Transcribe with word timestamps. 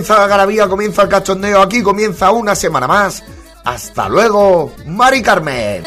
Comienza 0.00 0.18
la 0.18 0.28
garabía, 0.28 0.66
comienza 0.66 1.02
el 1.02 1.08
cachondeo, 1.10 1.60
aquí 1.60 1.82
comienza 1.82 2.30
una 2.30 2.54
semana 2.54 2.88
más. 2.88 3.22
Hasta 3.64 4.08
luego, 4.08 4.72
Mari 4.86 5.20
Carmen. 5.20 5.84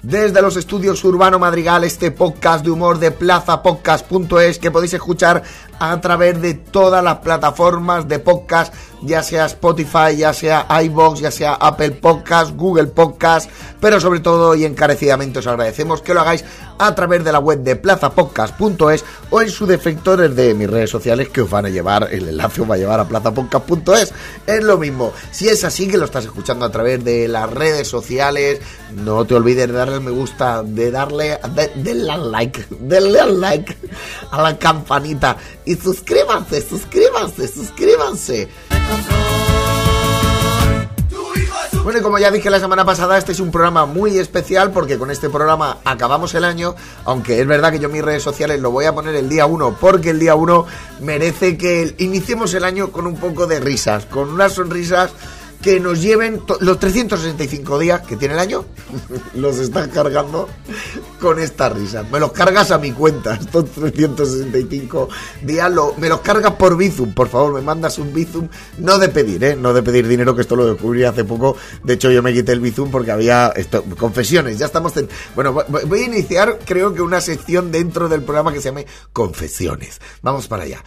Desde 0.00 0.40
los 0.40 0.56
estudios 0.56 1.02
Urbano 1.02 1.40
Madrigal, 1.40 1.82
este 1.82 2.12
podcast 2.12 2.64
de 2.64 2.70
humor 2.70 3.00
de 3.00 3.10
plazapodcast.es 3.10 4.60
que 4.60 4.70
podéis 4.70 4.94
escuchar 4.94 5.42
a 5.78 6.00
través 6.00 6.40
de 6.40 6.54
todas 6.54 7.02
las 7.02 7.18
plataformas 7.18 8.08
de 8.08 8.18
podcast, 8.18 8.72
ya 9.02 9.22
sea 9.22 9.46
Spotify, 9.46 10.16
ya 10.16 10.32
sea 10.32 10.66
iBox, 10.82 11.20
ya 11.20 11.30
sea 11.30 11.54
Apple 11.54 11.92
Podcast, 11.92 12.54
Google 12.56 12.88
Podcast, 12.88 13.50
pero 13.80 14.00
sobre 14.00 14.20
todo 14.20 14.54
y 14.54 14.64
encarecidamente 14.64 15.38
os 15.38 15.46
agradecemos 15.46 16.02
que 16.02 16.14
lo 16.14 16.20
hagáis 16.20 16.44
a 16.78 16.94
través 16.94 17.24
de 17.24 17.32
la 17.32 17.38
web 17.38 17.60
de 17.60 17.76
plazapodcast.es 17.76 19.04
o 19.30 19.42
en 19.42 19.50
su 19.50 19.66
defecto 19.66 20.16
desde 20.16 20.54
mis 20.54 20.70
redes 20.70 20.90
sociales 20.90 21.28
que 21.28 21.42
os 21.42 21.50
van 21.50 21.66
a 21.66 21.68
llevar, 21.68 22.08
el 22.12 22.28
enlace 22.28 22.62
os 22.62 22.70
va 22.70 22.76
a 22.76 22.78
llevar 22.78 23.00
a 23.00 23.08
plazapodcast.es. 23.08 24.12
Es 24.46 24.64
lo 24.64 24.78
mismo. 24.78 25.12
Si 25.30 25.48
es 25.48 25.64
así 25.64 25.88
que 25.88 25.98
lo 25.98 26.04
estás 26.04 26.24
escuchando 26.24 26.64
a 26.64 26.70
través 26.70 27.04
de 27.04 27.28
las 27.28 27.50
redes 27.50 27.88
sociales, 27.88 28.60
no 28.94 29.24
te 29.24 29.34
olvides 29.34 29.68
de 29.68 29.72
darle 29.72 30.00
me 30.00 30.10
gusta, 30.10 30.62
de 30.62 30.90
darle, 30.90 31.38
de, 31.54 31.70
denle 31.76 32.12
al 32.12 32.30
like, 32.30 32.64
denle 32.80 33.20
al 33.20 33.40
like 33.40 33.76
a 34.30 34.42
la 34.42 34.58
campanita 34.58 35.36
y 35.68 35.76
suscríbanse, 35.76 36.62
suscríbanse, 36.62 37.46
suscríbanse. 37.46 38.48
Bueno, 41.84 42.00
como 42.02 42.18
ya 42.18 42.30
dije 42.30 42.48
la 42.48 42.58
semana 42.58 42.86
pasada, 42.86 43.18
este 43.18 43.32
es 43.32 43.40
un 43.40 43.50
programa 43.50 43.84
muy 43.84 44.18
especial 44.18 44.72
porque 44.72 44.96
con 44.96 45.10
este 45.10 45.28
programa 45.28 45.76
acabamos 45.84 46.34
el 46.34 46.44
año, 46.44 46.74
aunque 47.04 47.38
es 47.38 47.46
verdad 47.46 47.70
que 47.70 47.80
yo 47.80 47.90
mis 47.90 48.02
redes 48.02 48.22
sociales 48.22 48.60
lo 48.60 48.70
voy 48.70 48.86
a 48.86 48.94
poner 48.94 49.14
el 49.14 49.28
día 49.28 49.44
1 49.44 49.76
porque 49.78 50.08
el 50.10 50.18
día 50.18 50.34
1 50.34 50.66
merece 51.00 51.58
que 51.58 51.94
iniciemos 51.98 52.54
el 52.54 52.64
año 52.64 52.90
con 52.90 53.06
un 53.06 53.16
poco 53.16 53.46
de 53.46 53.60
risas, 53.60 54.06
con 54.06 54.30
unas 54.30 54.54
sonrisas 54.54 55.10
que 55.62 55.80
nos 55.80 56.00
lleven 56.00 56.42
los 56.60 56.78
365 56.78 57.78
días 57.78 58.02
que 58.02 58.16
tiene 58.16 58.34
el 58.34 58.40
año, 58.40 58.64
los 59.34 59.58
estás 59.58 59.88
cargando 59.88 60.48
con 61.20 61.38
esta 61.38 61.68
risa. 61.68 62.04
Me 62.04 62.20
los 62.20 62.32
cargas 62.32 62.70
a 62.70 62.78
mi 62.78 62.92
cuenta, 62.92 63.34
estos 63.34 63.70
365 63.72 65.08
días, 65.42 65.70
lo, 65.72 65.94
me 65.98 66.08
los 66.08 66.20
cargas 66.20 66.52
por 66.52 66.76
Bizum, 66.76 67.12
por 67.12 67.28
favor, 67.28 67.54
me 67.54 67.60
mandas 67.60 67.98
un 67.98 68.12
Bizum, 68.12 68.48
no 68.78 68.98
de 68.98 69.08
pedir, 69.08 69.42
¿eh? 69.42 69.56
No 69.56 69.74
de 69.74 69.82
pedir 69.82 70.06
dinero, 70.06 70.34
que 70.34 70.42
esto 70.42 70.56
lo 70.56 70.66
descubrí 70.66 71.04
hace 71.04 71.24
poco. 71.24 71.56
De 71.82 71.94
hecho, 71.94 72.10
yo 72.10 72.22
me 72.22 72.32
quité 72.32 72.52
el 72.52 72.60
Bizum 72.60 72.90
porque 72.90 73.10
había 73.10 73.48
esto, 73.56 73.84
confesiones, 73.98 74.58
ya 74.58 74.66
estamos... 74.66 74.96
En, 74.96 75.08
bueno, 75.34 75.52
voy 75.52 76.00
a 76.00 76.04
iniciar, 76.04 76.58
creo 76.64 76.94
que 76.94 77.02
una 77.02 77.20
sección 77.20 77.72
dentro 77.72 78.08
del 78.08 78.22
programa 78.22 78.52
que 78.52 78.60
se 78.60 78.68
llame 78.68 78.86
Confesiones. 79.12 80.00
Vamos 80.22 80.46
para 80.46 80.64
allá. 80.64 80.84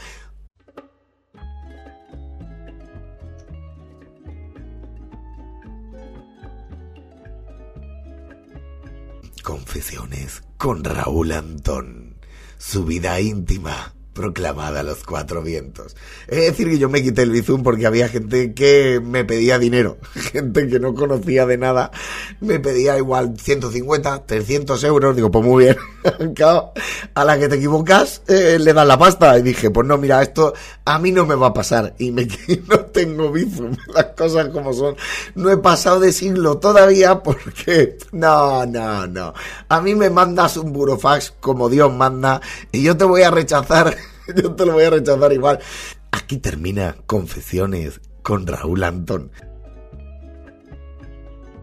Confesiones 9.41 10.43
con 10.57 10.83
Raúl 10.83 11.31
Antón. 11.31 12.19
Su 12.57 12.85
vida 12.85 13.19
íntima 13.19 13.93
proclamada 14.13 14.81
a 14.81 14.83
los 14.83 15.03
cuatro 15.03 15.41
vientos. 15.41 15.95
Es 16.27 16.41
decir, 16.41 16.69
que 16.69 16.77
yo 16.77 16.89
me 16.89 17.01
quité 17.01 17.21
el 17.21 17.31
Bizum 17.31 17.63
porque 17.63 17.87
había 17.87 18.09
gente 18.09 18.53
que 18.53 19.01
me 19.03 19.23
pedía 19.23 19.57
dinero, 19.57 19.97
gente 20.13 20.67
que 20.67 20.79
no 20.79 20.93
conocía 20.93 21.45
de 21.45 21.57
nada, 21.57 21.91
me 22.39 22.59
pedía 22.59 22.97
igual 22.97 23.35
150, 23.39 24.25
300 24.25 24.83
euros, 24.83 25.15
digo, 25.15 25.31
pues 25.31 25.45
muy 25.45 25.65
bien, 25.65 25.77
a 27.13 27.25
la 27.25 27.39
que 27.39 27.47
te 27.47 27.55
equivocas 27.55 28.21
eh, 28.27 28.57
le 28.59 28.73
das 28.73 28.87
la 28.87 28.97
pasta. 28.97 29.37
Y 29.37 29.41
dije, 29.43 29.69
pues 29.69 29.87
no, 29.87 29.97
mira, 29.97 30.21
esto 30.21 30.53
a 30.85 30.99
mí 30.99 31.11
no 31.11 31.25
me 31.25 31.35
va 31.35 31.47
a 31.47 31.53
pasar. 31.53 31.93
Y 31.97 32.11
me 32.11 32.27
no 32.69 32.79
tengo 32.85 33.31
Bizum, 33.31 33.75
las 33.93 34.07
cosas 34.17 34.49
como 34.49 34.73
son, 34.73 34.95
no 35.35 35.49
he 35.49 35.57
pasado 35.57 35.99
de 36.01 36.11
siglo 36.11 36.57
todavía 36.57 37.23
porque, 37.23 37.97
no, 38.11 38.65
no, 38.65 39.07
no, 39.07 39.33
a 39.69 39.81
mí 39.81 39.95
me 39.95 40.09
mandas 40.09 40.57
un 40.57 40.73
burofax 40.73 41.33
como 41.39 41.69
Dios 41.69 41.93
manda. 41.93 42.41
Y 42.71 42.83
yo 42.83 42.97
te 42.97 43.05
voy 43.05 43.21
a 43.21 43.31
rechazar 43.31 43.95
yo 44.41 44.55
te 44.55 44.65
lo 44.65 44.73
voy 44.73 44.83
a 44.83 44.89
rechazar 44.89 45.33
igual. 45.33 45.59
Aquí 46.11 46.37
termina 46.37 46.95
Confesiones 47.05 48.01
con 48.21 48.47
Raúl 48.47 48.83
Antón. 48.83 49.31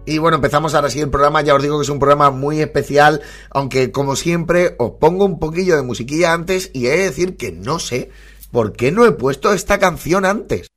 Y 0.09 0.17
bueno, 0.17 0.37
empezamos 0.37 0.75
ahora 0.75 0.89
sí 0.89 1.01
el 1.01 1.11
programa. 1.11 1.43
Ya 1.43 1.55
os 1.55 1.63
digo 1.63 1.79
que 1.79 1.83
es 1.83 1.91
un 1.91 1.99
programa 1.99 2.31
muy 2.31 2.63
especial, 2.63 3.21
aunque 3.51 3.93
como 3.93 4.17
siempre 4.17 4.75
os 4.79 4.93
pongo 4.93 5.27
un 5.27 5.39
poquillo 5.39 5.77
de 5.77 5.83
musiquilla 5.83 6.33
antes 6.33 6.71
y 6.73 6.87
he 6.87 6.97
de 6.97 7.05
decir 7.05 7.37
que 7.37 7.53
no 7.53 7.79
sé 7.79 8.11
por 8.51 8.73
qué 8.73 8.91
no 8.91 9.05
he 9.05 9.13
puesto 9.13 9.53
esta 9.53 9.79
canción 9.79 10.25
antes. 10.25 10.69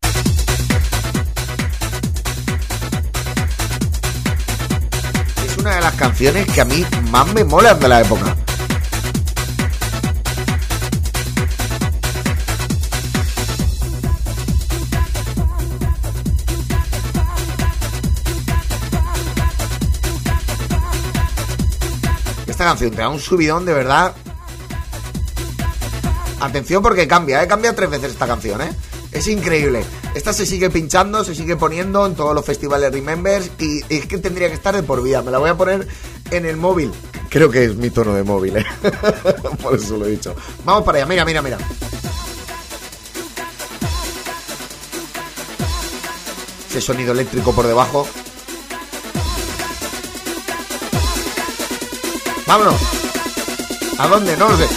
Es 5.45 5.57
una 5.57 5.75
de 5.75 5.81
las 5.81 5.93
canciones 5.93 6.45
que 6.51 6.59
a 6.59 6.65
mí 6.65 6.85
más 7.09 7.33
me 7.33 7.45
molan 7.45 7.79
de 7.79 7.87
la 7.87 8.01
época. 8.01 8.35
Canción 22.65 22.91
te 22.91 22.97
da 22.97 23.09
un 23.09 23.19
subidón 23.19 23.65
de 23.65 23.73
verdad. 23.73 24.13
Atención 26.39 26.81
porque 26.81 27.07
cambia, 27.07 27.43
¿eh? 27.43 27.47
Cambia 27.47 27.75
tres 27.75 27.89
veces 27.89 28.11
esta 28.11 28.27
canción, 28.27 28.61
¿eh? 28.61 28.71
Es 29.11 29.27
increíble. 29.27 29.83
Esta 30.15 30.33
se 30.33 30.45
sigue 30.45 30.69
pinchando, 30.69 31.23
se 31.23 31.35
sigue 31.35 31.55
poniendo 31.55 32.05
en 32.05 32.15
todos 32.15 32.33
los 32.33 32.45
festivales 32.45 32.91
Remembers 32.91 33.51
y, 33.59 33.81
es 33.89 34.05
que 34.05 34.17
tendría 34.17 34.47
que 34.47 34.55
estar 34.55 34.75
de 34.75 34.83
por 34.83 35.03
vida. 35.03 35.21
Me 35.21 35.31
la 35.31 35.37
voy 35.37 35.49
a 35.49 35.57
poner 35.57 35.87
en 36.31 36.45
el 36.45 36.57
móvil. 36.57 36.91
Creo 37.29 37.49
que 37.49 37.65
es 37.65 37.75
mi 37.75 37.89
tono 37.89 38.13
de 38.13 38.23
móvil, 38.23 38.57
¿eh? 38.57 38.65
por 39.61 39.75
eso 39.75 39.97
lo 39.97 40.05
he 40.05 40.11
dicho. 40.11 40.35
Vamos 40.65 40.83
para 40.83 40.99
allá, 40.99 41.05
mira, 41.05 41.25
mira, 41.25 41.41
mira. 41.41 41.57
Ese 46.69 46.81
sonido 46.81 47.11
eléctrico 47.11 47.53
por 47.53 47.67
debajo. 47.67 48.07
Vámonos. 52.51 52.81
¿A 53.97 54.07
dónde? 54.09 54.35
No 54.35 54.49
lo 54.49 54.57
sé. 54.57 54.67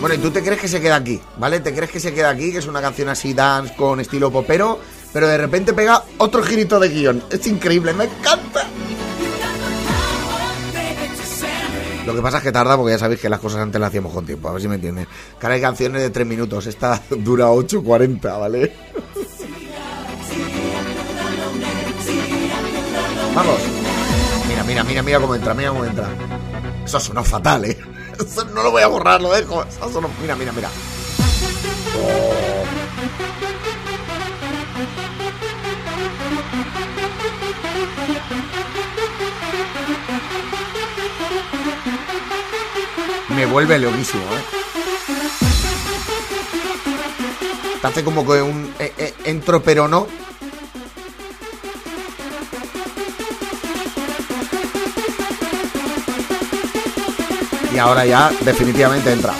Bueno, 0.00 0.14
y 0.14 0.18
tú 0.18 0.30
te 0.30 0.40
crees 0.44 0.60
que 0.60 0.68
se 0.68 0.80
queda 0.80 0.94
aquí, 0.94 1.20
¿vale? 1.36 1.58
Te 1.58 1.74
crees 1.74 1.90
que 1.90 1.98
se 1.98 2.14
queda 2.14 2.30
aquí, 2.30 2.52
que 2.52 2.58
es 2.58 2.68
una 2.68 2.80
canción 2.80 3.08
así 3.08 3.34
dance 3.34 3.74
con 3.74 3.98
estilo 3.98 4.30
popero, 4.30 4.78
pero 5.16 5.28
de 5.28 5.38
repente 5.38 5.72
pega 5.72 6.02
otro 6.18 6.42
girito 6.42 6.78
de 6.78 6.90
guion. 6.90 7.22
Es 7.30 7.46
increíble, 7.46 7.94
me 7.94 8.04
encanta. 8.04 8.66
Lo 12.04 12.14
que 12.14 12.20
pasa 12.20 12.36
es 12.36 12.42
que 12.42 12.52
tarda 12.52 12.76
porque 12.76 12.92
ya 12.92 12.98
sabéis 12.98 13.22
que 13.22 13.30
las 13.30 13.40
cosas 13.40 13.62
antes 13.62 13.80
las 13.80 13.88
hacíamos 13.88 14.12
con 14.12 14.26
tiempo, 14.26 14.50
a 14.50 14.52
ver 14.52 14.60
si 14.60 14.68
me 14.68 14.74
entienden. 14.74 15.08
Cara 15.38 15.54
hay 15.54 15.62
canciones 15.62 16.02
de 16.02 16.10
3 16.10 16.26
minutos, 16.26 16.66
esta 16.66 17.00
dura 17.10 17.46
8.40, 17.46 18.38
¿vale? 18.38 18.76
Vamos. 23.34 23.60
Mira, 24.48 24.64
mira, 24.64 24.84
mira, 24.84 25.02
mira 25.02 25.18
cómo 25.18 25.34
entra, 25.34 25.54
mira 25.54 25.70
cómo 25.70 25.86
entra. 25.86 26.10
Eso 26.84 27.00
sonó 27.00 27.24
fatal, 27.24 27.64
¿eh? 27.64 27.78
Eso 28.20 28.44
no 28.44 28.62
lo 28.62 28.70
voy 28.70 28.82
a 28.82 28.88
borrar, 28.88 29.22
lo 29.22 29.32
dejo. 29.32 29.64
Eso 29.64 29.90
sonó... 29.90 30.10
Mira, 30.20 30.36
mira, 30.36 30.52
mira. 30.52 30.68
Me 31.96 32.35
vuelve 43.56 43.78
loquísimo, 43.78 44.22
¿eh? 44.22 44.44
Te 47.80 47.86
hace 47.86 48.04
como 48.04 48.26
que 48.26 48.42
un 48.42 48.70
eh, 48.78 48.92
eh, 48.98 49.14
entro 49.24 49.62
pero 49.62 49.88
no. 49.88 50.06
Y 57.74 57.78
ahora 57.78 58.04
ya 58.04 58.30
definitivamente 58.42 59.10
entra. 59.10 59.32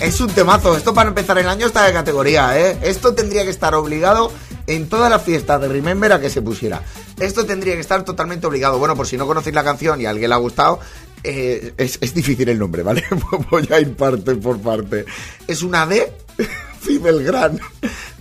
Es 0.00 0.20
un 0.20 0.30
temazo. 0.30 0.76
Esto 0.76 0.92
para 0.92 1.10
empezar 1.10 1.38
el 1.38 1.48
año 1.48 1.68
está 1.68 1.84
de 1.84 1.92
categoría, 1.92 2.58
¿eh? 2.58 2.76
Esto 2.82 3.14
tendría 3.14 3.44
que 3.44 3.50
estar 3.50 3.72
obligado 3.76 4.32
en 4.66 4.88
todas 4.88 5.08
las 5.08 5.22
fiestas 5.22 5.60
de 5.60 5.68
Remember 5.68 6.12
a 6.12 6.20
que 6.20 6.28
se 6.28 6.42
pusiera. 6.42 6.82
Esto 7.18 7.46
tendría 7.46 7.74
que 7.74 7.80
estar 7.80 8.04
totalmente 8.04 8.46
obligado. 8.46 8.78
Bueno, 8.78 8.96
por 8.96 9.06
si 9.06 9.16
no 9.16 9.26
conocéis 9.26 9.54
la 9.54 9.64
canción 9.64 10.00
y 10.00 10.06
a 10.06 10.10
alguien 10.10 10.30
le 10.30 10.34
ha 10.34 10.38
gustado, 10.38 10.80
eh, 11.22 11.72
es, 11.78 11.98
es 12.00 12.14
difícil 12.14 12.48
el 12.48 12.58
nombre, 12.58 12.82
¿vale? 12.82 13.04
Voy 13.50 13.68
a 13.72 13.80
ir 13.80 13.96
parte 13.96 14.34
por 14.34 14.58
parte. 14.60 15.06
Es 15.46 15.62
una 15.62 15.86
D, 15.86 16.12
Fidel 16.80 17.22
Gran, 17.24 17.58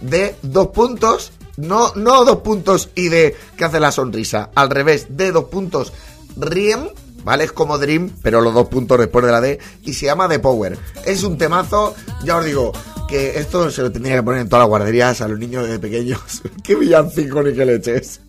de 0.01 0.35
dos 0.41 0.67
puntos, 0.67 1.33
no, 1.57 1.93
no 1.95 2.23
dos 2.23 2.37
puntos 2.37 2.89
y 2.95 3.09
de 3.09 3.35
que 3.57 3.65
hace 3.65 3.79
la 3.79 3.91
sonrisa, 3.91 4.51
al 4.55 4.69
revés, 4.69 5.07
de 5.09 5.31
dos 5.31 5.45
puntos, 5.45 5.91
Riem, 6.37 6.87
¿vale? 7.23 7.43
Es 7.43 7.51
como 7.51 7.77
Dream, 7.77 8.11
pero 8.21 8.41
los 8.41 8.53
dos 8.53 8.67
puntos 8.67 8.97
después 8.99 9.25
de 9.25 9.31
la 9.31 9.41
D, 9.41 9.59
y 9.83 9.93
se 9.93 10.05
llama 10.05 10.29
The 10.29 10.39
Power. 10.39 10.77
Es 11.05 11.23
un 11.23 11.37
temazo, 11.37 11.95
ya 12.23 12.37
os 12.37 12.45
digo, 12.45 12.71
que 13.07 13.37
esto 13.37 13.69
se 13.69 13.81
lo 13.81 13.91
tendría 13.91 14.15
que 14.15 14.23
poner 14.23 14.41
en 14.41 14.49
todas 14.49 14.63
las 14.63 14.69
guarderías 14.69 15.21
a 15.21 15.27
los 15.27 15.39
niños 15.39 15.67
de 15.67 15.79
pequeños. 15.79 16.21
¡Qué 16.63 16.75
villancico 16.75 17.43
ni 17.43 17.53
qué 17.53 17.65
leches! 17.65 18.21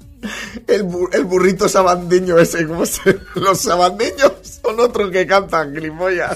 El, 0.66 0.84
bu- 0.84 1.08
el 1.12 1.24
burrito 1.24 1.68
sabandeño 1.68 2.38
ese, 2.38 2.66
¿cómo 2.66 2.86
se...? 2.86 3.18
Los 3.34 3.60
sabandeños 3.60 4.32
son 4.62 4.80
otros 4.80 5.10
que 5.10 5.26
cantan, 5.26 5.74
grimollas. 5.74 6.34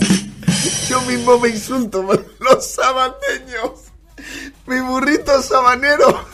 Yo 0.89 1.01
mismo 1.03 1.39
me 1.39 1.51
insulto, 1.51 2.05
los 2.41 2.67
sabandeños. 2.67 3.73
Mi 4.67 4.81
burrito 4.81 5.41
sabanero. 5.43 6.25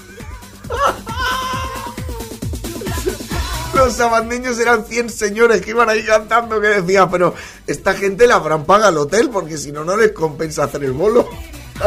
Los 3.75 3.95
sabandeños 3.95 4.57
eran 4.61 4.87
100 4.87 5.11
señores 5.11 5.61
que 5.61 5.71
iban 5.71 5.89
ahí 5.91 6.05
cantando 6.05 6.61
que 6.61 6.69
decía, 6.69 7.09
pero 7.11 7.35
esta 7.67 7.93
gente 7.95 8.29
la 8.29 8.37
habrán 8.37 8.65
pagado 8.65 8.89
al 8.91 8.99
hotel 8.99 9.31
porque 9.31 9.59
si 9.59 9.73
no, 9.73 9.85
no 9.85 9.97
les 9.97 10.13
compensa 10.13 10.63
hacer 10.65 10.85
el 10.85 10.93
bolo. 10.93 11.29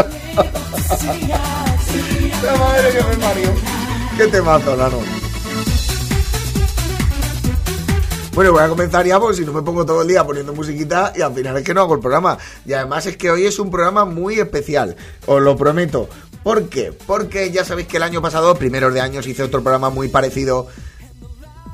La 2.43 2.55
madre 2.55 2.91
que 2.91 3.03
me 3.03 3.15
parió. 3.23 3.49
Qué 4.17 4.27
temazo, 4.27 4.75
Lano. 4.75 4.99
Bueno, 8.37 8.51
voy 8.51 8.61
a 8.61 8.69
comenzar 8.69 9.03
ya 9.03 9.19
porque 9.19 9.37
si 9.37 9.45
no 9.45 9.51
me 9.51 9.63
pongo 9.63 9.83
todo 9.83 10.03
el 10.03 10.07
día 10.07 10.23
poniendo 10.23 10.53
musiquita 10.53 11.11
y 11.15 11.21
al 11.21 11.33
final 11.33 11.57
es 11.57 11.63
que 11.63 11.73
no 11.73 11.81
hago 11.81 11.95
el 11.95 11.99
programa. 11.99 12.37
Y 12.67 12.73
además 12.73 13.07
es 13.07 13.17
que 13.17 13.31
hoy 13.31 13.47
es 13.47 13.57
un 13.57 13.71
programa 13.71 14.05
muy 14.05 14.39
especial, 14.39 14.95
os 15.25 15.41
lo 15.41 15.57
prometo. 15.57 16.07
¿Por 16.43 16.69
qué? 16.69 16.93
Porque 17.07 17.49
ya 17.49 17.65
sabéis 17.65 17.87
que 17.87 17.97
el 17.97 18.03
año 18.03 18.21
pasado, 18.21 18.53
primeros 18.53 18.93
de 18.93 19.01
años, 19.01 19.25
hice 19.25 19.41
otro 19.41 19.63
programa 19.63 19.89
muy 19.89 20.09
parecido 20.09 20.67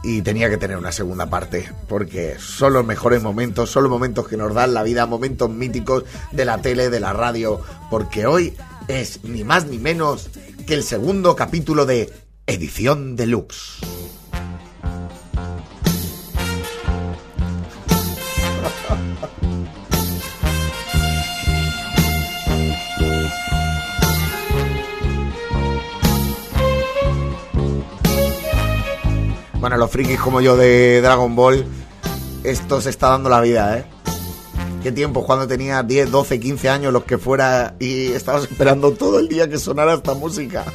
y 0.06 0.22
tenía 0.22 0.50
que 0.50 0.56
tener 0.56 0.78
una 0.78 0.94
segunda 0.94 1.30
parte, 1.30 1.70
porque 1.90 2.38
son 2.40 2.72
los 2.72 2.86
mejores 2.86 3.22
momentos, 3.22 3.70
son 3.70 3.84
los 3.84 3.92
momentos 3.92 4.26
que 4.30 4.38
nos 4.38 4.54
dan 4.54 4.74
la 4.74 4.84
vida, 4.84 5.06
momentos 5.06 5.50
míticos 5.50 6.06
de 6.32 6.46
la 6.46 6.62
tele, 6.62 6.90
de 6.90 7.02
la 7.02 7.12
radio, 7.12 7.60
porque 7.90 8.26
hoy 8.26 8.56
es 8.88 9.22
ni 9.26 9.44
más 9.44 9.66
ni 9.66 9.80
menos 9.80 10.30
que 10.66 10.76
el 10.76 10.84
segundo 10.84 11.36
capítulo 11.36 11.86
de 11.86 12.10
Edición 12.48 13.18
Deluxe. 13.18 14.03
Bueno, 29.64 29.78
los 29.78 29.90
frikis 29.90 30.20
como 30.20 30.42
yo 30.42 30.58
de 30.58 31.00
Dragon 31.00 31.38
Ball, 31.38 31.66
esto 32.44 32.82
se 32.82 32.90
está 32.90 33.08
dando 33.08 33.30
la 33.30 33.40
vida, 33.40 33.78
¿eh? 33.78 33.86
Qué 34.84 34.92
tiempo, 34.92 35.26
cuando 35.26 35.48
tenía 35.48 35.82
10, 35.82 36.12
12, 36.12 36.38
15 36.38 36.68
años, 36.70 36.92
los 36.92 37.06
que 37.06 37.18
fuera, 37.18 37.74
y 37.80 38.08
estabas 38.08 38.44
esperando 38.44 38.92
todo 38.92 39.20
el 39.20 39.30
día 39.30 39.50
que 39.50 39.58
sonara 39.58 39.94
esta 39.94 40.16
música 40.16 40.66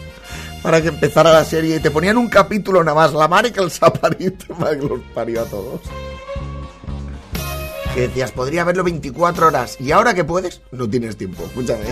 para 0.62 0.80
que 0.80 0.88
empezara 0.88 1.34
la 1.34 1.44
serie 1.44 1.76
y 1.76 1.80
te 1.80 1.90
ponían 1.90 2.16
un 2.16 2.28
capítulo 2.28 2.82
nada 2.82 2.94
más, 2.94 3.12
la 3.12 3.42
que 3.52 3.60
el 3.60 3.70
saparito, 3.70 4.54
madre 4.58 4.78
que 4.78 4.86
los 4.86 5.00
parió 5.14 5.42
a 5.42 5.44
todos. 5.44 5.82
Que 7.94 8.08
decías, 8.08 8.32
podría 8.32 8.64
verlo 8.64 8.84
24 8.84 9.48
horas, 9.48 9.76
y 9.78 9.92
ahora 9.92 10.14
que 10.14 10.24
puedes, 10.24 10.62
no 10.72 10.88
tienes 10.88 11.14
tiempo, 11.18 11.42
escúchame. 11.44 11.84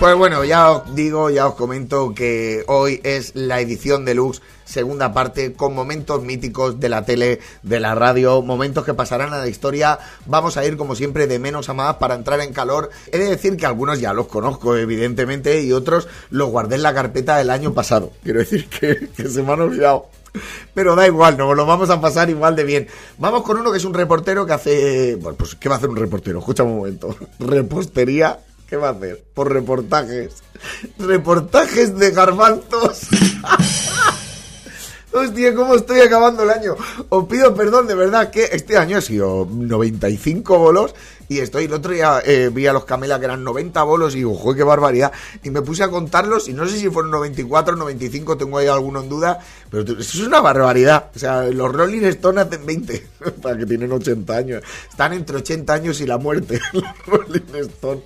Pues 0.00 0.16
bueno, 0.16 0.44
ya 0.44 0.70
os 0.70 0.94
digo, 0.94 1.28
ya 1.28 1.46
os 1.46 1.56
comento 1.56 2.14
que 2.14 2.64
hoy 2.68 3.02
es 3.04 3.32
la 3.34 3.60
edición 3.60 4.06
deluxe, 4.06 4.40
segunda 4.64 5.12
parte, 5.12 5.52
con 5.52 5.74
momentos 5.74 6.22
míticos 6.22 6.80
de 6.80 6.88
la 6.88 7.04
tele, 7.04 7.38
de 7.62 7.80
la 7.80 7.94
radio, 7.94 8.40
momentos 8.40 8.86
que 8.86 8.94
pasarán 8.94 9.34
a 9.34 9.38
la 9.38 9.46
historia. 9.46 9.98
Vamos 10.24 10.56
a 10.56 10.64
ir, 10.64 10.78
como 10.78 10.94
siempre, 10.94 11.26
de 11.26 11.38
menos 11.38 11.68
a 11.68 11.74
más 11.74 11.96
para 11.96 12.14
entrar 12.14 12.40
en 12.40 12.54
calor. 12.54 12.88
He 13.12 13.18
de 13.18 13.28
decir 13.28 13.58
que 13.58 13.66
algunos 13.66 14.00
ya 14.00 14.14
los 14.14 14.26
conozco, 14.26 14.74
evidentemente, 14.74 15.62
y 15.62 15.70
otros 15.72 16.08
los 16.30 16.48
guardé 16.48 16.76
en 16.76 16.82
la 16.82 16.94
carpeta 16.94 17.36
del 17.36 17.50
año 17.50 17.74
pasado. 17.74 18.10
Quiero 18.22 18.38
decir 18.38 18.70
que, 18.70 19.28
se 19.28 19.42
me 19.42 19.52
han 19.52 19.60
olvidado. 19.60 20.06
Pero 20.72 20.96
da 20.96 21.06
igual, 21.06 21.36
nos 21.36 21.54
lo 21.54 21.66
vamos 21.66 21.90
a 21.90 22.00
pasar 22.00 22.30
igual 22.30 22.56
de 22.56 22.64
bien. 22.64 22.88
Vamos 23.18 23.42
con 23.42 23.58
uno 23.58 23.70
que 23.70 23.76
es 23.76 23.84
un 23.84 23.92
reportero 23.92 24.46
que 24.46 24.54
hace... 24.54 25.16
Bueno, 25.16 25.36
pues, 25.36 25.56
¿qué 25.56 25.68
va 25.68 25.74
a 25.74 25.78
hacer 25.78 25.90
un 25.90 25.96
reportero? 25.96 26.38
Escucha 26.38 26.62
un 26.62 26.78
momento. 26.78 27.14
Repostería 27.38 28.38
¿Qué 28.70 28.76
va 28.76 28.90
a 28.90 28.92
hacer? 28.92 29.24
Por 29.34 29.52
reportajes. 29.52 30.44
Reportajes 30.96 31.98
de 31.98 32.12
garbanzos. 32.12 33.08
Hostia, 35.12 35.52
¿cómo 35.56 35.74
estoy 35.74 35.98
acabando 36.02 36.44
el 36.44 36.50
año? 36.50 36.76
Os 37.08 37.26
pido 37.26 37.52
perdón, 37.52 37.88
de 37.88 37.96
verdad, 37.96 38.30
que 38.30 38.44
este 38.44 38.78
año 38.78 38.98
he 38.98 39.02
sido 39.02 39.44
95 39.50 40.56
bolos 40.56 40.94
y 41.30 41.38
estoy, 41.38 41.66
el 41.66 41.72
otro 41.72 41.92
día 41.92 42.20
eh, 42.24 42.50
vi 42.52 42.66
a 42.66 42.72
los 42.72 42.84
Camela 42.84 43.20
que 43.20 43.26
eran 43.26 43.44
90 43.44 43.80
bolos 43.84 44.14
y 44.14 44.18
digo, 44.18 44.34
joder, 44.34 44.56
qué 44.56 44.64
barbaridad. 44.64 45.12
Y 45.44 45.50
me 45.50 45.62
puse 45.62 45.84
a 45.84 45.88
contarlos 45.88 46.48
y 46.48 46.54
no 46.54 46.66
sé 46.66 46.76
si 46.76 46.90
fueron 46.90 47.12
94 47.12 47.74
o 47.74 47.76
95, 47.76 48.36
tengo 48.36 48.58
ahí 48.58 48.66
alguno 48.66 49.00
en 49.00 49.08
duda, 49.08 49.38
pero 49.70 49.84
eso 49.84 50.00
es 50.00 50.26
una 50.26 50.40
barbaridad. 50.40 51.10
O 51.14 51.18
sea, 51.20 51.44
los 51.44 51.72
Rolling 51.72 52.02
Stones 52.02 52.46
hacen 52.46 52.66
20, 52.66 53.06
para 53.42 53.56
que 53.56 53.64
tienen 53.64 53.92
80 53.92 54.36
años. 54.36 54.62
Están 54.90 55.12
entre 55.12 55.36
80 55.36 55.72
años 55.72 56.00
y 56.00 56.06
la 56.08 56.18
muerte, 56.18 56.58
los 56.72 56.84
Rolling 57.06 57.54
Stones. 57.60 58.02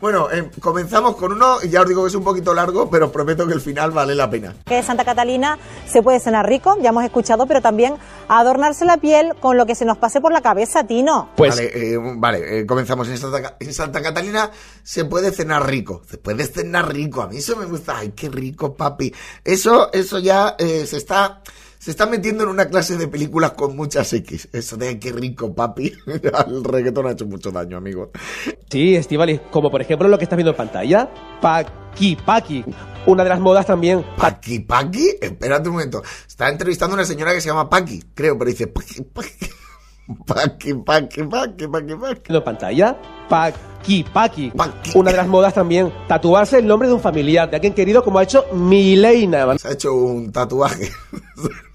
Bueno, 0.00 0.28
eh, 0.32 0.50
comenzamos 0.58 1.14
con 1.14 1.30
uno, 1.30 1.58
y 1.62 1.68
ya 1.68 1.82
os 1.82 1.88
digo 1.88 2.02
que 2.02 2.08
es 2.08 2.16
un 2.16 2.24
poquito 2.24 2.52
largo, 2.52 2.90
pero 2.90 3.06
os 3.06 3.12
prometo 3.12 3.46
que 3.46 3.52
el 3.52 3.60
final 3.60 3.92
vale 3.92 4.16
la 4.16 4.28
pena. 4.28 4.56
que 4.64 4.82
Santa 4.82 5.04
Catalina 5.04 5.56
se 5.86 6.02
puede 6.02 6.18
cenar 6.18 6.48
rico, 6.48 6.76
ya 6.82 6.88
hemos 6.88 7.04
escuchado, 7.04 7.46
pero 7.46 7.62
también 7.62 7.94
adornarse 8.26 8.84
la 8.84 8.96
piel 8.96 9.34
con 9.38 9.56
lo 9.56 9.66
que 9.66 9.76
se 9.76 9.84
nos 9.84 9.98
pase 9.98 10.20
por 10.20 10.32
la 10.32 10.40
cabeza, 10.40 10.82
Tino. 10.82 11.28
Pues 11.36 11.54
Vale, 11.54 11.70
eh, 11.72 11.98
vale, 12.16 12.55
eh, 12.60 12.66
comenzamos. 12.66 13.08
En 13.08 13.18
Santa, 13.18 13.56
en 13.58 13.72
Santa 13.72 14.02
Catalina 14.02 14.50
se 14.82 15.04
puede 15.04 15.32
cenar 15.32 15.66
rico. 15.68 16.02
Se 16.08 16.18
puede 16.18 16.44
cenar 16.44 16.92
rico. 16.92 17.22
A 17.22 17.28
mí 17.28 17.38
eso 17.38 17.56
me 17.56 17.66
gusta. 17.66 17.98
Ay, 17.98 18.12
qué 18.14 18.28
rico, 18.28 18.74
papi. 18.74 19.12
Eso, 19.44 19.92
eso 19.92 20.18
ya 20.18 20.56
eh, 20.58 20.86
se 20.86 20.96
está. 20.96 21.42
Se 21.78 21.90
está 21.90 22.06
metiendo 22.06 22.42
en 22.42 22.50
una 22.50 22.66
clase 22.68 22.96
de 22.96 23.06
películas 23.06 23.52
con 23.52 23.76
muchas 23.76 24.12
X. 24.12 24.48
Eso 24.52 24.76
de 24.76 24.98
qué 24.98 25.12
rico, 25.12 25.54
papi. 25.54 25.92
El 26.06 26.64
reggaetón 26.64 27.06
ha 27.06 27.12
hecho 27.12 27.26
mucho 27.26 27.52
daño, 27.52 27.76
amigo. 27.76 28.10
sí, 28.68 28.96
Estivali, 28.96 29.40
como 29.50 29.70
por 29.70 29.82
ejemplo 29.82 30.08
lo 30.08 30.18
que 30.18 30.24
estás 30.24 30.36
viendo 30.36 30.50
en 30.50 30.56
pantalla, 30.56 31.08
Paki 31.40 32.16
Paki. 32.16 32.64
Una 33.06 33.22
de 33.22 33.28
las 33.28 33.38
modas 33.38 33.66
también, 33.66 34.04
Paqui, 34.16 34.60
Paqui. 34.60 35.16
Espérate 35.20 35.68
un 35.68 35.76
momento. 35.76 36.02
Está 36.26 36.48
entrevistando 36.48 36.94
a 36.94 36.98
una 36.98 37.06
señora 37.06 37.32
que 37.32 37.40
se 37.40 37.50
llama 37.50 37.70
Paqui, 37.70 38.02
creo, 38.14 38.36
pero 38.36 38.50
dice 38.50 38.66
Paqui, 38.66 39.02
Paqui. 39.02 39.46
Paqui, 40.26 40.74
Paqui, 40.74 41.22
Paqui, 41.24 41.66
Paqui, 41.66 41.94
Paqui. 41.94 42.34
en 42.34 42.42
pantalla, 42.42 42.96
Paki 43.28 44.04
Paki. 44.12 44.50
Paqui. 44.50 44.92
Una 44.94 45.10
de 45.10 45.16
las 45.16 45.26
modas 45.26 45.54
también, 45.54 45.92
tatuarse 46.06 46.58
el 46.58 46.66
nombre 46.66 46.88
de 46.88 46.94
un 46.94 47.00
familiar, 47.00 47.50
de 47.50 47.56
alguien 47.56 47.74
querido 47.74 48.04
como 48.04 48.18
ha 48.18 48.22
hecho 48.22 48.44
Mileina. 48.52 49.58
Se 49.58 49.68
ha 49.68 49.72
hecho 49.72 49.94
un 49.94 50.30
tatuaje. 50.30 50.90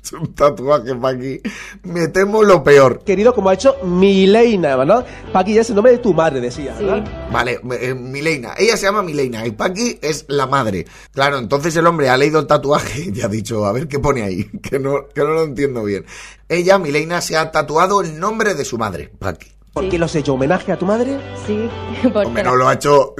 Un 0.19 0.33
tatuaje 0.33 0.95
para 0.95 1.17
aquí. 1.17 1.41
Me 1.83 2.07
temo 2.07 2.43
lo 2.43 2.63
peor. 2.63 3.03
Querido 3.03 3.33
como 3.33 3.49
ha 3.49 3.53
hecho 3.53 3.77
Mileina, 3.83 4.75
¿verdad? 4.75 5.05
Paki 5.31 5.53
ya 5.53 5.61
es 5.61 5.69
el 5.69 5.75
nombre 5.75 5.93
de 5.93 5.99
tu 5.99 6.13
madre, 6.13 6.41
decía, 6.41 6.75
¿verdad? 6.79 7.29
Vale, 7.31 7.59
eh, 7.79 7.93
Mileina. 7.93 8.53
Ella 8.57 8.77
se 8.77 8.85
llama 8.85 9.03
Mileina 9.03 9.45
y 9.45 9.51
Paqui 9.51 9.99
es 10.01 10.25
la 10.27 10.47
madre. 10.47 10.85
Claro, 11.13 11.37
entonces 11.37 11.75
el 11.75 11.87
hombre 11.87 12.09
ha 12.09 12.17
leído 12.17 12.39
el 12.39 12.47
tatuaje 12.47 13.11
y 13.13 13.21
ha 13.21 13.27
dicho, 13.27 13.65
a 13.65 13.71
ver 13.71 13.87
qué 13.87 13.99
pone 13.99 14.23
ahí, 14.23 14.43
que 14.61 14.79
no, 14.79 15.07
que 15.13 15.21
no 15.21 15.29
lo 15.29 15.43
entiendo 15.43 15.83
bien. 15.83 16.05
Ella, 16.49 16.77
Mileina, 16.77 17.21
se 17.21 17.37
ha 17.37 17.51
tatuado 17.51 18.01
el 18.01 18.19
nombre 18.19 18.55
de 18.55 18.65
su 18.65 18.77
madre, 18.77 19.11
Paqui. 19.19 19.51
¿Por 19.73 19.87
qué 19.87 19.97
lo 19.97 20.05
has 20.05 20.15
hecho? 20.15 20.33
¿Homenaje 20.33 20.73
a 20.73 20.77
tu 20.77 20.85
madre? 20.85 21.17
Sí, 21.47 21.69
porque 22.01 22.27
Hombre, 22.27 22.43
no 22.43 22.57
lo 22.57 22.67
ha 22.67 22.73
hecho. 22.73 23.15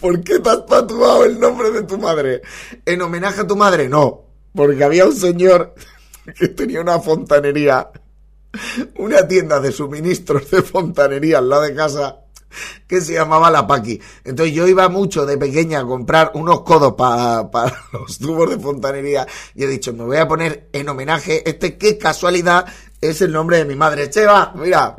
¿Por 0.00 0.20
qué 0.24 0.40
te 0.40 0.50
has 0.50 0.66
tatuado 0.66 1.24
el 1.24 1.38
nombre 1.38 1.70
de 1.70 1.82
tu 1.84 1.96
madre? 1.96 2.42
¿En 2.84 3.02
homenaje 3.02 3.42
a 3.42 3.46
tu 3.46 3.54
madre? 3.54 3.88
No. 3.88 4.22
Porque 4.52 4.82
había 4.82 5.06
un 5.06 5.14
señor 5.14 5.74
que 6.38 6.48
tenía 6.56 6.80
una 6.80 6.98
fontanería 7.00 7.90
una 8.96 9.26
tienda 9.26 9.60
de 9.60 9.72
suministros 9.72 10.50
de 10.50 10.62
fontanería 10.62 11.38
al 11.38 11.48
lado 11.48 11.62
de 11.62 11.74
casa 11.74 12.18
que 12.86 13.00
se 13.00 13.14
llamaba 13.14 13.50
La 13.50 13.66
Paqui. 13.66 13.98
Entonces 14.24 14.54
yo 14.54 14.68
iba 14.68 14.88
mucho 14.90 15.24
de 15.24 15.38
pequeña 15.38 15.80
a 15.80 15.86
comprar 15.86 16.32
unos 16.34 16.60
codos 16.60 16.92
para 16.94 17.50
los 17.92 18.18
tubos 18.18 18.50
de 18.50 18.58
fontanería 18.58 19.26
y 19.54 19.64
he 19.64 19.66
dicho, 19.66 19.92
me 19.94 20.04
voy 20.04 20.18
a 20.18 20.28
poner 20.28 20.68
en 20.72 20.88
homenaje, 20.88 21.48
este 21.48 21.78
qué 21.78 21.96
casualidad 21.96 22.66
es 23.00 23.22
el 23.22 23.32
nombre 23.32 23.58
de 23.58 23.64
mi 23.64 23.74
madre. 23.74 24.10
Cheva, 24.10 24.52
mira, 24.54 24.96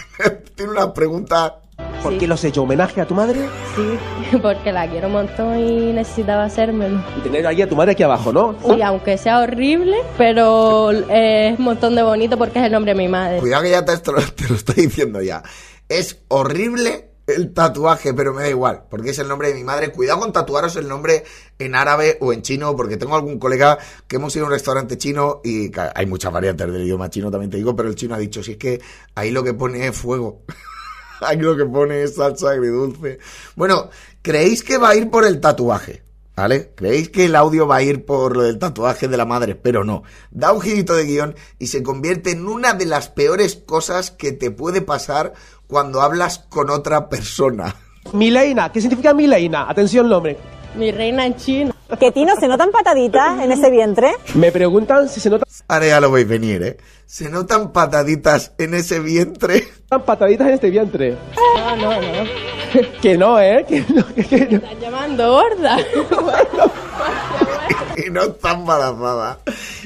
tiene 0.54 0.72
una 0.72 0.92
pregunta 0.92 1.60
¿Por 2.02 2.12
Sí. 2.12 2.18
qué 2.18 2.26
lo 2.28 2.34
has 2.34 2.44
hecho? 2.44 2.62
¿Homenaje 2.62 3.00
a 3.00 3.06
tu 3.06 3.14
madre? 3.14 3.40
Sí, 3.74 4.36
porque 4.42 4.70
la 4.72 4.88
quiero 4.88 5.08
un 5.08 5.14
montón 5.14 5.58
y 5.58 5.92
necesitaba 5.92 6.44
hacérmelo. 6.44 7.02
Y 7.18 7.20
tener 7.20 7.46
ahí 7.46 7.62
a 7.62 7.68
tu 7.68 7.74
madre 7.74 7.92
aquí 7.92 8.02
abajo, 8.02 8.32
¿no? 8.32 8.56
Sí, 8.64 8.80
aunque 8.82 9.18
sea 9.18 9.40
horrible, 9.40 9.96
pero 10.16 10.92
eh, 10.92 11.50
es 11.52 11.58
un 11.58 11.64
montón 11.64 11.94
de 11.96 12.02
bonito 12.02 12.38
porque 12.38 12.60
es 12.60 12.64
el 12.66 12.72
nombre 12.72 12.92
de 12.92 12.98
mi 12.98 13.08
madre. 13.08 13.38
Cuidado 13.38 13.62
que 13.64 13.70
ya 13.70 13.84
te, 13.84 13.92
esto- 13.92 14.14
te 14.36 14.48
lo 14.48 14.54
estoy 14.54 14.86
diciendo 14.86 15.20
ya. 15.20 15.42
Es 15.88 16.18
horrible 16.28 17.10
el 17.26 17.52
tatuaje, 17.52 18.14
pero 18.14 18.32
me 18.32 18.42
da 18.42 18.48
igual, 18.48 18.84
porque 18.88 19.10
es 19.10 19.18
el 19.18 19.26
nombre 19.26 19.48
de 19.48 19.54
mi 19.54 19.64
madre. 19.64 19.90
Cuidado 19.90 20.20
con 20.20 20.32
tatuaros 20.32 20.76
el 20.76 20.86
nombre 20.86 21.24
en 21.58 21.74
árabe 21.74 22.18
o 22.20 22.32
en 22.32 22.42
chino, 22.42 22.76
porque 22.76 22.96
tengo 22.96 23.16
algún 23.16 23.40
colega 23.40 23.78
que 24.06 24.14
hemos 24.16 24.34
ido 24.36 24.44
a 24.44 24.48
un 24.48 24.52
restaurante 24.52 24.96
chino 24.96 25.40
y 25.42 25.72
hay 25.94 26.06
muchas 26.06 26.32
variantes 26.32 26.70
del 26.72 26.82
idioma 26.84 27.10
chino, 27.10 27.28
también 27.32 27.50
te 27.50 27.56
digo, 27.56 27.74
pero 27.74 27.88
el 27.88 27.96
chino 27.96 28.14
ha 28.14 28.18
dicho, 28.18 28.44
si 28.44 28.52
es 28.52 28.58
que 28.58 28.80
ahí 29.16 29.32
lo 29.32 29.42
que 29.42 29.54
pone 29.54 29.88
es 29.88 29.96
fuego. 29.96 30.42
ahí 31.20 31.38
lo 31.38 31.56
que 31.56 31.64
pone 31.64 32.02
es 32.02 32.16
salsa 32.16 32.50
agridulce. 32.50 33.18
Bueno, 33.54 33.90
¿creéis 34.22 34.62
que 34.62 34.78
va 34.78 34.90
a 34.90 34.96
ir 34.96 35.10
por 35.10 35.24
el 35.24 35.40
tatuaje? 35.40 36.02
¿Vale? 36.36 36.72
¿Creéis 36.74 37.08
que 37.08 37.24
el 37.24 37.34
audio 37.34 37.66
va 37.66 37.76
a 37.76 37.82
ir 37.82 38.04
por 38.04 38.36
lo 38.36 38.42
del 38.42 38.58
tatuaje 38.58 39.08
de 39.08 39.16
la 39.16 39.24
madre? 39.24 39.54
Pero 39.54 39.84
no. 39.84 40.02
Da 40.30 40.52
un 40.52 40.60
girito 40.60 40.94
de 40.94 41.06
guion 41.06 41.34
y 41.58 41.68
se 41.68 41.82
convierte 41.82 42.32
en 42.32 42.46
una 42.46 42.74
de 42.74 42.84
las 42.84 43.08
peores 43.08 43.56
cosas 43.56 44.10
que 44.10 44.32
te 44.32 44.50
puede 44.50 44.82
pasar 44.82 45.32
cuando 45.66 46.02
hablas 46.02 46.40
con 46.50 46.68
otra 46.68 47.08
persona. 47.08 47.74
Mileina, 48.12 48.70
¿qué 48.70 48.82
significa 48.82 49.14
Mileina? 49.14 49.68
Atención, 49.68 50.10
nombre. 50.10 50.36
Mi 50.76 50.92
reina 50.92 51.24
en 51.24 51.36
chino. 51.36 51.75
Que 52.00 52.10
Tino, 52.10 52.34
¿se 52.38 52.48
notan 52.48 52.70
pataditas 52.72 53.40
en 53.40 53.52
ese 53.52 53.70
vientre? 53.70 54.10
Me 54.34 54.50
preguntan 54.50 55.08
si 55.08 55.20
se 55.20 55.30
notan 55.30 55.46
Ahora 55.68 55.86
ya 55.86 56.00
lo 56.00 56.10
veis 56.10 56.26
venir, 56.26 56.62
¿eh? 56.62 56.76
Se 57.06 57.30
notan 57.30 57.72
pataditas 57.72 58.52
en 58.58 58.74
ese 58.74 58.98
vientre 59.00 59.68
pataditas 60.04 60.48
en 60.48 60.54
este 60.54 60.70
vientre. 60.70 61.16
No, 61.56 61.76
no, 61.76 62.00
no. 62.00 62.46
Que 63.00 63.16
no, 63.16 63.40
¿eh? 63.40 63.64
Que 63.68 63.84
no, 63.88 64.04
que- 64.14 64.24
que 64.24 64.40
no. 64.46 64.50
Me 64.50 64.56
están 64.56 64.80
llamando 64.80 65.30
gorda. 65.30 65.78
y 67.96 68.10
no 68.10 68.22
está 68.24 68.52
embarazada. 68.52 69.38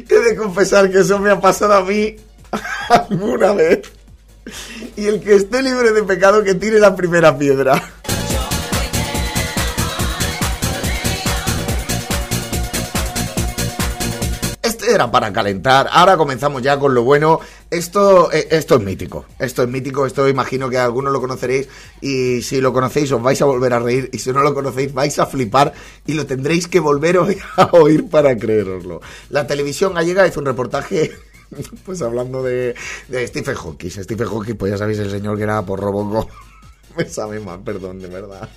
He 0.08 0.14
de 0.18 0.36
confesar 0.36 0.90
que 0.90 1.00
eso 1.00 1.18
me 1.18 1.30
ha 1.30 1.40
pasado 1.40 1.74
a 1.74 1.84
mí 1.84 2.16
alguna 2.88 3.52
vez. 3.52 3.82
Y 4.96 5.06
el 5.06 5.20
que 5.20 5.34
esté 5.36 5.62
libre 5.62 5.92
de 5.92 6.02
pecado 6.02 6.42
que 6.42 6.54
tire 6.54 6.80
la 6.80 6.96
primera 6.96 7.36
piedra. 7.36 7.80
Era 14.90 15.10
para 15.10 15.32
calentar. 15.32 15.88
Ahora 15.90 16.16
comenzamos 16.16 16.62
ya 16.62 16.78
con 16.78 16.94
lo 16.94 17.02
bueno. 17.02 17.40
Esto, 17.70 18.32
eh, 18.32 18.48
esto 18.50 18.76
es 18.76 18.82
mítico. 18.82 19.26
Esto 19.38 19.62
es 19.62 19.68
mítico. 19.68 20.06
Esto 20.06 20.28
imagino 20.28 20.68
que 20.68 20.78
algunos 20.78 21.12
lo 21.12 21.20
conoceréis. 21.20 21.68
Y 22.00 22.42
si 22.42 22.60
lo 22.60 22.72
conocéis, 22.72 23.12
os 23.12 23.22
vais 23.22 23.40
a 23.40 23.44
volver 23.44 23.72
a 23.74 23.78
reír. 23.78 24.10
Y 24.12 24.18
si 24.18 24.32
no 24.32 24.42
lo 24.42 24.54
conocéis, 24.54 24.92
vais 24.92 25.18
a 25.18 25.26
flipar. 25.26 25.72
Y 26.06 26.14
lo 26.14 26.26
tendréis 26.26 26.68
que 26.68 26.80
volver 26.80 27.18
a 27.56 27.70
oír 27.72 28.08
para 28.08 28.36
creeroslo. 28.36 29.00
La 29.30 29.46
televisión 29.46 29.94
gallega 29.94 30.26
hizo 30.26 30.40
un 30.40 30.46
reportaje. 30.46 31.12
Pues 31.84 32.00
hablando 32.00 32.44
de, 32.44 32.76
Stephen 33.26 33.56
Hawking. 33.56 33.90
Stephen 33.90 34.28
Hawking, 34.28 34.54
pues 34.54 34.70
ya 34.70 34.78
sabéis, 34.78 35.00
el 35.00 35.10
señor 35.10 35.36
que 35.36 35.42
era 35.42 35.60
por 35.62 35.80
Robocop. 35.80 36.30
Me 36.96 37.04
sabe 37.06 37.40
mal, 37.40 37.60
perdón, 37.62 37.98
de 37.98 38.06
verdad. 38.06 38.48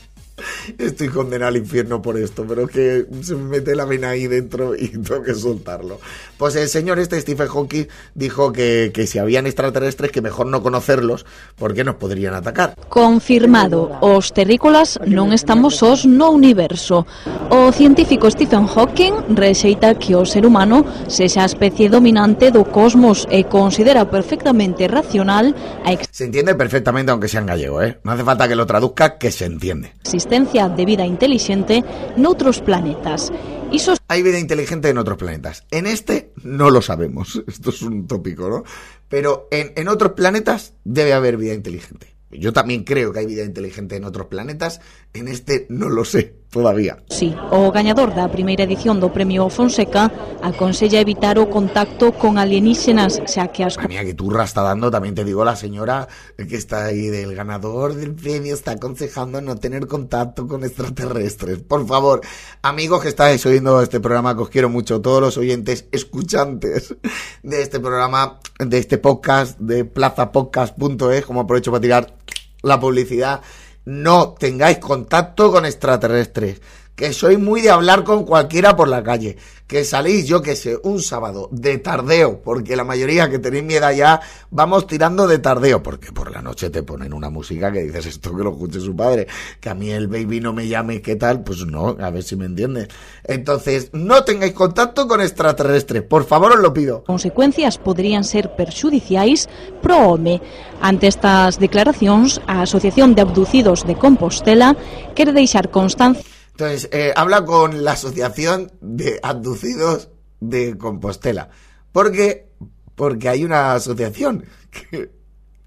Estoy 0.78 1.10
condenado 1.10 1.50
al 1.50 1.58
infierno 1.58 2.02
por 2.02 2.18
esto, 2.18 2.46
pero 2.48 2.68
que 2.68 3.06
se 3.22 3.36
me 3.36 3.44
mete 3.44 3.76
la 3.76 3.86
vena 3.86 4.10
ahí 4.10 4.28
dentro 4.28 4.76
y 4.76 4.88
tengo 5.04 5.22
que 5.22 5.34
soltarlo. 5.34 6.00
Pues 6.38 6.56
el 6.56 6.70
señor 6.70 7.00
este, 7.00 7.20
Stephen 7.20 7.48
Hawking, 7.48 7.86
dijo 8.16 8.52
que, 8.52 8.92
que 8.94 9.08
si 9.08 9.20
habían 9.20 9.46
extraterrestres, 9.46 10.12
que 10.12 10.22
mejor 10.22 10.48
no 10.48 10.64
conocerlos, 10.64 11.26
porque 11.56 11.84
nos 11.84 11.96
podrían 11.96 12.34
atacar. 12.34 12.76
Confirmado, 12.90 13.98
os 14.02 14.32
terrícolas 14.34 15.00
non 15.06 15.34
estamos 15.34 15.78
sós 15.80 16.06
no 16.06 16.32
universo. 16.32 17.06
O 17.50 17.72
científico 17.72 18.30
Stephen 18.30 18.68
Hawking 18.68 19.36
rexeita 19.36 19.96
que 19.96 20.16
o 20.16 20.26
ser 20.26 20.46
humano 20.46 20.86
sexa 21.08 21.44
a 21.44 21.50
especie 21.50 21.90
dominante 21.90 22.52
do 22.52 22.64
cosmos 22.66 23.28
e 23.30 23.46
considera 23.46 24.10
perfectamente 24.10 24.88
racional 24.88 25.56
a 25.84 25.92
Se 26.12 26.26
entiende 26.26 26.56
perfectamente, 26.56 27.12
aunque 27.12 27.28
sea 27.28 27.42
en 27.42 27.48
gallego, 27.48 27.82
¿eh? 27.82 28.00
No 28.04 28.12
hace 28.12 28.24
falta 28.24 28.48
que 28.48 28.56
lo 28.56 28.66
traduzca, 28.66 29.18
que 29.18 29.32
se 29.32 29.46
entiende. 29.46 29.94
existencia 30.04 30.53
de 30.54 30.86
vida 30.86 31.04
inteligente 31.04 31.84
noutros 32.16 32.62
planetas. 32.62 33.34
Iso 33.72 33.96
Hay 34.08 34.22
vida 34.22 34.38
inteligente 34.38 34.90
en 34.90 35.00
otros 35.00 35.18
planetas. 35.18 35.66
En 35.72 35.88
este 35.88 36.32
no 36.44 36.70
lo 36.70 36.82
sabemos. 36.82 37.42
Esto 37.48 37.72
es 37.72 37.82
un 37.82 38.06
tópico, 38.06 38.50
¿no? 38.50 38.64
Pero 39.10 39.48
en, 39.50 39.74
en 39.76 39.88
otros 39.88 40.14
planetas 40.14 40.74
debe 40.84 41.14
haber 41.14 41.38
vida 41.38 41.56
inteligente. 41.56 42.16
Yo 42.30 42.54
también 42.54 42.84
creo 42.84 43.12
que 43.12 43.20
hay 43.20 43.26
vida 43.26 43.44
inteligente 43.44 43.96
en 43.96 44.04
otros 44.04 44.28
planetas. 44.28 44.80
En 45.14 45.28
este 45.28 45.66
no 45.70 45.90
lo 45.90 46.06
sé 46.06 46.43
todavía. 46.54 47.02
Sí, 47.10 47.36
o 47.50 47.74
gañador 47.74 48.14
da 48.14 48.30
primeira 48.30 48.64
edición 48.64 49.02
do 49.02 49.10
Premio 49.10 49.50
Fonseca 49.50 50.14
aconsella 50.46 51.02
evitar 51.02 51.42
o 51.42 51.50
contacto 51.50 52.14
con 52.14 52.38
alienígenas, 52.38 53.20
xa 53.26 53.50
que 53.50 53.66
as 53.66 53.76
mía, 53.90 54.06
que 54.06 54.14
turra 54.14 54.46
está 54.46 54.62
dando. 54.62 54.94
También 54.94 55.18
te 55.18 55.26
digo, 55.26 55.42
la 55.44 55.58
señora 55.58 56.08
que 56.38 56.56
está 56.56 56.86
ahí 56.94 57.10
del 57.10 57.34
ganador 57.34 57.98
del 57.98 58.14
premio 58.14 58.54
está 58.54 58.78
aconsejando 58.78 59.42
no 59.42 59.58
tener 59.58 59.88
contacto 59.90 60.46
con 60.48 60.64
extraterrestres. 60.64 61.66
Por 61.66 61.88
favor, 61.90 62.22
amigos 62.62 63.02
que 63.02 63.10
estáis 63.10 63.44
oyendo 63.46 63.82
este 63.82 64.00
programa, 64.00 64.38
que 64.38 64.44
os 64.46 64.50
quiero 64.50 64.70
mucho, 64.70 65.02
todos 65.02 65.20
los 65.20 65.38
oyentes 65.38 65.90
escuchantes 65.92 66.96
de 67.42 67.62
este 67.62 67.80
programa, 67.80 68.40
de 68.60 68.78
este 68.78 69.00
podcast, 69.00 69.58
de 69.58 69.86
plazapodcast.es, 69.86 71.26
como 71.26 71.42
aprovecho 71.42 71.72
para 71.72 71.82
tirar 71.82 72.14
la 72.62 72.80
publicidad, 72.80 73.42
no 73.86 74.34
tengáis 74.34 74.80
contacto 74.80 75.52
con 75.52 75.66
extraterrestres. 75.66 76.62
Que 76.96 77.12
soy 77.12 77.38
muy 77.38 77.62
de 77.62 77.72
hablar 77.72 78.04
con 78.04 78.24
cualquiera 78.24 78.76
por 78.76 78.88
la 78.88 79.02
calle. 79.04 79.38
Que 79.66 79.84
salís, 79.84 80.28
yo 80.28 80.42
que 80.42 80.56
sé, 80.56 80.78
un 80.84 81.02
sábado 81.02 81.50
de 81.52 81.80
tardeo, 81.80 82.42
porque 82.42 82.76
la 82.76 82.84
mayoría 82.84 83.30
que 83.30 83.40
tenéis 83.40 83.64
mi 83.64 83.74
edad 83.76 83.94
ya 83.94 84.22
vamos 84.52 84.86
tirando 84.86 85.26
de 85.26 85.40
tardeo, 85.40 85.82
porque 85.82 86.12
por 86.12 86.32
la 86.32 86.42
noche 86.42 86.70
te 86.70 86.84
ponen 86.84 87.14
una 87.14 87.30
música 87.30 87.72
que 87.72 87.82
dices 87.82 88.06
esto 88.06 88.36
que 88.36 88.44
lo 88.44 88.52
escuche 88.52 88.80
su 88.80 88.96
padre, 88.96 89.28
que 89.60 89.70
a 89.70 89.74
mí 89.74 89.90
el 89.90 90.08
baby 90.08 90.42
no 90.42 90.54
me 90.54 90.68
llame, 90.68 91.02
¿qué 91.02 91.16
tal? 91.16 91.44
Pues 91.44 91.66
no, 91.66 91.96
a 92.00 92.10
ver 92.12 92.22
si 92.22 92.36
me 92.36 92.46
entiendes. 92.46 92.90
Entonces, 93.24 93.90
no 93.94 94.24
tengáis 94.24 94.54
contacto 94.54 95.08
con 95.08 95.22
extraterrestres, 95.22 96.04
por 96.04 96.26
favor 96.26 96.52
os 96.52 96.60
lo 96.60 96.74
pido. 96.74 97.04
consecuencias 97.06 97.78
poderían 97.78 98.24
ser 98.24 98.56
perxudiciais 98.56 99.48
pro 99.82 99.98
home. 99.98 100.42
Ante 100.82 101.08
estas 101.08 101.60
declaracións, 101.60 102.42
a 102.48 102.62
Asociación 102.62 103.16
de 103.16 103.22
Abducidos 103.22 103.88
de 103.88 103.96
Compostela 103.96 104.76
quere 105.16 105.32
deixar 105.32 105.72
constancia 105.72 106.33
Entonces, 106.54 106.88
eh, 106.92 107.12
habla 107.16 107.44
con 107.46 107.84
la 107.84 107.94
Asociación 107.94 108.72
de 108.80 109.20
Abducidos 109.24 110.10
de 110.40 110.78
Compostela. 110.78 111.50
¿Por 111.92 112.12
qué? 112.12 112.50
Porque 112.96 113.28
hay 113.28 113.44
una 113.44 113.74
asociación 113.74 114.46
que, 114.70 115.12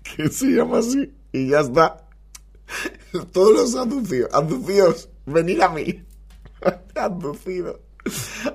que 0.02 0.28
se 0.28 0.46
llama 0.46 0.78
así 0.78 1.12
y 1.32 1.48
ya 1.48 1.60
está. 1.60 2.08
Todos 3.32 3.52
los 3.52 3.74
abducidos, 3.74 4.32
abducidos, 4.32 5.08
venid 5.26 5.60
a 5.60 5.70
mí. 5.70 6.04
Abducidos. 6.94 7.80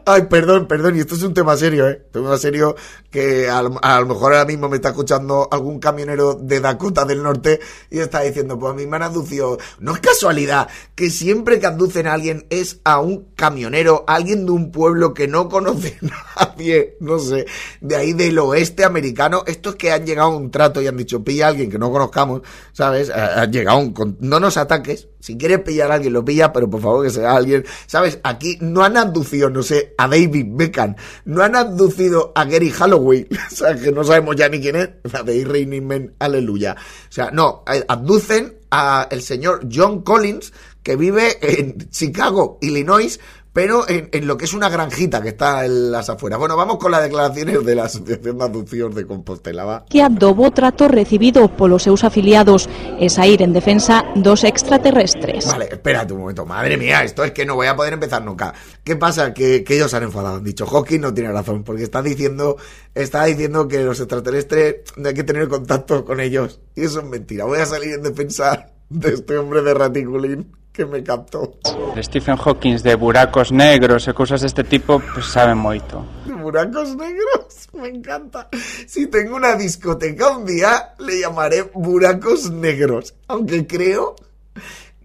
Ay, 0.05 0.23
perdón, 0.29 0.67
perdón, 0.67 0.95
y 0.95 0.99
esto 1.01 1.15
es 1.15 1.23
un 1.23 1.33
tema 1.33 1.57
serio, 1.57 1.87
¿eh? 1.89 2.03
Un 2.07 2.11
tema 2.23 2.37
serio 2.37 2.75
que 3.09 3.49
a, 3.49 3.61
lo- 3.61 3.79
a 3.83 3.99
lo 3.99 4.05
mejor 4.07 4.33
ahora 4.33 4.45
mismo 4.45 4.69
me 4.69 4.77
está 4.77 4.89
escuchando 4.89 5.47
algún 5.51 5.79
camionero 5.79 6.35
de 6.35 6.59
Dakota 6.61 7.03
del 7.05 7.21
Norte 7.21 7.59
y 7.89 7.99
está 7.99 8.21
diciendo, 8.21 8.57
pues 8.57 8.71
a 8.71 8.75
mí 8.75 8.85
me 8.87 8.95
han 8.95 9.03
aducido. 9.03 9.57
No 9.79 9.93
es 9.93 9.99
casualidad 9.99 10.69
que 10.95 11.09
siempre 11.09 11.59
que 11.59 11.67
abducen 11.67 12.07
a 12.07 12.13
alguien 12.13 12.45
es 12.49 12.79
a 12.85 12.99
un 13.01 13.25
camionero, 13.35 14.05
alguien 14.07 14.45
de 14.45 14.51
un 14.53 14.71
pueblo 14.71 15.13
que 15.13 15.27
no 15.27 15.49
conoce 15.49 15.97
nadie, 16.37 16.95
no 17.01 17.19
sé, 17.19 17.45
de 17.81 17.95
ahí 17.95 18.13
del 18.13 18.39
oeste 18.39 18.85
americano. 18.85 19.43
Estos 19.45 19.75
que 19.75 19.91
han 19.91 20.05
llegado 20.05 20.29
a 20.31 20.37
un 20.37 20.49
trato 20.51 20.81
y 20.81 20.87
han 20.87 20.97
dicho, 20.97 21.23
pilla 21.23 21.47
a 21.47 21.49
alguien 21.49 21.69
que 21.69 21.77
no 21.79 21.91
conozcamos, 21.91 22.41
¿sabes? 22.71 23.09
Ha- 23.09 23.41
Han 23.41 23.51
llegado 23.51 23.77
a 23.77 23.81
un... 23.81 24.17
No 24.21 24.39
nos 24.39 24.55
ataques, 24.57 25.09
si 25.21 25.37
quieres 25.37 25.59
pillar 25.59 25.91
a 25.91 25.95
alguien, 25.95 26.13
lo 26.13 26.25
pilla, 26.25 26.51
pero 26.51 26.69
por 26.69 26.81
favor 26.81 27.05
que 27.05 27.11
sea 27.11 27.35
alguien. 27.35 27.63
¿Sabes? 27.85 28.19
Aquí 28.23 28.57
no 28.59 28.83
han 28.83 28.97
abducido, 28.97 29.49
no 29.49 29.61
sé, 29.63 29.93
a 29.97 30.07
David 30.07 30.47
Beckham. 30.49 30.95
No 31.25 31.43
han 31.43 31.55
abducido 31.55 32.31
a 32.35 32.43
Gary 32.45 32.73
Holloway. 32.77 33.27
o 33.51 33.55
sea, 33.55 33.75
que 33.75 33.91
no 33.91 34.03
sabemos 34.03 34.35
ya 34.35 34.49
ni 34.49 34.59
quién 34.59 34.75
es. 34.75 34.89
La 35.13 35.23
de 35.23 35.45
Raining 35.45 35.85
Men, 35.85 36.13
aleluya. 36.19 36.75
O 36.75 37.11
sea, 37.11 37.29
no, 37.31 37.63
eh, 37.71 37.85
abducen 37.87 38.57
a 38.71 39.07
el 39.11 39.21
señor 39.21 39.67
John 39.71 40.01
Collins, 40.01 40.53
que 40.81 40.95
vive 40.95 41.37
en 41.41 41.77
Chicago, 41.91 42.57
Illinois, 42.61 43.19
pero 43.53 43.87
en, 43.89 44.09
en 44.11 44.27
lo 44.27 44.37
que 44.37 44.45
es 44.45 44.53
una 44.53 44.69
granjita 44.69 45.21
que 45.21 45.29
está 45.29 45.65
en 45.65 45.91
las 45.91 46.09
afueras. 46.09 46.39
Bueno, 46.39 46.55
vamos 46.55 46.77
con 46.77 46.91
las 46.91 47.03
declaraciones 47.03 47.65
de 47.65 47.75
la 47.75 47.85
Asociación 47.85 48.37
de 48.37 48.43
Adopción 48.43 48.93
de 48.93 49.05
Compostela. 49.05 49.65
Va. 49.65 49.85
que 49.89 50.07
do 50.09 50.51
trato 50.51 50.87
recibido 50.87 51.47
polos 51.55 51.83
seus 51.83 52.03
afiliados 52.03 52.69
e 52.99 53.09
sair 53.09 53.41
en 53.41 53.53
defensa 53.53 54.05
dos 54.15 54.43
extraterrestres. 54.43 55.45
Vale, 55.47 55.67
espérate 55.71 56.13
un 56.13 56.21
momento. 56.21 56.45
Madre 56.45 56.77
mía, 56.77 57.03
esto 57.03 57.23
es 57.23 57.31
que 57.31 57.45
no 57.45 57.55
voy 57.55 57.67
a 57.67 57.75
poder 57.75 57.93
empezar 57.93 58.23
nunca. 58.23 58.53
¿Qué 58.83 58.95
pasa? 58.95 59.33
Que, 59.33 59.63
que 59.63 59.75
ellos 59.75 59.93
han 59.93 60.03
enfadado. 60.03 60.37
Han 60.37 60.43
dicho, 60.43 60.65
Hawking 60.65 61.01
no 61.01 61.13
tiene 61.13 61.31
razón, 61.31 61.63
porque 61.63 61.83
está 61.83 62.01
diciendo, 62.01 62.57
está 62.95 63.25
diciendo 63.25 63.67
que 63.67 63.83
los 63.83 63.99
extraterrestres 63.99 64.75
no 64.95 65.09
hay 65.09 65.13
que 65.13 65.23
tener 65.23 65.47
contacto 65.47 66.05
con 66.05 66.19
ellos. 66.19 66.59
Y 66.75 66.83
eso 66.85 66.99
es 66.99 67.05
mentira. 67.05 67.45
Voy 67.45 67.59
a 67.59 67.65
salir 67.65 67.95
en 67.95 68.03
defensa 68.03 68.67
de 68.89 69.13
este 69.13 69.37
hombre 69.37 69.61
de 69.61 69.73
raticulín 69.73 70.60
que 70.71 70.85
me 70.85 71.03
captó. 71.03 71.57
Stephen 71.97 72.37
Hawking 72.37 72.77
de 72.77 72.95
buracos 72.95 73.51
negros 73.51 74.07
e 74.07 74.13
cousas 74.13 74.41
deste 74.41 74.63
tipo, 74.63 74.99
pues 74.99 75.27
saben 75.27 75.57
moito. 75.59 76.05
Buracos 76.25 76.95
negros, 76.95 77.67
me 77.73 77.89
encanta. 77.89 78.47
Si 78.87 79.07
tengo 79.07 79.35
una 79.35 79.55
discoteca 79.55 80.29
un 80.29 80.45
día, 80.45 80.95
le 80.99 81.19
llamaré 81.19 81.63
Buracos 81.73 82.49
Negros. 82.51 83.13
Aunque 83.27 83.67
creo 83.67 84.15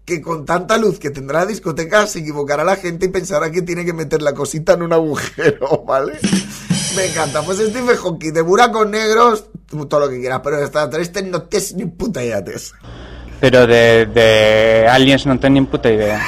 que 0.05 0.23
con 0.23 0.47
tanta 0.47 0.79
luz 0.79 1.01
que 1.01 1.11
tendrá 1.11 1.41
la 1.41 1.47
discoteca 1.47 2.07
se 2.07 2.21
equivocará 2.21 2.63
la 2.63 2.77
gente 2.77 3.07
y 3.07 3.09
pensará 3.09 3.51
que 3.51 3.63
tiene 3.63 3.85
que 3.85 3.93
meter 3.93 4.23
la 4.23 4.35
cosita 4.35 4.75
en 4.75 4.83
un 4.83 4.93
agujero, 4.93 5.83
¿vale? 5.87 6.19
Me 6.95 7.07
encanta. 7.07 7.43
Pues 7.43 7.59
Stephen 7.59 7.97
Hawking 7.97 8.33
de 8.33 8.43
Buracos 8.43 8.89
Negros, 8.89 9.47
todo 9.89 10.01
lo 10.01 10.09
que 10.09 10.21
quieras, 10.21 10.41
pero 10.45 10.61
extraterrestres 10.61 11.27
no 11.27 11.43
tienes 11.43 11.75
ni 11.75 11.87
puta 11.87 12.25
idea. 12.25 12.43
tes. 12.45 12.73
Pero 13.41 13.67
de, 13.67 14.07
de 14.07 14.89
aliens 14.89 15.27
non 15.27 15.37
ten 15.37 15.53
nin 15.53 15.69
puta 15.69 15.93
idea. 15.93 16.21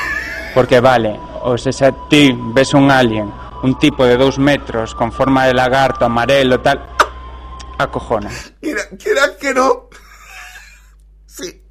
Porque 0.53 0.81
vale, 0.81 1.17
o 1.45 1.57
se 1.57 1.73
xa 1.73 1.93
ti 2.09 2.33
ves 2.53 2.75
un 2.75 2.91
alien, 2.91 3.33
un 3.63 3.79
tipo 3.79 4.05
de 4.05 4.17
dous 4.17 4.39
metros 4.39 4.95
con 4.95 5.13
forma 5.13 5.47
de 5.47 5.55
lagarto, 5.55 6.05
amarelo, 6.05 6.61
tal, 6.61 6.85
acojona. 7.79 8.31
Quiera, 8.61 9.37
que 9.39 9.55
no. 9.55 9.89
Sí. 11.27 11.63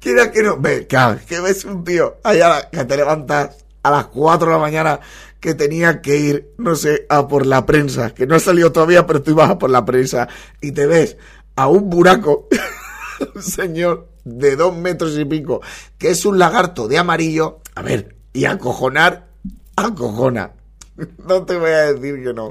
Quiera 0.00 0.30
que 0.30 0.42
no. 0.42 0.58
Ve, 0.58 0.86
claro, 0.86 1.18
que 1.26 1.40
ves 1.40 1.64
un 1.64 1.84
tío 1.84 2.18
allá 2.22 2.68
que 2.70 2.84
te 2.84 2.96
levantas 2.96 3.64
a 3.82 3.90
las 3.90 4.06
4 4.06 4.48
de 4.48 4.52
la 4.52 4.58
mañana 4.58 5.00
que 5.40 5.54
tenía 5.54 6.00
que 6.00 6.16
ir, 6.16 6.54
no 6.56 6.74
sé, 6.74 7.04
a 7.10 7.28
por 7.28 7.44
la 7.44 7.66
prensa, 7.66 8.14
que 8.14 8.26
no 8.26 8.34
ha 8.34 8.40
salido 8.40 8.72
todavía, 8.72 9.06
pero 9.06 9.22
tú 9.22 9.32
ibas 9.32 9.50
a 9.50 9.58
por 9.58 9.68
la 9.68 9.84
prensa 9.84 10.26
y 10.60 10.72
te 10.72 10.86
ves 10.86 11.18
a 11.54 11.68
un 11.68 11.90
buraco, 11.90 12.48
un 13.34 13.42
señor 13.42 14.08
de 14.24 14.56
dos 14.56 14.74
metros 14.76 15.18
y 15.18 15.24
pico, 15.24 15.60
que 15.98 16.10
es 16.10 16.24
un 16.24 16.38
lagarto 16.38 16.88
de 16.88 16.98
amarillo, 16.98 17.60
a 17.74 17.82
ver, 17.82 18.16
y 18.32 18.44
acojonar, 18.44 19.28
acojona. 19.76 20.52
No 21.26 21.42
te 21.42 21.56
voy 21.56 21.70
a 21.70 21.92
decir 21.92 22.22
que 22.22 22.32
no. 22.32 22.50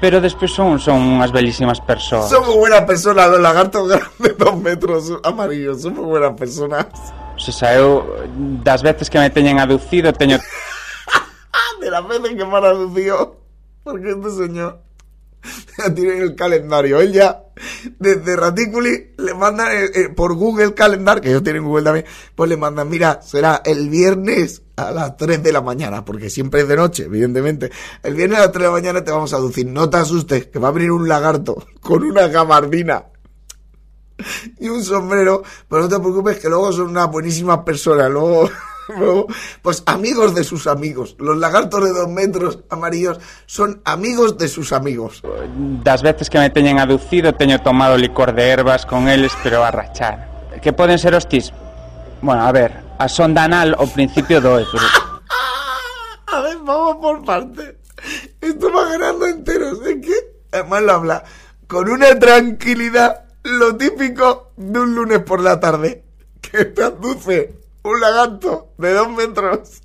Pero 0.00 0.20
despois 0.20 0.50
son, 0.50 0.80
son 0.80 1.00
unhas 1.00 1.30
belísimas 1.30 1.80
persoas. 1.80 2.28
Son 2.28 2.44
muy 2.44 2.56
buenas 2.56 2.82
personas, 2.82 3.30
los 3.30 3.40
lagartos 3.40 3.88
de 4.18 4.32
dos 4.32 4.56
metros 4.56 5.12
amarillos, 5.22 5.82
son 5.82 5.94
muy 5.94 6.04
buenas 6.04 6.34
personas. 6.34 6.86
O 7.36 7.52
sea, 7.52 7.76
eu 7.76 8.02
das 8.64 8.82
veces 8.82 9.10
que 9.10 9.18
me 9.20 9.28
teñen 9.30 9.60
aducido 9.60 10.10
teño 10.12 10.40
de 11.80 11.90
las 11.90 12.08
veces 12.08 12.30
que 12.30 12.44
me 12.44 12.56
han 12.56 12.64
aducido. 12.64 13.36
Porque 13.84 14.10
este 14.10 14.30
señor 14.30 14.80
ya 15.78 15.94
tiene 15.94 16.18
el 16.18 16.34
calendario. 16.34 17.00
Él 17.00 17.12
ya, 17.12 17.44
desde 17.98 18.36
Raticuli, 18.36 19.14
le 19.16 19.34
mandan 19.34 19.68
eh, 19.72 19.90
eh, 19.94 20.08
por 20.08 20.34
Google 20.34 20.74
Calendar, 20.74 21.20
que 21.20 21.30
ellos 21.30 21.42
tienen 21.42 21.64
Google 21.64 21.84
también, 21.84 22.06
pues 22.34 22.50
le 22.50 22.56
mandan, 22.56 22.88
mira, 22.88 23.20
será 23.22 23.62
el 23.64 23.88
viernes 23.88 24.62
a 24.76 24.90
las 24.90 25.16
3 25.16 25.42
de 25.42 25.52
la 25.52 25.62
mañana, 25.62 26.04
porque 26.04 26.30
siempre 26.30 26.62
es 26.62 26.68
de 26.68 26.76
noche, 26.76 27.04
evidentemente. 27.04 27.70
El 28.02 28.14
viernes 28.14 28.38
a 28.38 28.42
las 28.42 28.52
3 28.52 28.62
de 28.62 28.68
la 28.68 28.72
mañana 28.72 29.04
te 29.04 29.10
vamos 29.10 29.32
a 29.32 29.36
aducir. 29.36 29.66
No 29.66 29.88
te 29.88 29.98
asustes, 29.98 30.46
que 30.46 30.58
va 30.58 30.68
a 30.68 30.72
venir 30.72 30.90
un 30.90 31.08
lagarto 31.08 31.56
con 31.80 32.02
una 32.02 32.28
gabardina 32.28 33.06
y 34.58 34.68
un 34.68 34.82
sombrero, 34.82 35.42
pero 35.68 35.82
no 35.82 35.88
te 35.88 35.98
preocupes 35.98 36.38
que 36.38 36.48
luego 36.48 36.72
son 36.72 36.88
una 36.88 37.06
buenísima 37.06 37.62
persona, 37.64 38.08
luego, 38.08 38.28
luego, 38.28 38.50
pues 39.62 39.82
amigos 39.86 40.34
de 40.34 40.44
sus 40.44 40.66
amigos. 40.66 41.16
Los 41.18 41.36
lagartos 41.38 41.84
de 41.84 41.92
dos 41.92 42.08
metros 42.08 42.60
amarillos 42.70 43.18
son 43.46 43.80
amigos 43.84 44.38
de 44.38 44.48
sus 44.48 44.72
amigos. 44.72 45.22
das 45.82 46.02
veces 46.02 46.30
que 46.30 46.38
me 46.38 46.50
teñen 46.50 46.78
aducido 46.78 47.34
teño 47.34 47.60
tomado 47.62 47.96
licor 47.96 48.34
de 48.34 48.48
ervas 48.48 48.86
con 48.86 49.08
eles, 49.08 49.32
pero 49.42 49.64
a 49.64 49.70
rachar. 49.70 50.50
Que 50.62 50.72
poden 50.72 50.98
ser 50.98 51.14
hostis? 51.14 51.52
Bueno, 52.22 52.42
a 52.42 52.52
ver, 52.52 52.72
a 52.98 53.08
sonda 53.08 53.44
anal 53.44 53.76
ao 53.78 53.86
principio 53.86 54.40
doe, 54.40 54.64
pero... 54.70 54.86
A 56.26 56.40
ver, 56.40 56.58
vamos 56.58 56.96
por 56.96 57.24
partes. 57.24 57.76
Esto 58.40 58.70
va 58.72 58.90
ganando 58.90 59.26
enteros. 59.26 59.80
Es 59.86 60.04
que, 60.04 60.12
además 60.52 60.82
lo 60.82 60.92
habla 60.92 61.24
con 61.66 61.88
una 61.88 62.18
tranquilidad, 62.18 63.24
lo 63.42 63.76
típico 63.76 64.52
de 64.56 64.80
un 64.80 64.94
lunes 64.94 65.20
por 65.20 65.40
la 65.40 65.58
tarde, 65.60 66.04
que 66.40 66.64
te 66.66 66.82
aduce 66.82 67.54
un 67.86 68.00
lagarto 68.00 68.72
de 68.78 68.92
dos 68.92 69.08
metros. 69.10 69.82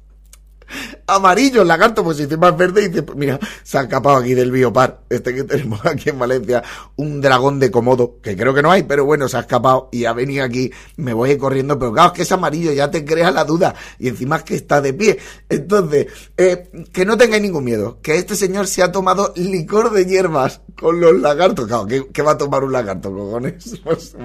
Amarillo 1.08 1.62
el 1.62 1.68
lagarto, 1.68 2.04
pues 2.04 2.20
encima 2.20 2.50
es 2.50 2.58
verde 2.58 2.88
dice, 2.88 3.04
pues 3.04 3.18
mira, 3.18 3.40
se 3.64 3.78
ha 3.78 3.82
escapado 3.82 4.18
aquí 4.18 4.34
del 4.34 4.52
biopar, 4.52 5.02
este 5.10 5.36
que 5.36 5.44
tenemos 5.44 5.80
aquí 5.86 6.10
en 6.10 6.20
Valencia, 6.20 6.64
un 6.96 7.22
dragón 7.22 7.60
de 7.60 7.72
comodo, 7.72 8.20
que 8.22 8.36
creo 8.38 8.54
que 8.54 8.62
no 8.62 8.72
hay, 8.72 8.84
pero 8.84 9.06
bueno, 9.06 9.28
se 9.28 9.38
ha 9.38 9.42
escapado 9.42 9.90
y 9.92 10.06
ha 10.06 10.14
venido 10.14 10.44
aquí, 10.44 10.72
me 10.98 11.14
voy 11.14 11.38
corriendo, 11.38 11.78
pero 11.78 11.92
claro, 11.92 12.12
es 12.12 12.14
que 12.14 12.22
es 12.24 12.32
amarillo, 12.32 12.72
ya 12.72 12.90
te 12.90 13.04
creas 13.04 13.34
la 13.34 13.44
duda, 13.44 13.76
y 14.00 14.08
encima 14.08 14.38
es 14.38 14.44
que 14.44 14.56
está 14.56 14.82
de 14.82 14.94
pie. 14.94 15.18
Entonces, 15.50 16.08
eh, 16.38 16.70
que 16.92 17.06
no 17.06 17.18
tengáis 17.18 17.42
ningún 17.42 17.64
miedo, 17.64 18.00
que 18.02 18.16
este 18.16 18.36
señor 18.36 18.68
se 18.68 18.84
ha 18.84 18.92
tomado 18.92 19.34
licor 19.36 19.92
de 19.92 20.06
hierbas 20.06 20.62
con 20.80 21.00
los 21.00 21.20
lagartos, 21.20 21.68
claro, 21.68 21.86
¿qué, 21.86 22.22
va 22.22 22.32
a 22.32 22.38
tomar 22.38 22.64
un 22.64 22.72
lagarto, 22.72 23.14
cojones? 23.14 23.80
Pues, 23.92 24.16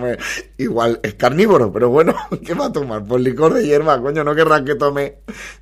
igual 0.59 1.01
es 1.03 1.15
carnívoro, 1.15 1.73
pero 1.73 1.89
bueno, 1.91 2.15
¿qué 2.45 2.55
va 2.55 2.67
a 2.67 2.73
tomar? 2.73 3.05
Pues 3.05 3.23
licor 3.23 3.55
de 3.55 3.67
hierba, 3.67 4.01
coño, 4.01 4.23
no 4.23 4.35
querrás 4.35 4.63
que 4.63 4.75
tome 4.75 5.19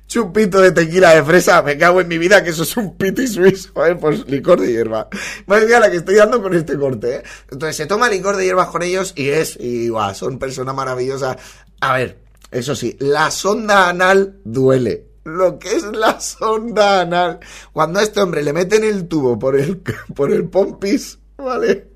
chupito 0.07 0.59
de 0.61 0.71
tequila 0.75 1.15
de 1.15 1.23
fresa, 1.23 1.63
me 1.63 1.75
cago 1.75 2.01
en 2.01 2.07
mi 2.07 2.19
vida 2.19 2.43
que 2.43 2.51
eso 2.51 2.61
es 2.61 2.77
un 2.77 2.95
piti 2.95 3.25
suizo, 3.27 3.83
¿eh? 3.85 3.95
Pues 3.95 4.27
licor 4.27 4.61
de 4.61 4.71
hierba. 4.71 5.09
Madre 5.47 5.65
mía, 5.65 5.79
la 5.79 5.89
que 5.89 5.97
estoy 5.97 6.15
dando 6.15 6.39
con 6.43 6.53
este 6.53 6.77
corte, 6.77 7.15
¿eh? 7.15 7.23
Entonces 7.49 7.75
se 7.75 7.87
toma 7.87 8.09
licor 8.09 8.35
de 8.35 8.45
hierbas 8.45 8.67
con 8.67 8.83
ellos 8.83 9.13
y 9.15 9.29
es, 9.29 9.57
y 9.59 9.89
guau, 9.89 10.13
son 10.13 10.37
personas 10.37 10.75
maravillosas. 10.75 11.37
A 11.81 11.93
ver, 11.93 12.19
eso 12.51 12.75
sí, 12.75 12.95
la 12.99 13.31
sonda 13.31 13.89
anal 13.89 14.39
duele. 14.43 15.07
Lo 15.23 15.57
que 15.57 15.75
es 15.75 15.83
la 15.83 16.19
sonda 16.19 17.01
anal. 17.01 17.39
Cuando 17.73 17.99
a 17.99 18.03
este 18.03 18.21
hombre 18.21 18.43
le 18.43 18.53
meten 18.53 18.83
el 18.83 19.07
tubo 19.07 19.39
por 19.39 19.59
el, 19.59 19.77
por 20.15 20.31
el 20.31 20.47
pompis, 20.49 21.17
¿vale? 21.37 21.94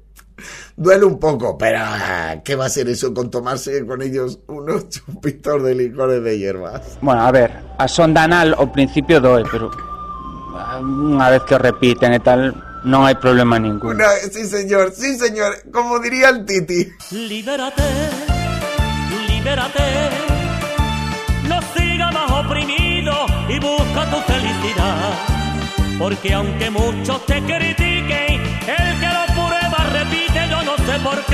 Duele 0.76 1.06
un 1.06 1.20
poco, 1.20 1.58
pero 1.58 1.80
ah, 1.82 2.36
¿qué 2.44 2.56
va 2.56 2.66
a 2.66 2.70
ser 2.70 2.90
eso 2.90 3.14
con 3.14 3.30
tomarse 3.30 3.86
con 3.86 4.02
ellos 4.02 4.40
unos 4.48 4.90
chupitos 4.94 5.64
de 5.64 5.76
licores 5.76 6.24
de 6.24 6.38
hierbas? 6.38 6.98
Bueno, 7.02 7.22
a 7.22 7.32
ver, 7.32 7.52
a 7.78 7.88
sonda 7.88 8.24
anal 8.24 8.56
ao 8.56 8.72
principio 8.72 9.20
doe, 9.20 9.44
pero 9.52 9.72
ah, 10.56 10.80
unha 10.80 11.28
vez 11.30 11.44
que 11.44 11.56
o 11.56 11.60
repiten 11.60 12.16
e 12.16 12.22
tal, 12.24 12.56
non 12.88 13.04
hai 13.04 13.16
problema 13.20 13.60
ningún. 13.60 14.00
Una, 14.00 14.08
sí, 14.32 14.48
señor, 14.48 14.96
sí, 14.96 15.20
señor, 15.20 15.68
como 15.72 16.00
diría 16.00 16.30
el 16.30 16.46
Titi. 16.46 16.88
Libérate, 17.12 17.84
libérate, 19.28 19.88
no 21.48 21.60
sigas 21.76 22.12
más 22.14 22.32
oprimido 22.32 23.14
y 23.50 23.60
busca 23.60 24.02
tu 24.10 24.20
felicidad. 24.24 25.12
Porque 26.00 26.34
aunque 26.34 26.70
muchos 26.70 27.26
te 27.26 27.42
critiquen, 27.44 27.89
sé 30.90 31.00
por. 31.04 31.30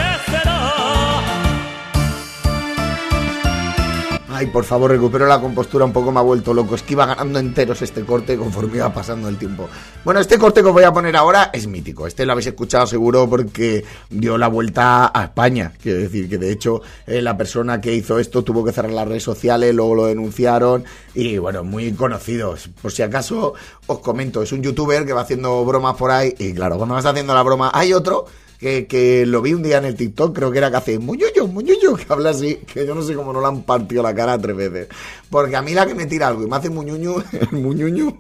Ay, 4.38 4.48
por 4.48 4.66
favor, 4.66 4.92
recupero 4.92 5.26
la 5.28 5.40
compostura, 5.40 5.86
un 5.86 5.94
poco 5.94 6.12
me 6.12 6.20
ha 6.20 6.22
vuelto 6.22 6.54
loco. 6.54 6.76
Es 6.76 6.84
que 6.84 6.92
iba 6.92 7.06
ganando 7.06 7.40
enteros 7.40 7.82
este 7.82 8.04
corte 8.04 8.36
conforme 8.36 8.80
iba 8.80 8.94
pasando 8.94 9.30
el 9.30 9.38
tiempo. 9.38 9.70
Bueno, 10.04 10.20
este 10.20 10.38
corte 10.38 10.62
que 10.62 10.68
os 10.68 10.74
voy 10.74 10.84
a 10.84 10.92
poner 10.92 11.16
ahora 11.16 11.52
es 11.54 11.68
mítico. 11.68 12.06
Este 12.06 12.26
lo 12.26 12.34
habéis 12.34 12.48
escuchado 12.48 12.86
seguro 12.86 13.30
porque 13.30 13.86
dio 14.10 14.38
la 14.38 14.50
vuelta 14.50 15.10
a 15.14 15.24
España. 15.24 15.72
Quiero 15.82 16.00
decir 16.00 16.28
que 16.28 16.38
de 16.38 16.52
hecho 16.52 16.82
eh, 17.08 17.22
la 17.22 17.38
persona 17.38 17.80
que 17.80 17.96
hizo 17.96 18.20
esto 18.20 18.44
tuvo 18.44 18.66
que 18.66 18.74
cerrar 18.74 18.92
las 18.92 19.08
redes 19.08 19.24
sociales, 19.24 19.74
luego 19.74 19.96
lo 19.96 20.06
denunciaron 20.08 20.84
y 21.14 21.38
bueno, 21.38 21.64
muy 21.64 21.94
conocidos. 21.94 22.70
Por 22.82 22.92
si 22.92 23.04
acaso 23.04 23.54
os 23.88 24.00
comento, 24.00 24.42
es 24.42 24.52
un 24.52 24.62
youtuber 24.62 25.06
que 25.06 25.14
va 25.14 25.22
haciendo 25.22 25.64
bromas 25.64 25.96
por 25.96 26.12
ahí 26.12 26.36
y 26.40 26.54
claro, 26.54 26.76
cuando 26.76 26.96
vas 26.96 27.06
haciendo 27.06 27.34
la 27.34 27.42
broma 27.42 27.72
hay 27.74 27.94
otro 27.94 28.26
que, 28.60 28.88
que 28.88 29.26
lo 29.26 29.42
vi 29.42 29.54
un 29.54 29.64
día 29.64 29.78
en 29.78 29.86
el 29.86 29.96
TikTok, 29.96 30.36
creo 30.36 30.52
que 30.52 30.58
era 30.58 30.72
que 30.72 30.78
hace 30.78 31.00
muñuyo, 31.00 31.48
muñuyo, 31.48 31.96
que 31.96 32.06
habla 32.10 32.32
así, 32.32 32.56
que 32.56 32.86
yo 32.86 32.96
no 32.96 33.02
sé 33.02 33.14
cómo 33.16 33.34
no 33.34 33.42
le 33.42 33.48
han 33.48 33.64
partido 33.64 34.04
la 34.04 34.14
cara 34.14 34.38
tres 34.38 34.56
veces. 34.56 34.88
Porque 35.30 35.56
a 35.56 35.62
mí 35.62 35.74
la 35.74 35.86
que 35.86 35.96
me 35.96 36.06
tira 36.06 36.28
algo 36.28 36.44
y 36.44 36.48
me 36.48 36.56
hace 36.56 36.70
muñuño, 36.70 37.16
el 37.42 37.52
muñuño, 37.52 38.18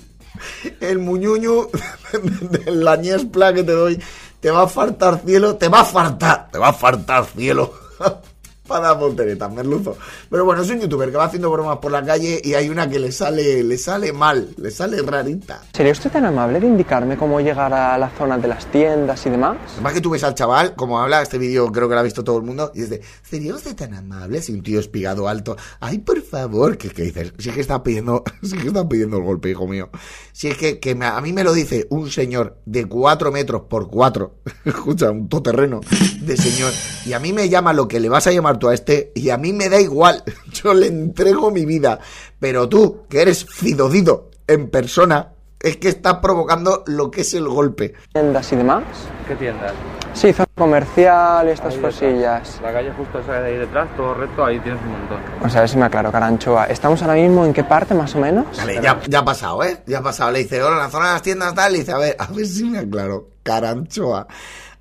el 0.79 0.99
muñuño 0.99 1.67
de 2.51 2.71
la 2.71 2.95
ñespla 2.97 3.53
que 3.53 3.63
te 3.63 3.71
doy, 3.71 4.01
te 4.39 4.51
va 4.51 4.63
a 4.63 4.67
faltar 4.67 5.21
cielo, 5.25 5.55
te 5.55 5.69
va 5.69 5.81
a 5.81 5.85
faltar, 5.85 6.49
te 6.51 6.57
va 6.57 6.69
a 6.69 6.73
faltar 6.73 7.25
cielo. 7.25 7.73
para 8.67 8.93
volteretas, 8.93 9.51
merluzo. 9.51 9.97
Pero 10.29 10.45
bueno, 10.45 10.61
es 10.61 10.69
un 10.69 10.79
youtuber 10.81 11.11
que 11.11 11.17
va 11.17 11.25
haciendo 11.25 11.51
bromas 11.51 11.77
por 11.77 11.91
la 11.91 12.03
calle 12.03 12.41
y 12.43 12.53
hay 12.53 12.69
una 12.69 12.89
que 12.89 12.99
le 12.99 13.11
sale, 13.11 13.63
le 13.63 13.77
sale 13.77 14.11
mal, 14.13 14.49
le 14.57 14.71
sale 14.71 15.01
rarita. 15.01 15.61
¿Sería 15.73 15.91
usted 15.91 16.11
tan 16.11 16.25
amable 16.25 16.59
de 16.59 16.67
indicarme 16.67 17.17
cómo 17.17 17.39
llegar 17.39 17.73
a 17.73 17.97
la 17.97 18.09
zona 18.09 18.37
de 18.37 18.47
las 18.47 18.65
tiendas 18.71 19.25
y 19.25 19.29
demás? 19.29 19.57
Además 19.73 19.93
que 19.93 20.01
tú 20.01 20.09
ves 20.09 20.23
al 20.23 20.35
chaval, 20.35 20.75
como 20.75 20.99
habla 20.99 21.21
este 21.21 21.37
vídeo, 21.37 21.71
creo 21.71 21.87
que 21.87 21.93
lo 21.93 21.99
ha 21.99 22.03
visto 22.03 22.23
todo 22.23 22.37
el 22.37 22.43
mundo, 22.43 22.71
y 22.73 22.81
es 22.81 22.89
de, 22.89 23.01
¿sería 23.23 23.53
usted 23.55 23.75
tan 23.75 23.93
amable? 23.93 24.41
Si 24.41 24.51
un 24.53 24.63
tío 24.63 24.79
espigado 24.79 25.27
alto, 25.27 25.55
ay, 25.79 25.99
por 25.99 26.21
favor, 26.21 26.77
¿qué, 26.77 26.89
qué 26.89 27.03
dices? 27.03 27.33
Si 27.37 27.49
es 27.49 27.55
que 27.55 27.61
está 27.61 27.83
pidiendo, 27.83 28.23
si 28.41 28.55
es 28.55 28.61
que 28.61 28.67
está 28.69 28.87
pidiendo 28.87 29.17
el 29.17 29.23
golpe, 29.23 29.49
hijo 29.51 29.67
mío. 29.67 29.89
Si 30.31 30.47
es 30.47 30.57
que, 30.57 30.79
que 30.79 30.95
me- 30.95 31.05
a 31.05 31.21
mí 31.21 31.33
me 31.33 31.43
lo 31.43 31.53
dice 31.53 31.85
un 31.89 32.09
señor 32.09 32.57
de 32.65 32.85
4 32.87 33.31
metros 33.31 33.63
por 33.69 33.89
4, 33.89 34.33
escucha, 34.65 35.11
un 35.11 35.29
todoterreno 35.29 35.81
de 36.21 36.35
señor, 36.37 36.71
y 37.05 37.13
a 37.13 37.19
mí 37.19 37.31
me 37.33 37.47
llama 37.49 37.73
lo 37.73 37.87
que 37.87 37.99
le 37.99 38.09
vas 38.09 38.25
a 38.27 38.31
llamar 38.31 38.54
tú 38.59 38.69
a 38.69 38.73
este, 38.73 39.11
y 39.15 39.29
a 39.29 39.37
mí 39.37 39.53
me 39.53 39.69
da 39.69 39.79
igual, 39.79 40.23
yo 40.51 40.73
le 40.73 40.87
entrego 40.87 41.51
mi 41.51 41.65
vida, 41.65 41.99
pero 42.39 42.67
tú, 42.69 43.05
que 43.09 43.21
eres 43.21 43.45
fidodido 43.45 44.29
en 44.47 44.69
persona, 44.69 45.29
es 45.59 45.77
que 45.77 45.89
estás 45.89 46.15
provocando 46.15 46.83
lo 46.85 47.09
que 47.09 47.21
es 47.21 47.33
el 47.33 47.47
golpe. 47.47 47.93
¿Tiendas 48.13 48.51
y 48.51 48.55
demás? 48.55 48.83
¿Qué 49.27 49.35
tiendas? 49.35 49.73
Sí, 50.13 50.31
zona 50.31 50.45
comercial 50.55 51.47
y 51.47 51.51
estas 51.51 51.73
Ahí 51.73 51.77
detrás. 51.77 51.93
cosillas. 51.95 52.59
La 52.61 52.71
calle 52.71 52.91
justo 52.95 53.19
esa 53.19 53.33
de 53.41 53.47
ahí 53.47 53.57
detrás, 53.57 53.89
todo 53.97 54.13
recto, 54.13 54.45
ahí 54.45 54.59
tienes 54.59 54.79
un 54.83 54.91
montón. 54.91 55.17
Vamos 55.39 55.55
a 55.55 55.59
ver 55.61 55.69
si 55.69 55.77
me 55.77 55.85
aclaro, 55.85 56.11
Caranchoa. 56.11 56.65
¿Estamos 56.65 57.01
ahora 57.01 57.15
mismo 57.15 57.43
en 57.45 57.51
qué 57.53 57.63
parte, 57.63 57.93
más 57.95 58.13
o 58.15 58.19
menos? 58.19 58.45
Vale, 58.55 58.79
ya, 58.81 59.01
ya 59.07 59.19
ha 59.19 59.25
pasado, 59.25 59.63
¿eh? 59.63 59.81
Ya 59.87 59.99
ha 59.99 60.03
pasado. 60.03 60.31
Le 60.31 60.39
dice, 60.39 60.61
hola, 60.61 60.75
en 60.75 60.83
la 60.83 60.89
zona 60.89 61.07
de 61.07 61.13
las 61.13 61.21
tiendas 61.23 61.55
tal. 61.55 61.73
Le 61.73 61.79
dice, 61.79 61.91
a 61.93 61.97
ver, 61.97 62.15
a 62.19 62.27
ver 62.27 62.45
si 62.45 62.63
me 62.65 62.79
aclaro. 62.79 63.29
Caranchoa. 63.43 64.27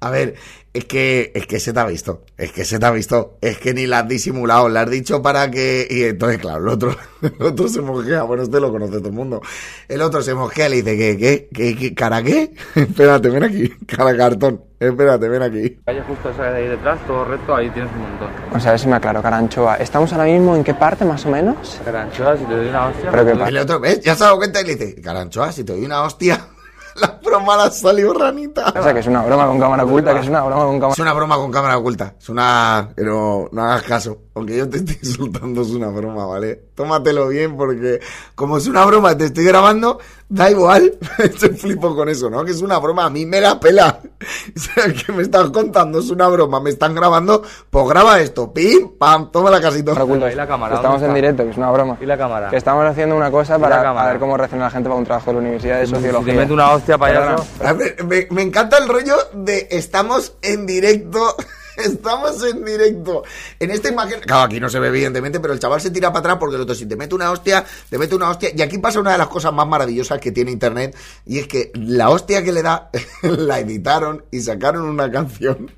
A 0.05 0.11
ver, 0.11 0.35
es 0.75 0.85
que, 0.85 1.33
es 1.35 1.47
que 1.47 1.61
se 1.61 1.73
te 1.73 1.81
ha 1.81 1.87
visto. 1.87 2.25
Es 2.37 2.53
que 2.53 2.65
se 2.67 2.79
te 2.79 2.85
ha 2.85 2.91
visto. 2.91 3.39
Es 3.41 3.59
que 3.59 3.73
ni 3.73 3.87
la 3.87 4.01
has 4.01 4.09
disimulado. 4.09 4.69
Le 4.69 4.81
has 4.81 4.91
dicho 4.91 5.23
para 5.23 5.51
que. 5.51 5.87
Y 5.89 6.03
entonces, 6.03 6.39
claro, 6.39 6.59
el 6.63 6.69
otro, 6.69 6.95
el 7.23 7.43
otro 7.43 7.69
se 7.69 7.81
mosquea. 7.81 8.25
Bueno, 8.25 8.43
este 8.43 8.61
lo 8.61 8.71
conoce 8.71 8.99
todo 8.99 9.09
el 9.09 9.15
mundo. 9.15 9.41
El 9.89 10.03
otro 10.03 10.21
se 10.21 10.35
mosquea 10.35 10.67
y 10.67 10.71
le 10.71 10.77
dice, 10.83 10.99
¿qué, 10.99 11.17
qué, 11.17 11.49
qué, 11.55 11.77
qué, 11.77 11.95
cara 11.95 12.23
qué? 12.23 12.53
Espérate, 12.75 13.31
ven 13.31 13.45
aquí. 13.45 13.69
Cara 13.87 14.15
cartón. 14.15 14.63
Espérate, 14.79 15.27
ven 15.27 15.43
aquí. 15.43 15.79
La 15.87 15.93
calle 15.93 16.03
justo 16.03 16.29
esa 16.29 16.43
de 16.43 16.57
ahí 16.59 16.69
detrás, 16.69 16.99
todo 17.07 17.25
recto, 17.25 17.55
ahí 17.55 17.71
tienes 17.71 17.91
un 17.93 18.01
montón. 18.01 18.29
Vamos 18.49 18.67
a 18.67 18.71
ver 18.71 18.81
si 18.81 18.89
me 18.89 18.97
aclaro, 18.97 19.23
Caranchoa. 19.23 19.77
¿Estamos 19.77 20.13
ahora 20.13 20.25
mismo 20.25 20.55
en 20.55 20.65
qué 20.65 20.75
parte, 20.75 21.07
más 21.07 21.25
o 21.25 21.31
menos? 21.31 21.81
Caranchoa, 21.83 22.37
si 22.37 22.45
te 22.45 22.55
doy 22.55 22.69
una 22.69 22.89
hostia... 22.89 23.11
Pero 23.11 23.25
qué 23.25 23.31
pues, 23.31 23.39
pasa. 23.39 23.49
El 23.49 23.59
otro, 23.59 23.81
¿ves? 23.81 24.01
Ya 24.01 24.15
se 24.15 24.25
ha 24.25 24.27
dado 24.27 24.39
cuenta 24.39 24.61
y 24.61 24.65
le 24.65 24.75
dice, 24.75 25.01
Caranchoa, 25.01 25.53
si 25.53 25.65
te 25.65 25.73
doy 25.73 25.85
una 25.85 26.03
hostia. 26.03 26.49
La 26.97 27.19
broma 27.23 27.57
la 27.57 27.71
salió 27.71 28.13
ranita. 28.13 28.73
O 28.77 28.83
sea, 28.83 28.95
que 28.95 29.01
es 29.01 29.07
una 29.07 29.23
broma 29.23 29.47
con 29.47 29.59
cámara 29.59 29.85
oculta, 29.85 30.15
que 30.15 30.21
es 30.21 30.29
una 30.29 30.43
broma 30.43 30.65
con 30.65 30.79
cámara... 30.79 30.93
Es 30.93 30.99
una 30.99 31.13
broma 31.13 31.37
con 31.37 31.51
cámara 31.51 31.79
oculta. 31.79 32.15
Es 32.19 32.29
una. 32.29 32.91
Pero 32.95 33.49
no 33.53 33.63
hagas 33.65 33.83
caso. 33.83 34.19
Aunque 34.37 34.57
yo 34.57 34.69
te 34.69 34.79
estoy 34.79 34.99
insultando, 35.03 35.63
es 35.63 35.69
una 35.71 35.89
broma, 35.89 36.27
¿vale? 36.27 36.61
Tómatelo 36.75 37.29
bien 37.29 37.57
porque, 37.57 38.01
como 38.35 38.57
es 38.59 38.67
una 38.67 38.85
broma, 38.85 39.17
te 39.17 39.27
estoy 39.27 39.45
grabando, 39.45 40.01
da 40.29 40.51
igual. 40.51 40.99
Estoy 41.19 41.51
flipo 41.51 41.95
con 41.95 42.09
eso, 42.09 42.29
¿no? 42.29 42.45
Que 42.45 42.51
es 42.51 42.61
una 42.61 42.79
broma, 42.79 43.05
a 43.05 43.11
mí 43.11 43.25
me 43.27 43.41
la 43.41 43.61
pela. 43.61 44.01
O 44.57 44.59
sea, 44.59 44.93
que 44.93 45.13
me 45.13 45.23
estás 45.23 45.51
contando, 45.51 45.99
es 46.01 46.09
una 46.11 46.27
broma, 46.29 46.59
me 46.59 46.71
están 46.71 46.95
grabando, 46.95 47.43
pues 47.71 47.89
graba 47.89 48.21
esto. 48.21 48.53
Pim, 48.53 48.97
pam, 48.99 49.31
toma 49.31 49.51
la 49.51 49.61
casito. 49.61 49.93
oculta. 49.93 50.33
¿Y 50.33 50.35
la 50.35 50.47
cámara? 50.49 50.77
Estamos 50.77 51.01
¿Dónde 51.01 51.09
en 51.19 51.23
directo, 51.23 51.45
que 51.45 51.51
es 51.51 51.57
una 51.57 51.71
broma. 51.71 51.99
¿Y 52.01 52.07
la 52.07 52.17
cámara? 52.19 52.49
Que 52.51 52.57
estamos 52.57 52.85
haciendo 52.87 53.17
una 53.17 53.31
cosa 53.31 53.57
¿Y 53.57 53.61
la 53.61 53.69
para 53.69 53.83
cámara? 53.83 54.09
a 54.09 54.13
ver 54.13 54.21
cómo 54.21 54.37
reacciona 54.37 54.65
la 54.65 54.71
gente 54.71 54.89
para 54.89 54.99
un 54.99 55.05
trabajo 55.05 55.27
de 55.31 55.35
la 55.35 55.39
Universidad 55.41 55.79
de 55.81 55.87
Si 55.87 55.93
Sociología. 55.95 56.33
te 56.33 56.39
meto 56.41 56.55
una 56.55 56.71
hostia, 56.73 56.99
payaso... 56.99 57.45
Perdona. 57.59 57.71
A 57.71 57.73
ver, 57.75 58.05
me, 58.05 58.27
me 58.31 58.43
encanta 58.43 58.79
el 58.79 58.89
rollo 58.89 59.15
de 59.35 59.69
estamos 59.71 60.33
en 60.43 60.67
directo. 60.67 61.37
Estamos 61.85 62.43
en 62.45 62.65
directo. 62.65 63.25
En 63.59 63.71
esta 63.71 63.89
imagen, 63.89 64.21
claro, 64.21 64.43
aquí 64.43 64.61
no 64.61 64.69
se 64.69 64.79
ve 64.79 64.89
evidentemente, 64.89 65.41
pero 65.41 65.53
el 65.53 65.59
chaval 65.59 65.81
se 65.81 65.91
tira 65.91 66.09
para 66.09 66.21
atrás 66.21 66.37
porque 66.39 66.57
el 66.57 66.63
otro 66.63 66.75
si 66.75 66.87
te 66.87 66.97
mete 66.97 67.15
una 67.15 67.31
hostia, 67.31 67.65
te 67.89 67.99
mete 67.99 68.15
una 68.15 68.31
hostia. 68.31 68.51
Y 68.55 68.63
aquí 68.63 68.79
pasa 68.79 69.01
una 69.01 69.13
de 69.13 69.19
las 69.19 69.29
cosas 69.29 69.53
más 69.53 69.67
maravillosas 69.67 70.21
que 70.21 70.33
tiene 70.33 70.51
internet 70.51 70.97
y 71.27 71.39
es 71.39 71.49
que 71.49 71.73
la 71.75 72.11
hostia 72.11 72.43
que 72.43 72.53
le 72.53 72.63
da 72.63 72.91
la 73.23 73.59
editaron 73.61 74.25
y 74.31 74.41
sacaron 74.41 74.85
una 74.85 75.11
canción. 75.11 75.71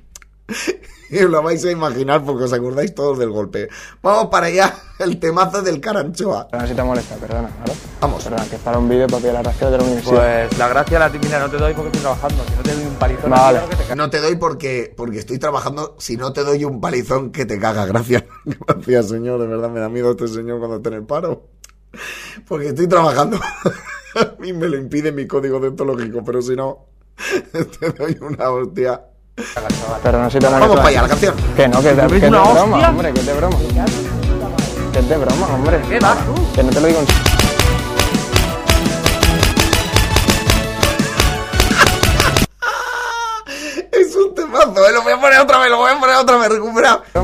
Y 1.09 1.19
lo 1.27 1.41
vais 1.41 1.63
a 1.65 1.71
imaginar 1.71 2.23
porque 2.23 2.45
os 2.45 2.53
acordáis 2.53 2.93
todos 2.93 3.17
del 3.19 3.29
golpe. 3.29 3.69
Vamos 4.01 4.27
para 4.27 4.47
allá, 4.47 4.73
el 4.99 5.19
temazo 5.19 5.61
del 5.61 5.79
caranchoa. 5.79 6.47
No 6.51 6.67
si 6.67 6.73
te 6.73 6.83
molesta, 6.83 7.15
perdona, 7.15 7.49
¿vale? 7.59 7.73
Vamos. 8.01 8.23
Perdona, 8.23 8.45
que 8.45 8.55
es 8.55 8.61
para 8.61 8.77
un 8.77 8.89
vídeo 8.89 9.07
para 9.07 9.19
pillar 9.19 9.33
la 9.35 9.43
reacción 9.43 9.71
de 9.71 9.77
la 9.77 9.83
universidad. 9.83 10.47
Pues 10.47 10.57
la 10.57 10.67
gracia 10.67 10.99
la 10.99 11.09
mira, 11.09 11.39
no 11.39 11.49
te 11.49 11.57
doy 11.57 11.73
porque 11.73 11.87
estoy 11.87 12.01
trabajando. 12.01 12.43
Si 12.45 12.55
no 12.55 12.63
te 12.63 12.75
doy 12.75 12.85
un 12.85 12.95
palizón... 12.95 13.29
Vale. 13.31 13.59
que 13.69 13.75
te 13.75 13.95
No 13.95 14.09
te 14.09 14.19
doy 14.19 14.35
porque, 14.35 14.93
porque 14.95 15.19
estoy 15.19 15.39
trabajando. 15.39 15.95
Si 15.97 16.17
no 16.17 16.33
te 16.33 16.43
doy 16.43 16.63
un 16.65 16.81
palizón 16.81 17.31
que 17.31 17.45
te 17.45 17.59
caga. 17.59 17.85
Gracias. 17.85 18.23
Gracias, 18.67 19.09
señor. 19.09 19.39
De 19.39 19.47
verdad 19.47 19.69
me 19.69 19.79
da 19.79 19.89
miedo 19.89 20.11
este 20.11 20.27
señor 20.27 20.59
cuando 20.59 20.77
está 20.77 20.89
en 20.89 20.95
el 20.95 21.03
paro. 21.03 21.47
Porque 22.47 22.69
estoy 22.69 22.87
trabajando. 22.87 23.39
A 24.15 24.35
mí 24.39 24.53
me 24.53 24.67
lo 24.67 24.77
impide 24.77 25.11
mi 25.11 25.27
código 25.27 25.59
deontológico, 25.59 26.23
pero 26.23 26.41
si 26.41 26.55
no, 26.55 26.87
te 27.51 27.91
doy 27.91 28.17
una 28.21 28.49
hostia. 28.49 29.01
Perdona 30.01 30.29
si 30.31 30.39
te 30.39 30.49
molesta. 30.49 30.59
Vamos 30.59 30.77
para 30.77 30.89
allá, 30.89 31.01
la 31.03 31.07
canción. 31.09 31.35
Que 31.55 31.67
no, 31.67 31.79
que, 31.81 31.89
te- 31.93 32.07
que 32.07 32.15
es 32.15 32.21
de 32.21 32.29
broma, 32.29 32.89
hombre, 32.89 33.13
que 33.13 33.19
es 33.19 33.25
de 33.27 33.33
broma. 33.33 33.57
Que 34.91 34.99
es 34.99 35.09
de 35.09 35.17
broma, 35.17 35.47
hombre. 35.53 35.81
¿Qué 35.87 35.99
vas 35.99 36.17
tú? 36.25 36.33
Que 36.55 36.63
no 36.63 36.69
te 36.71 36.81
lo 36.81 36.87
digo 36.87 36.99
en 36.99 37.05
Es 43.91 44.15
un 44.15 44.35
temazo, 44.35 44.87
¿eh? 44.87 44.91
Lo 44.93 45.03
voy 45.03 45.13
a 45.13 45.19
poner 45.21 45.39
otra 45.39 45.57
vez, 45.59 45.69
lo 45.69 45.77
voy 45.77 45.91
a 45.91 45.99
poner 45.99 46.15
otra 46.15 46.37
vez, 46.37 46.49
recupera. 46.49 47.01
Me 47.13 47.21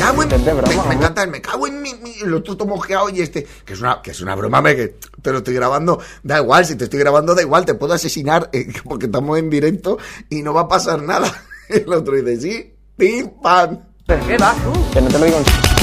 cago 0.00 0.22
en. 0.22 0.28
Que 0.28 0.34
es 0.36 0.44
de 0.44 0.52
broma, 0.54 0.84
me, 0.86 0.94
encanta 0.94 1.22
el 1.22 1.30
me 1.30 1.40
cago 1.40 1.66
en 1.66 1.82
mi. 1.82 1.94
mi- 1.94 2.18
lo 2.24 2.42
tuto 2.42 2.66
mojeado 2.66 3.08
y 3.10 3.20
este. 3.20 3.46
Que 3.64 3.74
es 3.74 3.80
una, 3.80 4.00
que 4.02 4.10
es 4.10 4.20
una 4.20 4.34
broma, 4.34 4.60
me, 4.60 4.74
que 4.74 4.96
te 5.22 5.30
lo 5.32 5.38
estoy 5.38 5.54
grabando. 5.54 6.00
Da 6.22 6.38
igual, 6.40 6.64
si 6.66 6.76
te 6.76 6.84
estoy 6.84 6.98
grabando, 6.98 7.34
da 7.34 7.42
igual, 7.42 7.64
te 7.64 7.74
puedo 7.74 7.92
asesinar 7.94 8.48
eh, 8.52 8.66
porque 8.84 9.06
estamos 9.06 9.38
en 9.38 9.50
directo 9.50 9.98
y 10.28 10.42
no 10.42 10.54
va 10.54 10.62
a 10.62 10.68
pasar 10.68 11.02
nada. 11.02 11.30
El 11.68 11.92
otro 11.92 12.14
dice, 12.14 12.40
sí, 12.40 12.74
pim, 12.96 13.30
pam. 13.42 13.78
¿Qué 14.06 14.36
vas 14.38 14.56
tú? 14.64 14.72
Que 14.92 15.00
no 15.00 15.08
te 15.08 15.18
lo 15.18 15.24
digo 15.24 15.38
en 15.38 15.79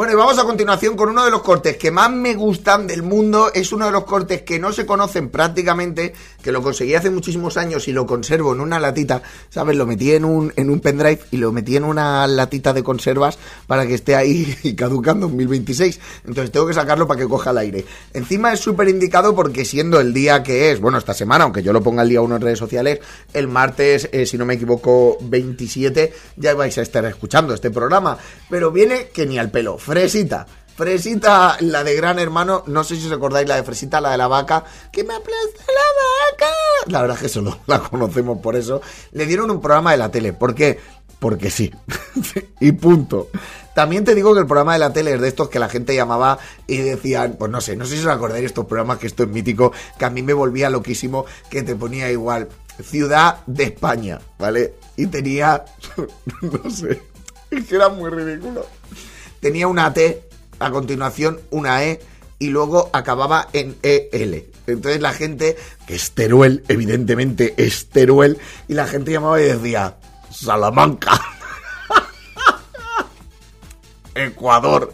Bueno, 0.00 0.14
y 0.14 0.16
vamos 0.16 0.38
a 0.38 0.44
continuación 0.44 0.96
con 0.96 1.10
uno 1.10 1.26
de 1.26 1.30
los 1.30 1.42
cortes 1.42 1.76
que 1.76 1.90
más 1.90 2.10
me 2.10 2.34
gustan 2.34 2.86
del 2.86 3.02
mundo. 3.02 3.50
Es 3.52 3.70
uno 3.70 3.84
de 3.84 3.92
los 3.92 4.04
cortes 4.04 4.40
que 4.40 4.58
no 4.58 4.72
se 4.72 4.86
conocen 4.86 5.28
prácticamente, 5.28 6.14
que 6.42 6.52
lo 6.52 6.62
conseguí 6.62 6.94
hace 6.94 7.10
muchísimos 7.10 7.58
años 7.58 7.86
y 7.86 7.92
lo 7.92 8.06
conservo 8.06 8.54
en 8.54 8.60
una 8.60 8.80
latita, 8.80 9.22
¿sabes? 9.50 9.76
Lo 9.76 9.84
metí 9.84 10.12
en 10.12 10.24
un, 10.24 10.54
en 10.56 10.70
un 10.70 10.80
pendrive 10.80 11.20
y 11.32 11.36
lo 11.36 11.52
metí 11.52 11.76
en 11.76 11.84
una 11.84 12.26
latita 12.26 12.72
de 12.72 12.82
conservas 12.82 13.38
para 13.66 13.86
que 13.86 13.92
esté 13.92 14.16
ahí 14.16 14.56
y 14.62 14.74
caducando 14.74 15.26
en 15.26 15.32
2026. 15.32 16.00
Entonces 16.24 16.50
tengo 16.50 16.66
que 16.66 16.72
sacarlo 16.72 17.06
para 17.06 17.20
que 17.20 17.28
coja 17.28 17.50
el 17.50 17.58
aire. 17.58 17.84
Encima 18.14 18.54
es 18.54 18.60
súper 18.60 18.88
indicado 18.88 19.34
porque 19.36 19.66
siendo 19.66 20.00
el 20.00 20.14
día 20.14 20.42
que 20.42 20.70
es, 20.70 20.80
bueno, 20.80 20.96
esta 20.96 21.12
semana, 21.12 21.44
aunque 21.44 21.62
yo 21.62 21.74
lo 21.74 21.82
ponga 21.82 22.04
el 22.04 22.08
día 22.08 22.22
1 22.22 22.36
en 22.36 22.40
redes 22.40 22.58
sociales, 22.58 23.00
el 23.34 23.48
martes, 23.48 24.08
eh, 24.12 24.24
si 24.24 24.38
no 24.38 24.46
me 24.46 24.54
equivoco, 24.54 25.18
27, 25.20 26.10
ya 26.36 26.54
vais 26.54 26.78
a 26.78 26.80
estar 26.80 27.04
escuchando 27.04 27.52
este 27.52 27.70
programa. 27.70 28.16
Pero 28.50 28.70
viene 28.70 29.08
que 29.08 29.26
ni 29.26 29.38
al 29.38 29.50
pelo. 29.50 29.78
Fresita. 29.78 30.46
Fresita, 30.76 31.58
la 31.60 31.84
de 31.84 31.94
Gran 31.94 32.18
Hermano, 32.18 32.64
no 32.66 32.84
sé 32.84 32.96
si 32.96 33.06
os 33.06 33.12
acordáis 33.12 33.46
la 33.46 33.56
de 33.56 33.62
Fresita, 33.62 34.00
la 34.00 34.12
de 34.12 34.16
la 34.16 34.28
vaca, 34.28 34.64
que 34.90 35.04
me 35.04 35.14
aplasta 35.14 35.64
la 35.66 36.46
vaca. 36.46 36.54
La 36.86 37.02
verdad 37.02 37.16
es 37.16 37.22
que 37.22 37.28
solo 37.28 37.58
la 37.66 37.80
conocemos 37.80 38.38
por 38.38 38.56
eso. 38.56 38.80
Le 39.12 39.26
dieron 39.26 39.50
un 39.50 39.60
programa 39.60 39.92
de 39.92 39.98
la 39.98 40.10
tele. 40.10 40.32
¿Por 40.32 40.54
qué? 40.54 40.78
Porque 41.18 41.50
sí. 41.50 41.70
y 42.60 42.72
punto. 42.72 43.28
También 43.74 44.04
te 44.04 44.14
digo 44.14 44.34
que 44.34 44.40
el 44.40 44.46
programa 44.46 44.72
de 44.72 44.78
la 44.78 44.92
tele 44.92 45.14
es 45.14 45.20
de 45.20 45.28
estos 45.28 45.48
que 45.48 45.58
la 45.58 45.68
gente 45.68 45.94
llamaba 45.94 46.38
y 46.66 46.78
decían, 46.78 47.36
pues 47.38 47.50
no 47.50 47.60
sé, 47.60 47.76
no 47.76 47.84
sé 47.84 47.96
si 47.96 48.00
os 48.00 48.08
acordáis 48.08 48.46
estos 48.46 48.66
programas 48.66 48.98
que 48.98 49.06
esto 49.06 49.22
es 49.22 49.28
mítico, 49.28 49.72
que 49.98 50.04
a 50.04 50.10
mí 50.10 50.22
me 50.22 50.32
volvía 50.32 50.70
loquísimo, 50.70 51.24
que 51.50 51.62
te 51.62 51.76
ponía 51.76 52.10
igual, 52.10 52.48
ciudad 52.82 53.44
de 53.46 53.64
España, 53.64 54.18
¿vale? 54.38 54.74
Y 54.96 55.06
tenía, 55.06 55.64
no 56.42 56.70
sé, 56.70 57.00
que 57.68 57.74
era 57.74 57.88
muy 57.88 58.10
ridículo. 58.10 58.66
Tenía 59.40 59.66
una 59.66 59.92
T, 59.92 60.22
a 60.58 60.70
continuación 60.70 61.40
una 61.50 61.84
E 61.84 62.00
y 62.38 62.48
luego 62.48 62.90
acababa 62.92 63.48
en 63.52 63.76
EL. 63.82 64.46
Entonces 64.66 65.00
la 65.00 65.12
gente, 65.12 65.56
que 65.86 65.94
es 65.94 66.12
Teruel, 66.12 66.64
evidentemente 66.68 67.54
es 67.56 67.88
Teruel, 67.88 68.38
y 68.68 68.74
la 68.74 68.86
gente 68.86 69.12
llamaba 69.12 69.40
y 69.40 69.44
decía, 69.44 69.96
Salamanca. 70.30 71.12
Ecuador. 74.14 74.92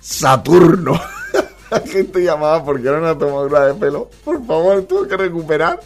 Saturno. 0.00 0.98
La 1.70 1.80
gente 1.80 2.24
llamaba 2.24 2.64
porque 2.64 2.88
era 2.88 2.98
una 2.98 3.18
tomadura 3.18 3.66
de 3.66 3.74
pelo. 3.74 4.08
Por 4.24 4.42
favor, 4.46 4.82
tengo 4.84 5.06
que 5.06 5.16
recuperar. 5.18 5.80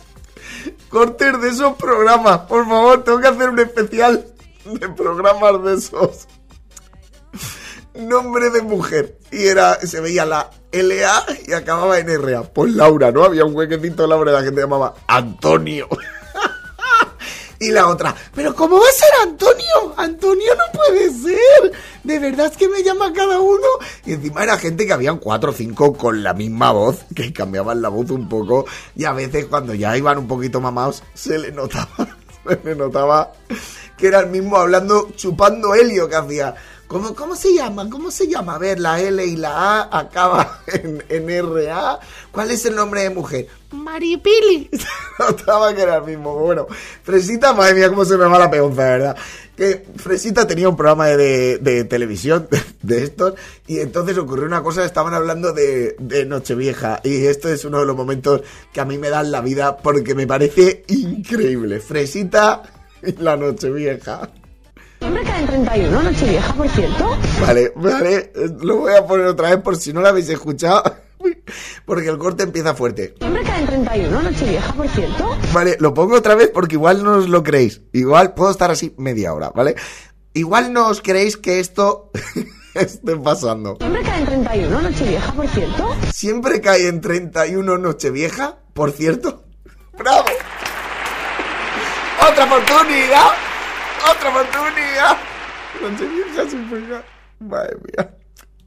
Cortes 0.89 1.41
de 1.41 1.49
esos 1.49 1.75
programas. 1.77 2.41
Por 2.41 2.67
favor, 2.69 3.05
tengo 3.05 3.21
que 3.21 3.29
hacer 3.29 3.51
un 3.51 3.59
especial 3.59 4.27
de 4.65 4.89
programas 4.91 5.63
de 5.65 5.75
esos. 5.75 6.29
nombre 7.95 8.51
de 8.51 8.63
mujer. 8.63 9.19
Y 9.31 9.47
era, 9.47 9.75
se 9.81 10.01
veía 10.01 10.25
la 10.25 10.51
LA 10.73 11.25
y 11.47 11.53
acababa 11.53 11.99
en 11.99 12.23
RA. 12.23 12.43
Pues 12.43 12.73
Laura, 12.75 13.11
¿no? 13.11 13.25
Había 13.25 13.45
un 13.45 13.55
huequecito 13.55 14.07
Laura, 14.07 14.33
la 14.33 14.43
gente 14.43 14.61
llamaba 14.61 14.95
Antonio. 15.07 15.89
Y 17.63 17.71
la 17.71 17.87
otra, 17.87 18.13
pero 18.35 18.57
¿cómo 18.57 18.77
va 18.77 18.89
a 18.89 18.93
ser 18.93 19.09
Antonio? 19.23 19.95
Antonio 19.97 20.53
no 20.57 20.81
puede 20.81 21.13
ser. 21.13 21.73
De 22.03 22.19
verdad 22.19 22.47
es 22.47 22.57
que 22.57 22.67
me 22.67 22.83
llama 22.83 23.13
cada 23.13 23.39
uno. 23.39 23.69
Y 24.05 24.15
encima 24.15 24.43
era 24.43 24.59
gente 24.59 24.85
que 24.85 24.93
habían 24.93 25.19
cuatro 25.19 25.53
o 25.53 25.55
cinco 25.55 25.93
con 25.93 26.25
la 26.25 26.35
misma 26.35 26.73
voz, 26.73 27.05
que 27.15 27.33
cambiaban 27.33 27.81
la 27.81 27.89
voz 27.89 28.11
un 28.11 28.29
poco. 28.29 28.67
Y 28.97 29.05
a 29.05 29.13
veces 29.13 29.47
cuando 29.47 29.75
ya 29.75 29.97
iban 29.97 30.19
un 30.19 30.27
poquito 30.27 30.61
mamados, 30.61 31.05
se 31.15 31.39
le 31.39 31.53
notaba, 31.53 31.89
se 32.49 32.59
le 32.65 32.75
notaba 32.75 33.33
que 33.97 34.09
era 34.09 34.19
el 34.19 34.31
mismo 34.31 34.57
hablando, 34.57 35.11
chupando 35.15 35.73
helio 35.77 36.09
que 36.09 36.17
hacía. 36.17 36.57
¿Cómo, 36.87 37.15
¿Cómo 37.15 37.35
se 37.37 37.55
llama? 37.55 37.89
¿Cómo 37.89 38.11
se 38.11 38.27
llama? 38.29 38.57
A 38.57 38.59
ver, 38.59 38.79
la 38.79 39.01
L 39.01 39.25
y 39.25 39.37
la 39.37 39.81
A 39.81 39.99
acaba 40.01 40.61
en, 40.67 41.03
en 41.09 41.29
RA. 41.55 41.99
¿Cuál 42.31 42.51
es 42.51 42.67
el 42.67 42.77
nombre 42.77 43.01
de 43.03 43.11
mujer? 43.11 43.47
Maripili. 43.71 44.69
Notaba 45.19 45.75
que 45.75 45.81
era 45.83 45.97
el 45.97 46.05
mismo. 46.05 46.35
Bueno, 46.37 46.67
Fresita, 47.03 47.55
madre 47.55 47.75
mía, 47.77 47.89
cómo 47.89 48.05
se 48.05 48.19
me 48.19 48.27
va 48.27 48.39
la 48.39 48.51
peonza, 48.51 48.83
verdad. 48.83 49.17
Que 49.57 49.87
Fresita 49.97 50.47
tenía 50.47 50.69
un 50.69 50.77
programa 50.77 51.07
de, 51.07 51.17
de- 51.17 51.59
de 51.59 51.85
televisión 51.85 52.47
de, 52.51 52.61
de 52.83 53.05
estos 53.05 53.35
y 53.67 53.81
entonces 53.81 54.17
ocurrió 54.19 54.47
una 54.47 54.63
cosa, 54.63 54.85
estaban 54.85 55.15
hablando 55.15 55.53
de, 55.53 55.95
de 55.99 56.25
Nochevieja 56.27 57.01
y 57.05 57.27
esto 57.27 57.49
es 57.49 57.65
uno 57.65 57.79
de 57.81 57.87
los 57.87 57.97
momentos 57.97 58.43
que 58.73 58.81
a 58.81 58.85
mí 58.85 58.99
me 58.99 59.09
dan 59.11 59.31
la 59.31 59.41
vida 59.41 59.77
porque 59.79 60.15
me 60.15 60.27
parece 60.27 60.85
increíble. 60.89 61.81
Fresita 61.81 62.63
y 63.03 63.13
la 63.13 63.37
Nochevieja. 63.37 64.31
Siempre 65.03 65.25
cae 65.25 65.41
en 65.41 65.47
31, 65.49 66.03
Nochevieja, 66.03 66.55
por 66.55 66.69
cierto. 66.69 67.19
Vale, 67.41 67.73
vale, 67.75 68.33
eh, 68.37 68.51
lo 68.61 68.77
voy 68.77 68.95
a 68.95 69.05
poner 69.05 69.27
otra 69.27 69.51
vez 69.51 69.59
por 69.59 69.77
si 69.77 69.93
no 69.93 70.01
lo 70.01 70.07
habéis 70.07 70.29
escuchado, 70.29 70.85
porque 71.85 72.09
el 72.09 72.19
corte 72.19 72.45
empieza 72.45 72.73
fuerte. 72.73 73.13
Siempre 73.19 73.43
cae 73.43 73.63
en 73.63 73.67
31, 73.67 74.23
Nochevieja, 74.23 74.73
por 74.75 74.89
cierto. 74.89 75.37
Vale, 75.53 75.77
lo 75.81 75.93
pongo 75.93 76.15
otra 76.15 76.37
vez 76.37 76.51
porque 76.55 76.77
igual 76.77 77.03
no 77.03 77.17
os 77.17 77.29
lo 77.29 77.43
creéis. 77.43 77.81
Igual 77.93 78.35
puedo 78.35 78.53
estar 78.53 78.71
así 78.71 78.95
media 78.97 79.35
hora, 79.35 79.51
¿vale? 79.53 79.75
Igual 80.35 80.73
no 80.73 80.87
os 80.87 81.03
creéis 81.03 81.37
que 81.37 81.59
esto 81.59 82.13
esté 82.75 83.17
pasando. 83.17 83.79
Siempre 83.81 84.03
cae 84.03 84.21
en 84.21 84.27
31, 84.27 84.83
Nochevieja, 84.83 85.33
por 85.33 85.49
cierto. 85.49 85.97
Siempre 86.15 86.61
cae 86.61 86.87
en 86.87 87.01
31 87.01 87.77
Nochevieja, 87.77 88.57
por 88.73 88.93
cierto. 88.93 89.43
¡Bravo! 89.99 90.27
¡Otra 92.31 92.45
oportunidad! 92.45 93.52
¡Otra 94.11 94.31
oportunidad! 94.31 95.17
Nochevieja 95.81 96.49
siempre 96.49 96.81
cae. 96.89 97.03
Madre 97.41 97.77
mía. 97.77 98.15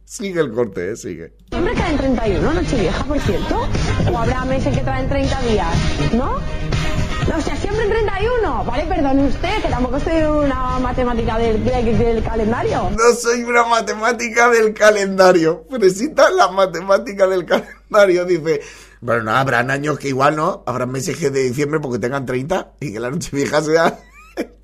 Sigue 0.06 0.40
el 0.40 0.52
corte, 0.54 0.92
¿eh? 0.92 0.96
Sigue. 0.96 1.34
Siempre 1.50 1.74
cae 1.74 1.92
en 1.92 1.98
31, 1.98 2.54
Nochevieja, 2.54 3.04
por 3.06 3.20
cierto. 3.20 3.68
O 4.12 4.18
habrá 4.18 4.46
meses 4.46 4.78
que 4.78 4.84
traen 4.84 5.10
30 5.10 5.42
días, 5.42 6.14
¿no? 6.14 6.40
No, 7.28 7.38
o 7.38 7.42
sea, 7.42 7.56
siempre 7.56 7.84
en 7.86 7.90
31. 7.90 8.64
Vale, 8.66 8.84
perdone 8.86 9.28
usted, 9.28 9.62
que 9.64 9.68
tampoco 9.68 10.00
soy 10.00 10.22
una 10.22 10.78
matemática 10.80 11.38
del, 11.40 11.64
del, 11.64 11.98
del 11.98 12.24
calendario. 12.24 12.92
No 12.92 13.16
soy 13.16 13.44
una 13.44 13.64
matemática 13.66 14.50
del 14.50 14.74
calendario. 14.74 15.66
Fresita 15.70 16.30
la 16.30 16.50
matemática 16.50 17.26
del 17.26 17.46
calendario. 17.46 18.26
Dice, 18.26 18.62
bueno, 19.02 19.24
no, 19.24 19.32
habrán 19.32 19.72
años 19.72 19.98
que 19.98 20.10
igual 20.10 20.36
no. 20.36 20.64
Habrán 20.68 20.92
meses 20.92 21.18
que 21.18 21.32
de 21.32 21.44
diciembre 21.44 21.80
porque 21.80 21.98
tengan 21.98 22.28
30 22.28 22.74
y 22.80 22.94
que 22.94 23.00
la 23.00 23.10
noche 23.10 23.30
vieja 23.34 23.62
sea... 23.62 23.98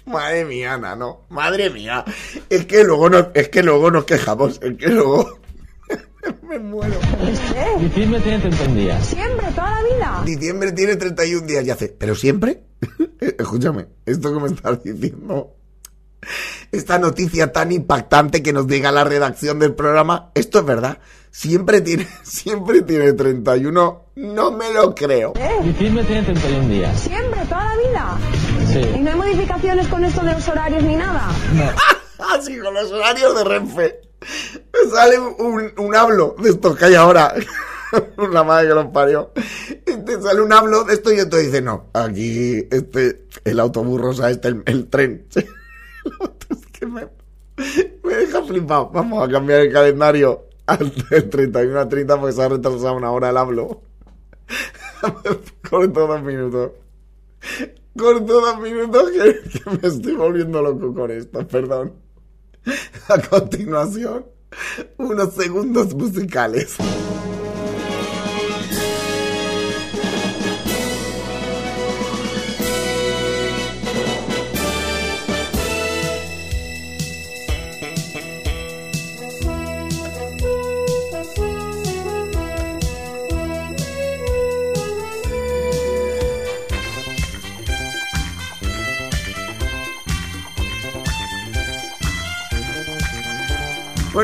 Madre 0.05 0.45
mía, 0.45 0.73
Ana, 0.73 0.95
no. 0.95 1.21
Madre 1.29 1.69
mía. 1.69 2.03
Es 2.49 2.65
que 2.65 2.83
luego 2.83 3.09
nos, 3.09 3.27
es 3.33 3.49
que 3.49 3.63
luego 3.63 3.91
nos 3.91 4.05
quejamos. 4.05 4.59
Es 4.61 4.77
que 4.77 4.87
luego... 4.87 5.39
Me 6.43 6.59
muero. 6.59 6.95
Diciembre 7.79 8.19
tiene 8.19 8.39
31 8.39 8.75
días. 8.75 9.05
Siempre, 9.05 9.47
toda 9.55 9.81
la 9.81 9.83
vida. 9.83 10.23
Diciembre 10.25 10.71
tiene 10.71 10.95
31 10.95 11.47
días 11.47 11.65
y 11.65 11.71
hace... 11.71 11.89
¿Pero 11.89 12.15
siempre? 12.15 12.63
Escúchame, 13.19 13.87
esto 14.05 14.33
que 14.33 14.39
me 14.39 14.47
estás 14.47 14.83
diciendo... 14.83 15.55
Esta 16.71 16.99
noticia 16.99 17.51
tan 17.51 17.71
impactante 17.71 18.43
que 18.43 18.53
nos 18.53 18.67
diga 18.67 18.91
la 18.91 19.03
redacción 19.03 19.59
del 19.59 19.73
programa, 19.73 20.31
esto 20.35 20.59
es 20.59 20.65
verdad. 20.65 20.99
Siempre 21.31 21.81
tiene, 21.81 22.07
siempre 22.23 22.81
tiene 22.81 23.13
31. 23.13 24.05
No 24.15 24.51
me 24.51 24.71
lo 24.73 24.93
creo. 24.93 25.33
Diciembre 25.63 26.03
tiene 26.03 26.23
31 26.23 26.67
días. 26.67 26.99
Siempre, 26.99 27.41
toda 27.45 27.75
la 27.75 27.77
vida. 27.77 28.17
¿Y 28.73 28.99
no 29.01 29.09
hay 29.09 29.15
modificaciones 29.17 29.87
con 29.89 30.05
esto 30.05 30.21
de 30.23 30.33
los 30.33 30.47
horarios 30.47 30.83
ni 30.83 30.95
nada? 30.95 31.29
Así 32.33 32.57
con 32.63 32.73
los 32.73 32.91
horarios 32.91 33.35
de 33.35 33.43
Renfe. 33.43 34.01
Me 34.21 34.89
sale 34.89 35.19
un, 35.19 35.73
un 35.77 35.95
hablo 35.95 36.35
de 36.41 36.51
estos 36.51 36.77
que 36.77 36.85
hay 36.85 36.95
ahora. 36.95 37.33
La 38.31 38.43
madre 38.43 38.69
que 38.69 38.73
los 38.73 38.85
parió. 38.87 39.31
Y 39.85 40.05
te 40.05 40.21
sale 40.21 40.41
un 40.41 40.53
hablo 40.53 40.85
de 40.85 40.93
esto 40.93 41.11
y 41.11 41.19
entonces 41.19 41.51
dice, 41.51 41.61
no, 41.61 41.89
aquí 41.93 42.65
este, 42.71 43.25
el 43.43 43.59
autobús 43.59 43.99
rosa, 43.99 44.29
este, 44.29 44.47
el, 44.49 44.63
el 44.65 44.87
tren. 44.87 45.27
Es 46.49 46.65
que 46.71 46.85
me, 46.85 47.07
me 48.03 48.13
deja 48.15 48.41
flipado. 48.43 48.89
Vamos 48.89 49.27
a 49.27 49.31
cambiar 49.31 49.61
el 49.61 49.71
calendario 49.71 50.45
al 50.65 50.91
del 51.09 51.29
31 51.29 51.79
a 51.79 51.89
30 51.89 52.19
porque 52.19 52.33
se 52.33 52.41
ha 52.41 52.49
retrasado 52.49 52.93
una 52.93 53.11
hora 53.11 53.29
el 53.29 53.37
hablo. 53.37 53.81
Corto 55.69 56.07
dos 56.07 56.23
minutos. 56.23 56.71
Corto 57.97 58.41
dos 58.41 58.59
minutos 58.59 59.11
que, 59.11 59.59
que 59.59 59.69
me 59.69 59.87
estoy 59.87 60.13
volviendo 60.13 60.61
loco 60.61 60.93
con 60.93 61.11
esto, 61.11 61.45
perdón. 61.47 61.93
A 63.09 63.19
continuación, 63.21 64.25
unos 64.97 65.33
segundos 65.33 65.93
musicales. 65.93 66.77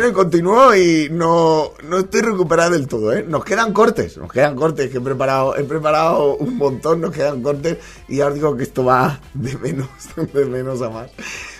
Y 0.07 0.11
continúo 0.13 0.75
y 0.75 1.09
no, 1.11 1.73
no 1.83 1.97
estoy 1.99 2.21
recuperado 2.21 2.71
del 2.71 2.87
todo, 2.87 3.11
¿eh? 3.11 3.25
Nos 3.27 3.43
quedan 3.43 3.73
cortes, 3.73 4.15
nos 4.17 4.31
quedan 4.31 4.55
cortes, 4.55 4.89
que 4.89 4.99
he 4.99 5.01
preparado, 5.01 5.57
he 5.57 5.63
preparado 5.63 6.35
un 6.37 6.55
montón, 6.57 7.01
nos 7.01 7.11
quedan 7.11 7.41
cortes 7.41 7.77
y 8.07 8.21
os 8.21 8.33
digo 8.33 8.55
que 8.55 8.63
esto 8.63 8.85
va 8.85 9.19
de 9.33 9.57
menos, 9.57 9.89
de 10.33 10.45
menos 10.45 10.81
a 10.81 10.89
más. 10.89 11.09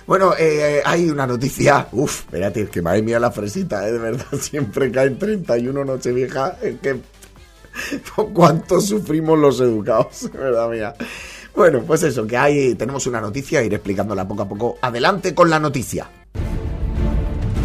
Bueno, 0.06 0.34
eh, 0.38 0.82
hay 0.86 1.10
una 1.10 1.28
noticia, 1.28 1.90
uff, 1.92 2.22
espérate, 2.22 2.62
es 2.62 2.70
que 2.70 2.82
madre 2.82 3.02
mía 3.02 3.20
la 3.20 3.32
fresita, 3.32 3.86
¿eh? 3.88 3.92
De 3.92 4.00
verdad, 4.00 4.26
siempre 4.40 4.92
caen 4.92 5.20
31 5.20 5.84
Nochevieja, 5.84 6.58
es 6.62 6.80
que 6.80 7.02
cuánto 8.34 8.80
sufrimos 8.80 9.38
los 9.38 9.60
educados, 9.60 10.30
verdad 10.32 10.70
mía. 10.70 10.96
Bueno, 11.54 11.82
pues 11.82 12.04
eso, 12.04 12.26
que 12.28 12.38
hay, 12.38 12.76
tenemos 12.76 13.08
una 13.08 13.20
noticia, 13.20 13.64
iré 13.64 13.78
explicándola 13.78 14.28
poco 14.28 14.44
a 14.44 14.48
poco. 14.48 14.78
Adelante 14.82 15.34
con 15.34 15.50
la 15.50 15.60
noticia. 15.60 16.08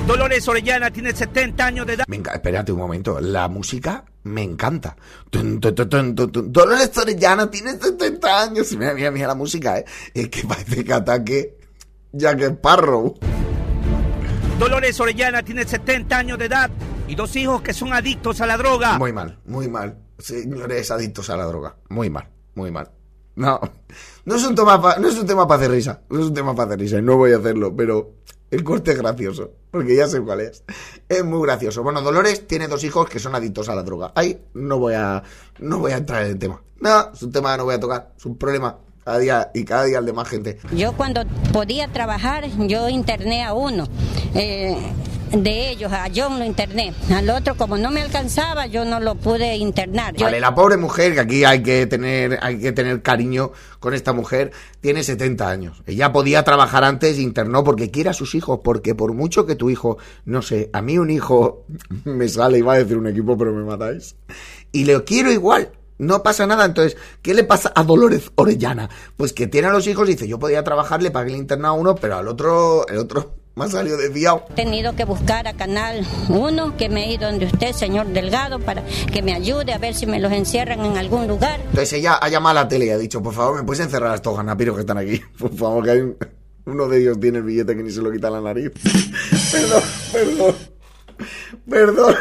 Dolores 0.07 0.47
Orellana 0.49 0.91
tiene 0.91 1.13
70 1.15 1.65
años 1.67 1.87
de 1.87 1.95
edad. 1.95 2.05
Me 2.09 2.19
enca- 2.23 2.35
espérate 2.35 2.73
un 2.73 2.79
momento, 2.79 3.21
la 3.21 3.49
música 3.49 4.05
me 4.25 4.43
encanta. 4.43 4.97
Tun, 5.31 5.61
tun, 5.61 5.75
tun. 5.75 6.53
Dolores 6.53 6.97
Orellana 6.99 7.51
tiene 7.51 7.73
70 7.79 8.43
años. 8.43 8.73
Mira, 8.73 8.95
mira, 8.95 9.11
mira 9.11 9.29
la 9.29 9.35
música, 9.35 9.79
¿eh? 9.79 9.85
Es 10.13 10.29
que 10.29 10.43
parece 10.47 10.85
que 10.85 10.93
ataque 10.93 11.57
Jack 12.13 12.41
Sparrow. 12.43 13.15
Dolores 14.59 14.99
Orellana 15.01 15.43
tiene 15.43 15.65
70 15.65 16.19
años 16.19 16.39
de 16.39 16.45
edad 16.47 16.71
y 17.09 17.15
dos 17.15 17.35
hijos 17.37 17.63
que 17.63 17.73
son 17.73 17.93
adictos 17.93 18.41
a 18.41 18.47
la 18.47 18.57
droga. 18.57 18.99
Muy 18.99 19.13
mal, 19.13 19.39
muy 19.47 19.69
mal. 19.69 19.99
Señores 20.19 20.91
adictos 20.91 21.31
a 21.31 21.37
la 21.37 21.45
droga. 21.47 21.77
Muy 21.89 22.11
mal, 22.11 22.29
muy 22.55 22.71
mal. 22.71 22.91
No, 23.35 23.59
no 24.27 24.35
es 24.37 24.45
un 24.45 24.55
tema 24.55 24.81
pa- 24.83 24.99
no 24.99 25.09
es 25.09 25.17
un 25.17 25.27
tema 25.27 25.49
para 25.49 25.61
hacer 25.63 25.71
risa. 25.73 26.03
No 26.11 26.21
es 26.21 26.27
un 26.27 26.35
tema 26.35 26.55
para 26.55 26.67
hacer 26.69 26.81
risa 26.81 26.99
y 26.99 27.03
no 27.03 27.17
voy 27.17 27.33
a 27.33 27.39
hacerlo, 27.39 27.75
pero 27.75 28.13
el 28.53 28.63
corte 28.65 28.93
es 28.93 28.99
gracioso, 28.99 29.51
porque 29.71 29.97
ya 29.97 30.07
sé 30.07 30.21
cuál 30.21 30.41
es. 30.41 30.63
Es 31.09 31.25
muy 31.25 31.43
gracioso. 31.43 31.83
Bueno, 31.83 32.03
Dolores 32.03 32.47
tiene 32.47 32.69
dos 32.69 32.85
hijos 32.85 33.09
que 33.09 33.19
son 33.19 33.35
adictos 33.35 33.71
a 33.71 33.75
la 33.75 33.83
droga. 33.83 34.13
Ahí 34.15 34.45
no 34.53 34.79
voy 34.79 34.93
a 34.93 35.23
no 35.59 35.79
voy 35.79 35.93
a 35.93 35.97
entrar 35.97 36.25
en 36.25 36.33
el 36.33 36.39
tema. 36.39 36.63
No, 36.79 37.13
es 37.15 37.23
un 37.23 37.33
tema 37.33 37.53
que 37.53 37.59
no 37.59 37.65
voy 37.65 37.75
a 37.77 37.81
tocar, 37.81 38.13
es 38.15 38.27
un 38.27 38.37
problema 38.37 38.77
cada 39.03 39.19
día 39.19 39.51
y 39.55 39.65
cada 39.65 39.85
día 39.85 39.99
el 40.01 40.05
de 40.05 40.13
más 40.13 40.29
gente. 40.29 40.59
Yo 40.77 40.93
cuando 40.93 41.23
podía 41.51 41.89
trabajar, 41.89 42.45
yo 42.59 42.91
interné 42.91 43.43
a 43.43 43.55
uno. 43.55 43.89
Eh, 44.35 44.77
de 45.33 45.71
ellos. 45.71 45.93
A 45.93 46.09
John 46.15 46.39
lo 46.39 46.45
interné. 46.45 46.93
Al 47.15 47.29
otro, 47.31 47.57
como 47.57 47.77
no 47.77 47.91
me 47.91 48.03
alcanzaba, 48.03 48.67
yo 48.67 48.85
no 48.85 49.01
lo 49.01 49.15
pude 49.15 49.57
internar. 49.57 50.15
Vale, 50.19 50.41
la 50.41 50.55
pobre 50.55 50.77
mujer, 50.77 51.15
que 51.15 51.21
aquí 51.21 51.45
hay 51.45 51.63
que 51.63 51.87
tener, 51.87 52.39
hay 52.43 52.61
que 52.61 52.73
tener 52.73 53.03
cariño 53.03 53.53
con 53.81 53.95
esta 53.95 54.13
mujer, 54.13 54.53
tiene 54.81 55.03
70 55.03 55.49
años. 55.49 55.83
Ella 55.87 56.13
podía 56.13 56.43
trabajar 56.45 56.85
antes, 56.85 57.19
internó 57.19 57.65
porque 57.65 57.91
quiere 57.91 58.11
a 58.11 58.15
sus 58.15 58.35
hijos, 58.35 58.61
porque 58.63 58.95
por 58.95 59.13
mucho 59.13 59.47
que 59.47 59.57
tu 59.57 59.71
hijo, 59.71 59.99
no 60.25 60.43
sé, 60.43 60.71
a 60.73 60.83
mí 60.83 60.99
un 60.99 61.11
hijo 61.11 61.65
me 62.05 62.29
sale, 62.29 62.59
iba 62.59 62.75
a 62.75 62.79
decir 62.79 62.97
un 62.97 63.07
equipo, 63.07 63.37
pero 63.37 63.53
me 63.53 63.65
matáis. 63.65 64.17
Y 64.71 64.85
le 64.85 65.03
quiero 65.05 65.31
igual. 65.31 65.73
No 65.99 66.23
pasa 66.25 66.49
nada, 66.49 66.65
entonces, 66.65 66.97
¿qué 67.21 67.33
le 67.33 67.45
pasa 67.45 67.73
a 67.77 67.85
Dolores 67.85 68.33
Orellana? 68.35 68.91
Pues 69.17 69.33
que 69.33 69.47
tiene 69.47 69.69
a 69.69 69.73
los 69.73 69.87
hijos 69.87 70.09
y 70.09 70.13
dice, 70.13 70.27
yo 70.27 70.37
podía 70.37 70.65
trabajar, 70.65 71.01
le 71.01 71.13
pagué 71.13 71.31
el 71.33 71.39
internado 71.39 71.75
a 71.75 71.77
uno, 71.77 71.95
pero 71.95 72.17
al 72.17 72.27
otro, 72.27 72.89
el 72.89 72.99
otro 72.99 73.42
me 73.55 73.65
ha 73.65 73.69
salido 73.69 73.97
desviado. 73.99 74.45
He 74.51 74.55
tenido 74.55 74.95
que 74.97 75.05
buscar 75.05 75.47
a 75.47 75.53
Canal 75.55 76.07
1, 76.29 76.77
que 76.77 76.89
me 76.89 77.05
he 77.07 77.13
ido 77.15 77.31
donde 77.31 77.47
usted, 77.47 77.73
señor 77.73 78.07
Delgado, 78.09 78.59
para 78.61 78.83
que 79.13 79.23
me 79.23 79.35
ayude 79.35 79.73
a 79.73 79.79
ver 79.79 79.95
si 79.95 80.07
me 80.07 80.19
los 80.21 80.33
encierran 80.33 80.85
en 80.85 80.97
algún 80.97 81.27
lugar. 81.29 81.61
Entonces 81.61 81.93
ella 81.95 82.15
ha 82.15 82.29
llamado 82.29 82.59
a 82.59 82.63
la 82.63 82.69
tele 82.69 82.87
y 82.87 82.91
ha 82.91 82.99
dicho, 82.99 83.23
por 83.23 83.35
favor, 83.35 83.57
¿me 83.57 83.63
puedes 83.65 83.85
encerrar 83.85 84.13
a 84.13 84.15
estos 84.15 84.37
ganapiros 84.37 84.75
que 84.77 84.81
están 84.81 84.99
aquí? 84.99 85.21
Por 85.39 85.55
favor, 85.55 85.85
que 85.85 85.91
hay 85.91 86.01
un- 86.01 86.17
uno 86.65 86.87
de 86.89 87.01
ellos 87.01 87.19
tiene 87.21 87.39
el 87.39 87.45
billete 87.45 87.77
que 87.77 87.83
ni 87.83 87.91
se 87.91 88.01
lo 88.01 88.11
quita 88.13 88.31
la 88.31 88.41
nariz. 88.41 88.71
perdón, 89.53 89.83
perdón. 90.13 90.55
Perdón. 91.69 92.15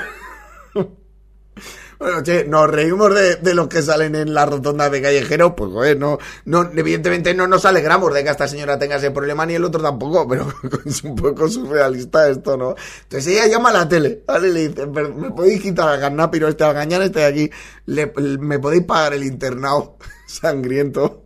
Bueno, 2.01 2.23
che, 2.23 2.45
nos 2.45 2.67
reímos 2.67 3.13
de, 3.13 3.35
de 3.35 3.53
los 3.53 3.67
que 3.67 3.83
salen 3.83 4.15
en 4.15 4.33
la 4.33 4.43
rotonda 4.47 4.89
de 4.89 5.03
callejeros, 5.03 5.53
pues 5.55 5.69
joder, 5.71 5.99
no, 5.99 6.17
no, 6.45 6.67
evidentemente 6.75 7.35
no 7.35 7.45
nos 7.45 7.63
alegramos 7.65 8.11
de 8.11 8.23
que 8.23 8.31
esta 8.31 8.47
señora 8.47 8.79
tenga 8.79 8.95
ese 8.95 9.11
problema 9.11 9.45
ni 9.45 9.53
el 9.53 9.63
otro 9.63 9.79
tampoco, 9.83 10.27
pero 10.29 10.51
es 10.83 11.03
un 11.03 11.15
poco 11.15 11.47
surrealista 11.47 12.27
esto, 12.27 12.57
¿no? 12.57 12.73
Entonces 13.03 13.27
ella 13.33 13.45
llama 13.45 13.69
a 13.69 13.73
la 13.73 13.87
tele, 13.87 14.23
¿vale? 14.25 14.47
Y 14.49 14.51
le 14.51 14.67
dice, 14.69 14.87
"Pero, 14.87 15.13
¿me 15.13 15.29
podéis 15.29 15.61
quitar 15.61 15.89
al 15.89 15.99
ganapiro 15.99 16.47
este, 16.47 16.63
al 16.63 16.73
gañán 16.73 17.03
este 17.03 17.19
de 17.19 17.25
aquí? 17.25 17.49
Le- 17.85 18.11
¿Me 18.39 18.57
podéis 18.57 18.83
pagar 18.83 19.13
el 19.13 19.23
internado 19.23 19.97
sangriento? 20.25 21.21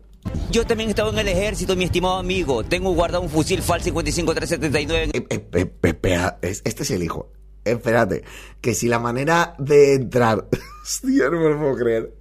Yo 0.51 0.65
también 0.65 0.89
he 0.89 0.91
estado 0.91 1.11
en 1.11 1.19
el 1.19 1.27
ejército, 1.29 1.77
mi 1.77 1.85
estimado 1.85 2.15
amigo. 2.17 2.65
Tengo 2.65 2.91
guardado 2.93 3.23
un 3.23 3.29
fusil 3.29 3.61
FAL 3.61 3.79
55379. 3.81 5.11
Eh, 5.13 5.47
eh, 5.53 6.35
es- 6.41 6.61
este 6.65 6.83
es 6.83 6.91
el 6.91 7.01
hijo. 7.03 7.29
Espérate, 7.65 8.23
que 8.62 8.75
si 8.75 8.88
la 8.88 8.99
manera 8.99 9.56
de 9.58 9.95
entrar. 9.95 10.47
Hostia, 10.84 11.30
no 11.32 11.39
me 11.41 11.49
lo 11.49 11.60
puedo 11.60 11.75
creer. 11.75 12.13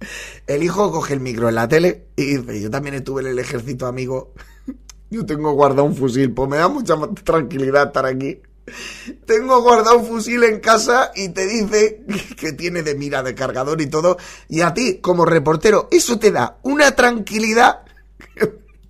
El 0.47 0.63
hijo 0.63 0.91
coge 0.91 1.13
el 1.13 1.19
micro 1.19 1.47
en 1.47 1.55
la 1.55 1.67
tele 1.67 2.07
y 2.15 2.37
dice: 2.37 2.59
Yo 2.59 2.71
también 2.71 2.95
estuve 2.95 3.21
en 3.21 3.27
el 3.27 3.39
ejército, 3.39 3.85
amigo. 3.85 4.33
Yo 5.11 5.23
tengo 5.23 5.51
guardado 5.53 5.83
un 5.83 5.95
fusil, 5.95 6.33
pues 6.33 6.49
me 6.49 6.57
da 6.57 6.67
mucha 6.67 6.95
más 6.95 7.09
tranquilidad 7.23 7.87
estar 7.87 8.07
aquí. 8.07 8.41
Tengo 9.27 9.61
guardado 9.61 9.99
un 9.99 10.07
fusil 10.07 10.43
en 10.43 10.59
casa 10.59 11.11
y 11.15 11.29
te 11.29 11.45
dice 11.45 12.03
que 12.37 12.53
tiene 12.53 12.81
de 12.81 12.95
mira 12.95 13.21
de 13.21 13.35
cargador 13.35 13.79
y 13.81 13.85
todo. 13.85 14.17
Y 14.49 14.61
a 14.61 14.73
ti, 14.73 14.97
como 14.97 15.25
reportero, 15.25 15.87
eso 15.91 16.17
te 16.17 16.31
da 16.31 16.57
una 16.63 16.95
tranquilidad. 16.95 17.83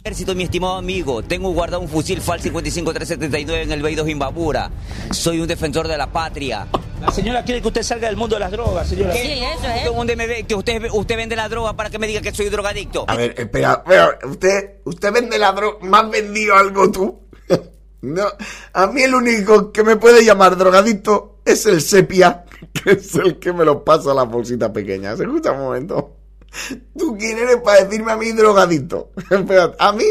Ejército, 0.05 0.35
mi 0.35 0.43
estimado 0.43 0.75
amigo. 0.75 1.23
Tengo 1.23 1.49
guardado 1.51 1.81
un 1.81 1.89
fusil 1.89 2.21
FAL 2.21 2.39
55379 2.39 3.63
en 3.63 3.71
el 3.71 3.81
Beido 3.81 4.05
Jimbabura. 4.05 4.69
Soy 5.09 5.39
un 5.39 5.47
defensor 5.47 5.87
de 5.87 5.97
la 5.97 6.11
patria. 6.11 6.67
La 7.01 7.11
señora 7.11 7.43
quiere 7.43 7.59
que 7.59 7.69
usted 7.69 7.81
salga 7.81 8.07
del 8.07 8.15
mundo 8.15 8.35
de 8.35 8.41
las 8.41 8.51
drogas, 8.51 8.87
señora. 8.87 9.11
Sí, 9.13 9.41
eso 9.41 9.67
es. 9.67 9.85
¿Dónde 9.85 10.15
me 10.15 10.27
ve? 10.27 10.43
Que 10.43 10.53
usted, 10.53 10.79
usted 10.93 11.17
vende 11.17 11.35
la 11.35 11.49
droga 11.49 11.75
para 11.75 11.89
que 11.89 11.97
me 11.97 12.05
diga 12.05 12.21
que 12.21 12.31
soy 12.31 12.49
drogadicto. 12.49 13.05
A 13.07 13.15
ver, 13.15 13.33
espera, 13.35 13.81
espera, 13.83 14.19
usted, 14.29 14.75
usted 14.83 15.11
vende 15.11 15.39
la 15.39 15.51
droga, 15.53 15.79
¿me 15.81 15.97
has 15.97 16.11
vendido 16.11 16.55
algo 16.55 16.91
tú? 16.91 17.21
No, 18.01 18.27
a 18.73 18.85
mí 18.85 19.01
el 19.01 19.15
único 19.15 19.71
que 19.71 19.81
me 19.81 19.95
puede 19.95 20.23
llamar 20.23 20.55
drogadicto 20.55 21.39
es 21.43 21.65
el 21.65 21.81
sepia, 21.81 22.45
que 22.73 22.91
es 22.91 23.15
el 23.15 23.39
que 23.39 23.51
me 23.51 23.65
lo 23.65 23.83
pasa 23.83 24.11
a 24.11 24.13
la 24.13 24.23
bolsita 24.23 24.71
pequeña. 24.71 25.17
¿Se 25.17 25.23
escucha 25.23 25.53
un 25.53 25.61
momento? 25.61 26.14
¿Tú 26.97 27.17
quién 27.17 27.37
eres 27.37 27.57
para 27.57 27.83
decirme 27.83 28.11
a 28.11 28.17
mí 28.17 28.31
drogadicto? 28.31 29.11
Espera, 29.29 29.73
a 29.79 29.91
mí, 29.93 30.05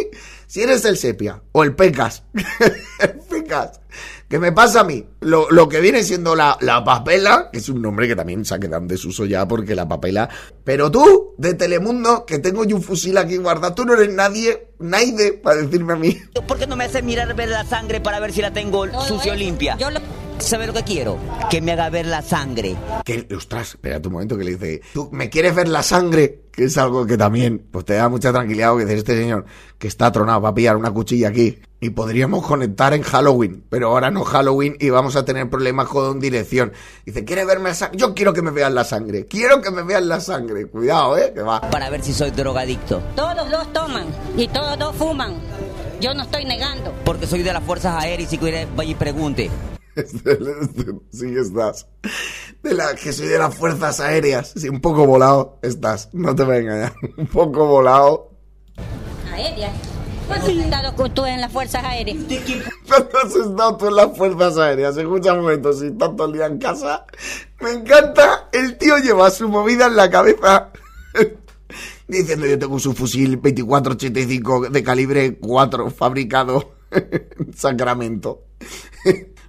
si 0.46 0.62
eres 0.62 0.84
el 0.84 0.96
sepia 0.96 1.42
o 1.52 1.64
el 1.64 1.74
pecas, 1.74 2.22
el 3.00 3.18
pecas, 3.28 3.80
que 4.28 4.38
me 4.38 4.52
pasa 4.52 4.80
a 4.80 4.84
mí 4.84 5.06
lo, 5.20 5.50
lo 5.50 5.68
que 5.68 5.80
viene 5.80 6.02
siendo 6.02 6.34
la, 6.34 6.56
la 6.60 6.82
papela, 6.82 7.50
que 7.52 7.58
es 7.58 7.68
un 7.68 7.80
nombre 7.80 8.08
que 8.08 8.16
también 8.16 8.44
se 8.44 8.54
ha 8.54 8.58
quedado 8.58 8.82
en 8.82 8.88
desuso 8.88 9.26
ya 9.26 9.46
porque 9.46 9.74
la 9.74 9.86
papela. 9.86 10.28
Pero 10.64 10.90
tú, 10.90 11.34
de 11.38 11.54
Telemundo, 11.54 12.24
que 12.26 12.38
tengo 12.38 12.64
yo 12.64 12.76
un 12.76 12.82
fusil 12.82 13.16
aquí 13.18 13.36
guardado, 13.36 13.74
tú 13.74 13.84
no 13.84 13.94
eres 13.94 14.12
nadie, 14.12 14.68
nadie 14.78 15.34
para 15.34 15.62
decirme 15.62 15.92
a 15.92 15.96
mí. 15.96 16.20
¿Por 16.46 16.58
qué 16.58 16.66
no 16.66 16.76
me 16.76 16.84
hace 16.84 17.02
mirar 17.02 17.34
ver 17.34 17.50
la 17.50 17.64
sangre 17.64 18.00
para 18.00 18.18
ver 18.18 18.32
si 18.32 18.40
la 18.40 18.52
tengo 18.52 18.86
sucia 19.02 19.32
o 19.32 19.36
limpia? 19.36 19.78
¿Sabe 19.78 19.94
lo 19.94 20.00
que 20.38 20.82
quiero? 20.84 21.18
Que 21.50 21.60
me 21.60 21.72
haga 21.72 21.90
ver 21.90 22.06
la 22.06 22.22
sangre. 22.22 22.76
Que, 23.04 23.26
ostras, 23.36 23.70
espérate 23.70 24.08
un 24.08 24.14
momento 24.14 24.36
que 24.36 24.44
le 24.44 24.52
dice, 24.52 24.82
¿tú 24.92 25.08
me 25.12 25.30
quieres 25.30 25.54
ver 25.54 25.68
la 25.68 25.82
sangre? 25.82 26.42
Que 26.50 26.64
es 26.64 26.78
algo 26.78 27.06
que 27.06 27.16
también, 27.16 27.66
pues 27.70 27.84
te 27.84 27.94
da 27.94 28.08
mucha 28.08 28.32
tranquilidad 28.32 28.70
porque 28.70 28.84
dice 28.84 28.98
este 28.98 29.16
señor 29.16 29.44
que 29.78 29.88
está 29.88 30.10
tronado, 30.12 30.40
va 30.40 30.50
a 30.50 30.54
pillar 30.54 30.76
una 30.76 30.92
cuchilla 30.92 31.28
aquí 31.28 31.58
y 31.80 31.90
podríamos 31.90 32.46
conectar 32.46 32.94
en 32.94 33.02
Halloween, 33.02 33.64
pero 33.68 33.88
ahora 33.88 34.10
no 34.10 34.24
Halloween 34.24 34.76
y 34.80 34.88
vamos 34.90 35.16
a 35.16 35.24
tener 35.24 35.50
problemas 35.50 35.88
con 35.88 36.20
dirección. 36.20 36.72
Dice, 37.04 37.24
¿quieres 37.24 37.46
verme 37.46 37.70
la 37.70 37.74
sangre? 37.74 37.98
Yo 37.98 38.14
quiero 38.14 38.32
que 38.32 38.42
me 38.42 38.50
vean 38.50 38.74
la 38.74 38.84
sangre, 38.84 39.26
quiero 39.26 39.60
que 39.60 39.70
me 39.70 39.82
vean 39.82 40.08
la 40.08 40.20
sangre. 40.20 40.66
Cuidado, 40.66 41.18
eh, 41.18 41.32
que 41.34 41.42
va. 41.42 41.60
Para 41.60 41.90
ver 41.90 42.02
si 42.02 42.12
soy 42.12 42.30
drogadicto. 42.30 43.02
Todos 43.16 43.50
dos 43.50 43.72
toman 43.72 44.06
y 44.36 44.48
todos 44.48 44.78
dos 44.78 44.94
fuman. 44.96 45.34
Yo 46.00 46.14
no 46.14 46.22
estoy 46.22 46.44
negando. 46.44 46.94
Porque 47.04 47.26
soy 47.26 47.42
de 47.42 47.52
las 47.52 47.62
fuerzas 47.62 48.02
aéreas 48.02 48.28
y 48.28 48.36
si 48.36 48.38
quiere 48.38 48.66
vaya 48.74 48.92
y 48.92 48.94
pregunte. 48.94 49.50
sí 51.12 51.34
estás. 51.36 51.86
De 52.62 52.74
la, 52.74 52.94
que 52.94 53.12
soy 53.12 53.28
de 53.28 53.38
las 53.38 53.54
fuerzas 53.54 54.00
aéreas. 54.00 54.52
Sí, 54.56 54.68
un 54.68 54.80
poco 54.80 55.06
volado 55.06 55.58
estás. 55.62 56.08
No 56.12 56.34
te 56.34 56.44
voy 56.44 56.56
a 56.56 56.58
engañar. 56.58 56.94
Un 57.16 57.26
poco 57.26 57.66
volado. 57.66 58.30
Aérea. 59.32 59.72
¿Cuánto 60.26 60.46
has 60.46 60.56
estado 60.56 61.10
tú 61.10 61.26
en 61.26 61.40
las 61.40 61.52
fuerzas 61.52 61.84
aéreas? 61.84 62.16
¿Cuánto 62.88 63.18
has 63.18 63.34
estado 63.34 63.76
tú 63.76 63.88
en 63.88 63.96
las 63.96 64.16
fuerzas 64.16 64.56
aéreas? 64.56 64.96
Escucha 64.96 65.34
un 65.34 65.40
momento, 65.42 65.72
si 65.72 65.86
estás 65.88 66.16
todo 66.16 66.26
el 66.26 66.32
día 66.32 66.46
en 66.46 66.58
casa. 66.58 67.04
Me 67.60 67.72
encanta. 67.72 68.48
El 68.52 68.78
tío 68.78 68.96
lleva 68.98 69.30
su 69.30 69.48
movida 69.48 69.86
en 69.86 69.96
la 69.96 70.08
cabeza. 70.08 70.70
Diciendo 72.08 72.46
yo 72.46 72.58
tengo 72.58 72.78
su 72.78 72.94
fusil 72.94 73.32
2485 73.32 74.70
de 74.70 74.82
calibre 74.82 75.38
4 75.38 75.90
fabricado 75.90 76.74
en 76.90 77.54
Sacramento. 77.54 78.44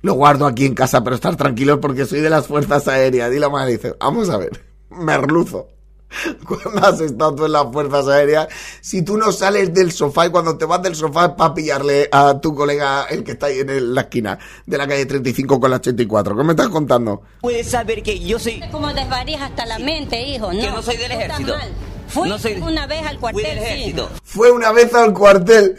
Lo 0.05 0.13
guardo 0.13 0.45
aquí 0.45 0.65
en 0.67 0.75
casa, 0.75 1.03
pero 1.03 1.15
estar 1.15 1.35
tranquilo 1.35 1.81
porque 1.81 2.05
soy 2.05 2.19
de 2.21 2.29
las 2.29 2.45
fuerzas 2.45 2.87
aéreas. 2.87 3.33
Y 3.33 3.39
la 3.39 3.49
madre 3.49 3.71
dice, 3.71 3.95
vamos 3.99 4.29
a 4.29 4.37
ver, 4.37 4.63
merluzo. 4.91 5.67
Cuando 6.47 6.87
has 6.87 7.01
estado 7.01 7.33
tú 7.33 7.45
en 7.47 7.51
las 7.53 7.65
fuerzas 7.73 8.07
aéreas, 8.07 8.47
si 8.81 9.01
tú 9.01 9.17
no 9.17 9.31
sales 9.31 9.73
del 9.73 9.91
sofá 9.91 10.27
y 10.27 10.29
cuando 10.29 10.57
te 10.59 10.65
vas 10.65 10.79
del 10.83 10.95
sofá 10.95 11.25
es 11.25 11.31
para 11.31 11.55
pillarle 11.55 12.07
a 12.11 12.39
tu 12.39 12.53
colega, 12.53 13.05
el 13.09 13.23
que 13.23 13.31
está 13.31 13.47
ahí 13.47 13.61
en 13.61 13.69
el- 13.71 13.95
la 13.95 14.01
esquina 14.01 14.37
de 14.67 14.77
la 14.77 14.87
calle 14.87 15.07
35 15.07 15.59
con 15.59 15.71
la 15.71 15.77
84. 15.77 16.37
¿Qué 16.37 16.43
me 16.43 16.51
estás 16.53 16.69
contando? 16.69 17.23
Puedes 17.41 17.67
saber 17.71 18.03
que 18.03 18.19
yo 18.19 18.37
soy... 18.37 18.61
Como 18.71 18.93
desvarías 18.93 19.41
hasta 19.41 19.65
la 19.65 19.79
mente, 19.79 20.21
hijo. 20.21 20.53
No, 20.53 20.59
Que 20.61 20.69
no 20.69 20.83
soy 20.83 20.97
del 20.97 21.11
ejército. 21.13 21.53
mal. 21.57 21.69
Fui 22.07 22.29
No 22.29 22.37
soy- 22.37 22.61
una 22.61 22.85
vez 22.85 23.03
al 23.07 23.19
cuartel, 23.19 23.41
Fui 23.43 23.49
del 23.55 23.59
sí. 23.59 23.65
ejército. 23.73 24.09
Fue 24.23 24.51
una 24.51 24.71
vez 24.71 24.93
al 24.93 25.11
cuartel. 25.13 25.75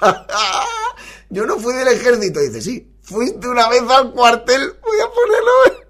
Yo 1.30 1.46
no 1.46 1.58
fui 1.58 1.74
del 1.74 1.88
ejército. 1.88 2.40
Dice, 2.40 2.60
sí, 2.62 2.90
fuiste 3.04 3.46
una 3.48 3.68
vez 3.68 3.82
al 3.88 4.10
cuartel. 4.12 4.60
Voy 4.82 4.98
a 5.00 5.08
ponerlo. 5.10 5.84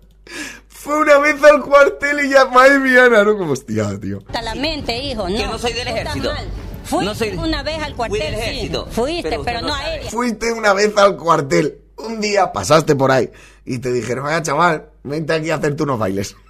Fue 0.68 0.98
una 0.98 1.18
vez 1.18 1.42
al 1.42 1.62
cuartel 1.62 2.26
y 2.26 2.30
ya, 2.30 2.44
madre 2.46 2.78
mía, 2.78 3.08
¿no? 3.08 3.38
Como 3.38 3.52
hostia, 3.52 3.98
tío. 3.98 4.18
Hasta 4.26 4.42
la 4.42 4.54
mente, 4.54 4.96
hijo. 4.98 5.28
No, 5.28 5.36
Que 5.36 5.46
no 5.46 5.58
soy 5.58 5.72
del 5.72 5.88
ejército. 5.88 6.32
mal. 6.32 6.46
Fui 6.84 7.04
No 7.06 7.14
soy- 7.14 7.30
una 7.38 7.62
vez 7.62 7.82
al 7.82 7.94
cuartel, 7.96 8.20
del 8.20 8.34
sí. 8.34 8.40
ejército. 8.40 8.86
Fuiste, 8.90 9.30
Pero 9.30 9.42
pero, 9.44 9.60
no 9.62 9.68
no 9.68 9.74
sabe. 9.74 9.86
aérea. 9.90 10.10
Fuiste 10.10 10.52
una 10.52 10.74
vez 10.74 10.94
al 10.98 11.16
cuartel. 11.16 11.78
Un 11.96 12.20
día 12.20 12.52
pasaste 12.52 12.94
por 12.96 13.10
ahí 13.12 13.30
y 13.64 13.78
te 13.78 13.90
dijeron, 13.92 14.24
vaya 14.24 14.42
chaval, 14.42 14.90
vente 15.04 15.32
aquí 15.32 15.50
a 15.50 15.54
hacerte 15.56 15.82
unos 15.84 15.98
bailes. 15.98 16.36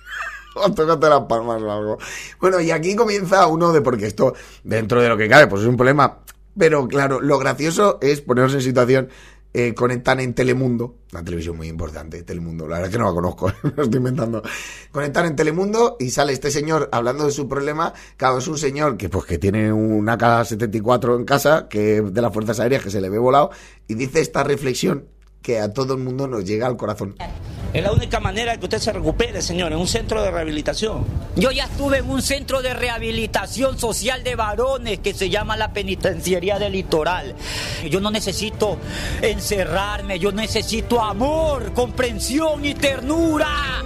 O 0.57 0.71
tócate 0.73 1.09
las 1.09 1.23
palmas 1.23 1.61
o 1.63 1.71
algo. 1.73 1.99
Bueno, 2.41 2.61
y 2.61 2.71
aquí 2.71 2.95
comienza 2.95 3.45
uno 3.49 3.73
de, 3.73 3.81
porque 3.83 4.07
esto, 4.07 4.35
dentro 4.63 5.03
de 5.03 5.09
lo 5.09 5.17
que 5.17 5.29
cabe, 5.29 5.49
pues 5.49 5.63
es 5.63 5.69
un 5.69 5.77
problema. 5.77 6.19
Pero 6.57 6.87
claro, 6.87 7.21
lo 7.21 7.39
gracioso 7.41 7.99
es 8.01 8.21
ponerse 8.21 8.57
en 8.57 8.63
situación, 8.63 9.09
eh, 9.57 9.73
conectan 9.73 10.19
en 10.19 10.35
Telemundo, 10.35 10.97
una 11.13 11.25
televisión 11.25 11.57
muy 11.57 11.69
importante, 11.69 12.25
Telemundo, 12.25 12.67
la 12.67 12.81
verdad 12.81 12.91
es 12.91 12.93
que 12.93 12.99
no 12.99 13.09
la 13.09 13.15
conozco, 13.15 13.53
lo 13.77 13.85
estoy 13.85 13.99
inventando. 13.99 14.43
Conectan 14.91 15.27
en 15.27 15.37
Telemundo 15.37 15.97
y 16.01 16.11
sale 16.11 16.33
este 16.33 16.51
señor 16.51 16.89
hablando 16.91 17.25
de 17.25 17.31
su 17.31 17.49
problema. 17.49 17.95
Claro, 18.17 18.39
es 18.39 18.49
un 18.49 18.59
señor 18.59 18.97
que 18.97 19.09
pues 19.09 19.27
que 19.27 19.39
tiene 19.39 19.73
una 19.73 20.19
K-74 20.19 21.17
en 21.17 21.25
casa, 21.25 21.69
que 21.69 22.03
de 22.03 22.21
las 22.21 22.35
Fuerzas 22.35 22.59
Aéreas, 22.59 22.83
que 22.83 22.91
se 22.91 23.01
le 23.01 23.09
ve 23.09 23.19
volado, 23.19 23.51
y 23.87 23.95
dice 23.95 24.21
esta 24.21 24.43
reflexión 24.43 25.07
que 25.45 25.61
a 25.61 25.71
todo 25.71 25.93
el 25.93 26.01
mundo 26.01 26.27
nos 26.27 26.43
llega 26.43 26.67
al 26.67 26.79
corazón. 26.79 27.17
Es 27.75 27.83
la 27.83 27.93
única 27.93 28.19
manera 28.19 28.53
de 28.53 28.59
que 28.59 28.65
usted 28.65 28.79
se 28.79 28.93
recupere, 28.93 29.43
señor, 29.43 29.73
en 29.73 29.79
un 29.79 29.87
centro 29.87 30.23
de 30.23 30.31
rehabilitación. 30.31 31.05
Yo 31.37 31.51
ya 31.51 31.65
estuve 31.65 31.99
en 31.99 32.09
un 32.09 32.23
centro 32.23 32.63
de 32.63 32.73
rehabilitación 32.73 33.79
social 33.79 34.25
de 34.25 34.37
varones 34.37 35.01
que 35.01 35.13
se 35.13 35.29
llama 35.29 35.59
la 35.59 35.75
Penitenciaría 35.75 36.59
del 36.59 36.73
Litoral. 36.73 37.35
Yo 37.91 38.01
no 38.01 38.11
necesito 38.11 38.79
encerrarme, 39.21 40.19
yo 40.19 40.33
necesito 40.33 41.03
amor, 41.03 41.75
comprensión 41.75 42.65
y 42.65 42.75
ternura. 42.75 43.85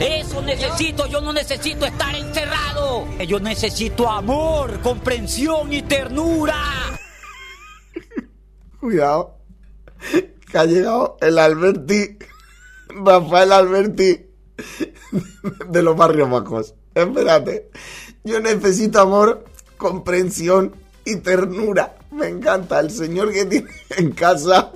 Eso 0.00 0.42
necesito, 0.42 1.06
yo 1.06 1.22
no 1.22 1.32
necesito 1.32 1.86
estar 1.86 2.14
encerrado. 2.14 3.06
Yo 3.26 3.40
necesito 3.40 4.06
amor, 4.06 4.80
comprensión 4.80 5.72
y 5.72 5.80
ternura. 5.80 6.60
Cuidado. 8.80 9.37
Que 10.50 10.58
ha 10.58 10.64
llegado 10.64 11.16
el 11.20 11.38
Alberti. 11.38 12.18
Rafael 12.88 13.52
Alberti. 13.52 14.26
De 15.68 15.82
los 15.82 15.96
barrios 15.96 16.30
bajos. 16.30 16.74
Espérate. 16.94 17.70
Yo 18.24 18.40
necesito 18.40 19.00
amor, 19.00 19.44
comprensión 19.76 20.74
y 21.04 21.16
ternura. 21.16 21.96
Me 22.10 22.28
encanta. 22.28 22.80
El 22.80 22.90
señor 22.90 23.32
que 23.32 23.44
tiene 23.44 23.68
en 23.96 24.12
casa. 24.12 24.72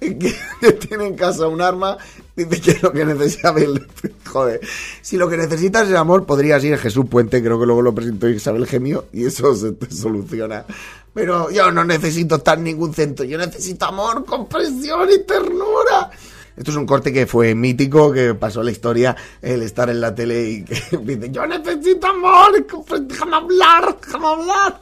Que 0.00 0.72
tiene 0.72 1.06
en 1.06 1.16
casa 1.16 1.48
un 1.48 1.60
arma. 1.60 1.98
Dice 2.44 2.60
que 2.60 2.78
lo 2.80 2.92
que 2.92 3.04
necesita. 3.04 3.52
Joder. 4.26 4.60
Si 5.02 5.16
lo 5.16 5.28
que 5.28 5.36
necesitas 5.36 5.88
es 5.88 5.94
amor, 5.96 6.24
podrías 6.24 6.62
ir 6.62 6.78
Jesús 6.78 7.06
Puente. 7.10 7.42
Creo 7.42 7.58
que 7.58 7.66
luego 7.66 7.82
lo 7.82 7.94
presentó 7.94 8.28
Isabel 8.28 8.66
Gemio. 8.66 9.06
Y 9.12 9.26
eso 9.26 9.54
se 9.56 9.72
te 9.72 9.90
soluciona. 9.90 10.64
Pero 11.12 11.50
yo 11.50 11.72
no 11.72 11.84
necesito 11.84 12.36
estar 12.36 12.58
en 12.58 12.64
ningún 12.64 12.94
centro. 12.94 13.24
Yo 13.24 13.38
necesito 13.38 13.86
amor, 13.86 14.24
comprensión 14.24 15.08
y 15.10 15.24
ternura. 15.24 16.10
Esto 16.56 16.70
es 16.70 16.76
un 16.76 16.86
corte 16.86 17.12
que 17.12 17.26
fue 17.26 17.54
mítico, 17.54 18.12
que 18.12 18.34
pasó 18.34 18.62
la 18.62 18.70
historia, 18.70 19.16
el 19.42 19.62
estar 19.62 19.90
en 19.90 20.00
la 20.00 20.14
tele 20.14 20.50
y 20.50 20.64
que 20.64 20.74
dice, 21.02 21.30
yo 21.30 21.46
necesito 21.46 22.06
amor, 22.06 22.66
déjame 23.00 23.36
hablar, 23.36 23.96
déjame 24.04 24.26
hablar. 24.26 24.80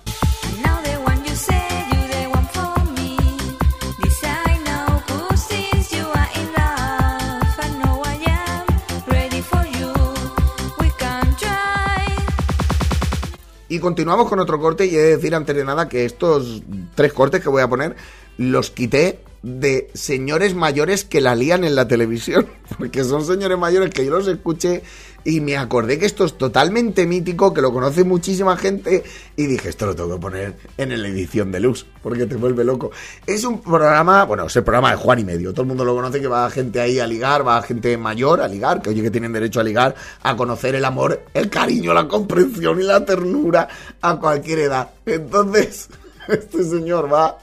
Y 13.68 13.78
continuamos 13.80 14.28
con 14.28 14.38
otro 14.38 14.60
corte 14.60 14.86
y 14.86 14.94
he 14.94 14.98
de 14.98 15.16
decir 15.16 15.34
antes 15.34 15.56
de 15.56 15.64
nada 15.64 15.88
que 15.88 16.04
estos 16.04 16.62
tres 16.94 17.12
cortes 17.12 17.42
que 17.42 17.48
voy 17.48 17.62
a 17.62 17.68
poner 17.68 17.96
los 18.38 18.70
quité 18.70 19.20
de 19.42 19.90
señores 19.94 20.54
mayores 20.54 21.04
que 21.04 21.20
la 21.20 21.34
lían 21.34 21.64
en 21.64 21.74
la 21.74 21.88
televisión. 21.88 22.46
Porque 22.78 23.04
son 23.04 23.24
señores 23.24 23.58
mayores 23.58 23.90
que 23.90 24.04
yo 24.04 24.12
los 24.12 24.28
escuché 24.28 24.82
y 25.26 25.40
me 25.40 25.56
acordé 25.56 25.98
que 25.98 26.06
esto 26.06 26.24
es 26.24 26.38
totalmente 26.38 27.04
mítico, 27.04 27.52
que 27.52 27.60
lo 27.60 27.72
conoce 27.72 28.04
muchísima 28.04 28.56
gente 28.56 29.02
y 29.34 29.46
dije, 29.46 29.68
esto 29.68 29.86
lo 29.86 29.96
tengo 29.96 30.14
que 30.14 30.20
poner 30.20 30.54
en 30.78 31.02
la 31.02 31.08
edición 31.08 31.50
de 31.50 31.58
luz, 31.58 31.84
porque 32.00 32.26
te 32.26 32.36
vuelve 32.36 32.62
loco. 32.62 32.92
Es 33.26 33.42
un 33.42 33.60
programa, 33.60 34.24
bueno, 34.24 34.46
es 34.46 34.54
el 34.54 34.62
programa 34.62 34.92
de 34.92 34.96
Juan 34.96 35.18
y 35.18 35.24
Medio, 35.24 35.50
todo 35.50 35.62
el 35.62 35.68
mundo 35.68 35.84
lo 35.84 35.96
conoce, 35.96 36.20
que 36.20 36.28
va 36.28 36.48
gente 36.48 36.80
ahí 36.80 37.00
a 37.00 37.08
ligar, 37.08 37.44
va 37.44 37.60
gente 37.62 37.96
mayor 37.98 38.40
a 38.40 38.46
ligar, 38.46 38.80
que 38.80 38.90
oye 38.90 39.02
que 39.02 39.10
tienen 39.10 39.32
derecho 39.32 39.58
a 39.58 39.64
ligar, 39.64 39.96
a 40.22 40.36
conocer 40.36 40.76
el 40.76 40.84
amor, 40.84 41.20
el 41.34 41.50
cariño, 41.50 41.92
la 41.92 42.06
comprensión 42.06 42.80
y 42.80 42.84
la 42.84 43.04
ternura 43.04 43.66
a 44.00 44.16
cualquier 44.20 44.60
edad. 44.60 44.90
Entonces, 45.06 45.88
este 46.28 46.62
señor 46.62 47.12
va, 47.12 47.38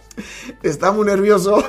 está 0.64 0.94
muy 0.94 1.06
nervioso. 1.06 1.62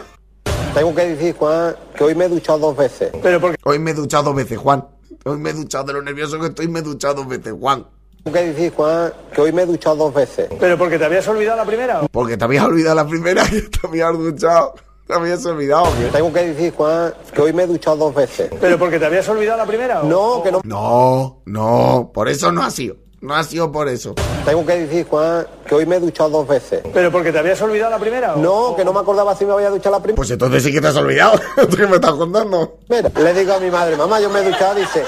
Tengo 0.74 0.94
que 0.94 1.06
decir, 1.06 1.34
Juan, 1.36 1.76
que 1.96 2.04
hoy 2.04 2.14
me 2.14 2.24
he 2.24 2.28
duchado 2.28 2.58
dos 2.58 2.76
veces. 2.76 3.10
Pero 3.22 3.40
porque... 3.40 3.56
Hoy 3.64 3.78
me 3.78 3.92
he 3.92 3.94
duchado 3.94 4.24
dos 4.24 4.34
veces, 4.34 4.58
Juan. 4.58 4.84
Hoy 5.24 5.38
me 5.38 5.50
he 5.50 5.52
duchado 5.52 5.84
de 5.84 5.92
lo 5.94 6.02
nervioso 6.02 6.38
que 6.40 6.46
estoy, 6.48 6.68
me 6.68 6.80
he 6.80 6.82
duchado 6.82 7.14
dos 7.14 7.28
veces, 7.28 7.54
Juan. 7.58 7.86
Tengo 8.24 8.36
que 8.38 8.44
decir, 8.46 8.72
Juan, 8.74 9.12
que 9.32 9.40
hoy 9.40 9.52
me 9.52 9.62
he 9.62 9.66
duchado 9.66 9.96
dos 9.96 10.14
veces. 10.14 10.48
¿Pero 10.58 10.76
porque 10.76 10.98
te 10.98 11.04
habías 11.04 11.26
olvidado 11.28 11.58
la 11.58 11.64
primera? 11.64 12.00
Porque 12.10 12.36
te 12.36 12.44
habías 12.44 12.64
olvidado 12.64 12.96
la 12.96 13.06
primera 13.06 13.44
y 13.52 13.60
te 13.62 13.86
habías 13.86 14.12
duchado. 14.18 14.74
Te 15.06 15.12
habías 15.12 15.44
olvidado, 15.44 15.84
¿qué? 15.98 16.06
Tengo 16.10 16.32
que 16.32 16.46
decir, 16.46 16.72
Juan, 16.74 17.12
que 17.32 17.42
hoy 17.42 17.52
me 17.52 17.64
he 17.64 17.66
duchado 17.66 17.96
dos 17.96 18.14
veces. 18.14 18.50
¿Pero 18.58 18.78
porque 18.78 18.98
te 18.98 19.04
habías 19.04 19.28
olvidado 19.28 19.58
la 19.58 19.66
primera? 19.66 20.00
o- 20.02 20.06
No, 20.06 20.42
que 20.42 20.50
no. 20.50 20.60
No, 20.64 21.42
no, 21.44 22.10
por 22.12 22.28
eso 22.28 22.50
no 22.50 22.62
ha 22.62 22.70
sido. 22.70 22.96
No 23.24 23.34
ha 23.34 23.42
sido 23.42 23.72
por 23.72 23.88
eso. 23.88 24.14
Tengo 24.44 24.66
que 24.66 24.76
decir, 24.80 25.06
Juan, 25.08 25.46
que 25.66 25.74
hoy 25.74 25.86
me 25.86 25.96
he 25.96 26.00
duchado 26.00 26.28
dos 26.28 26.46
veces. 26.46 26.82
¿Pero 26.92 27.10
porque 27.10 27.32
te 27.32 27.38
habías 27.38 27.60
olvidado 27.62 27.90
la 27.92 27.98
primera? 27.98 28.34
o- 28.34 28.38
No, 28.38 28.76
que 28.76 28.84
no 28.84 28.92
me 28.92 29.00
acordaba 29.00 29.34
si 29.34 29.46
me 29.46 29.54
había 29.54 29.70
duchado 29.70 29.96
la 29.96 30.02
primera. 30.02 30.16
Pues 30.16 30.30
entonces 30.30 30.62
sí 30.62 30.70
que 30.70 30.80
te 30.82 30.88
has 30.88 30.96
olvidado. 30.96 31.40
¿Qué 31.76 31.86
me 31.86 31.94
estás 31.94 32.12
contando? 32.12 32.80
Mira, 32.88 33.10
le 33.18 33.32
digo 33.32 33.54
a 33.54 33.60
mi 33.60 33.70
madre, 33.70 33.96
mamá, 33.96 34.20
yo 34.20 34.28
me 34.28 34.40
he 34.40 34.44
duchado, 34.44 34.74
dice. 34.74 35.02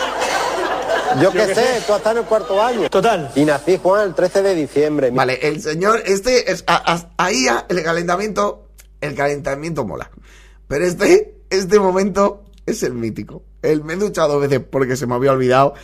Yo 1.20 1.30
qué 1.30 1.54
sé, 1.54 1.82
tú 1.86 1.94
estás 1.94 2.12
en 2.12 2.18
el 2.18 2.24
cuarto 2.24 2.60
año. 2.62 2.88
Total. 2.88 3.30
Y 3.34 3.44
nací, 3.44 3.78
Juan, 3.82 4.08
el 4.08 4.14
13 4.14 4.42
de 4.42 4.54
diciembre. 4.54 5.10
Vale, 5.10 5.38
el 5.42 5.60
señor, 5.60 6.00
este 6.06 6.50
es 6.50 6.64
a- 6.66 6.94
a- 6.94 7.10
ahí 7.18 7.46
el 7.68 7.82
calentamiento, 7.82 8.68
el 9.02 9.14
calentamiento 9.14 9.84
mola. 9.84 10.10
Pero 10.68 10.86
este, 10.86 11.36
este 11.50 11.78
momento 11.78 12.44
es 12.64 12.82
el 12.82 12.94
mítico. 12.94 13.42
El 13.62 13.84
me 13.84 13.92
he 13.92 13.96
duchado 13.96 14.32
dos 14.34 14.40
veces 14.42 14.60
porque 14.70 14.96
se 14.96 15.06
me 15.06 15.14
había 15.14 15.32
olvidado. 15.32 15.74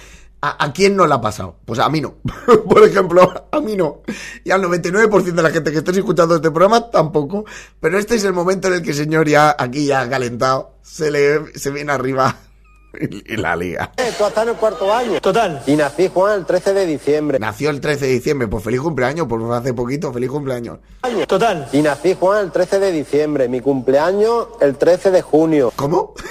¿A, 0.45 0.65
a 0.65 0.73
quién 0.73 0.97
no 0.97 1.07
le 1.07 1.15
ha 1.15 1.21
pasado? 1.21 1.55
Pues 1.65 1.79
a 1.79 1.89
mí 1.89 2.01
no. 2.01 2.15
Por 2.69 2.83
ejemplo, 2.85 3.47
a 3.51 3.61
mí 3.61 3.77
no. 3.77 4.03
Y 4.43 4.51
al 4.51 4.61
99% 4.63 5.23
de 5.23 5.43
la 5.43 5.51
gente 5.51 5.71
que 5.71 5.79
estéis 5.79 5.99
escuchando 5.99 6.35
este 6.35 6.51
programa 6.51 6.91
tampoco. 6.91 7.45
Pero 7.79 7.97
este 7.97 8.17
es 8.17 8.25
el 8.25 8.33
momento 8.33 8.67
en 8.69 8.75
el 8.75 8.83
que 8.83 8.91
el 8.91 8.97
señor 8.97 9.29
ya, 9.29 9.55
aquí 9.57 9.87
ya 9.87 10.09
calentado, 10.11 10.75
se 10.83 11.13
le, 11.13 11.57
se 11.57 11.71
viene 11.71 11.93
arriba 11.93 12.35
y, 13.01 13.35
y 13.35 13.37
la 13.37 13.55
liga. 13.55 13.93
Eh, 13.97 14.13
Tú 14.19 14.25
estás 14.27 14.43
en 14.43 14.49
el 14.49 14.57
cuarto 14.57 14.93
año. 14.93 15.21
Total. 15.21 15.63
Y 15.65 15.77
nací, 15.77 16.11
Juan, 16.13 16.41
el 16.41 16.45
13 16.45 16.75
de 16.75 16.87
diciembre. 16.87 17.39
Nació 17.39 17.71
el 17.71 17.81
13 17.81 18.07
de 18.07 18.13
diciembre, 18.13 18.49
pues 18.49 18.65
feliz 18.65 18.81
cumpleaños, 18.81 19.29
pues 19.29 19.41
hace 19.49 19.73
poquito, 19.75 20.13
feliz 20.13 20.29
cumpleaños. 20.29 20.81
Total. 21.29 21.69
Y 21.73 21.83
nací, 21.83 22.17
Juan, 22.19 22.47
el 22.47 22.51
13 22.51 22.81
de 22.81 22.91
diciembre. 22.91 23.49
Mi 23.49 23.61
cumpleaños, 23.61 24.49
el 24.61 24.75
13 24.77 25.13
de 25.13 25.23
junio. 25.23 25.73
¿Cómo? 25.77 26.15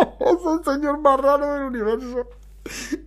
Es 0.20 0.36
el 0.46 0.74
señor 0.74 0.98
más 0.98 1.20
raro 1.20 1.52
del 1.52 1.62
universo. 1.62 2.26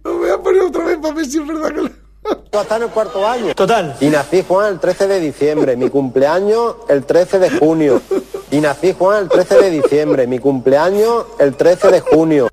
Lo 0.04 0.18
voy 0.18 0.30
a 0.30 0.38
poner 0.38 0.62
otra 0.64 0.86
vez 0.86 0.98
para 0.98 1.14
ver 1.14 1.26
si 1.26 1.40
es 1.40 1.48
verdad 1.48 1.70
que 1.70 1.82
lo... 1.82 1.90
Tú 2.24 2.60
estás 2.60 2.78
en 2.78 2.84
el 2.84 2.90
cuarto 2.90 3.28
año. 3.28 3.54
Total. 3.54 3.96
Y 4.00 4.08
nací, 4.08 4.46
Juan, 4.48 4.74
el 4.74 4.80
13 4.80 5.08
de 5.08 5.20
diciembre. 5.20 5.76
Mi 5.76 5.90
cumpleaños, 5.90 6.76
el 6.88 7.06
13 7.06 7.40
de 7.40 7.50
junio. 7.50 8.02
Y 8.50 8.62
nací, 8.62 8.94
Juan, 8.94 9.24
el 9.24 9.30
13 9.30 9.56
de 9.62 9.70
diciembre. 9.70 10.28
Mi 10.28 10.40
cumpleaños, 10.40 11.26
el 11.40 11.56
13 11.56 11.92
de 11.92 12.00
junio. 12.00 12.48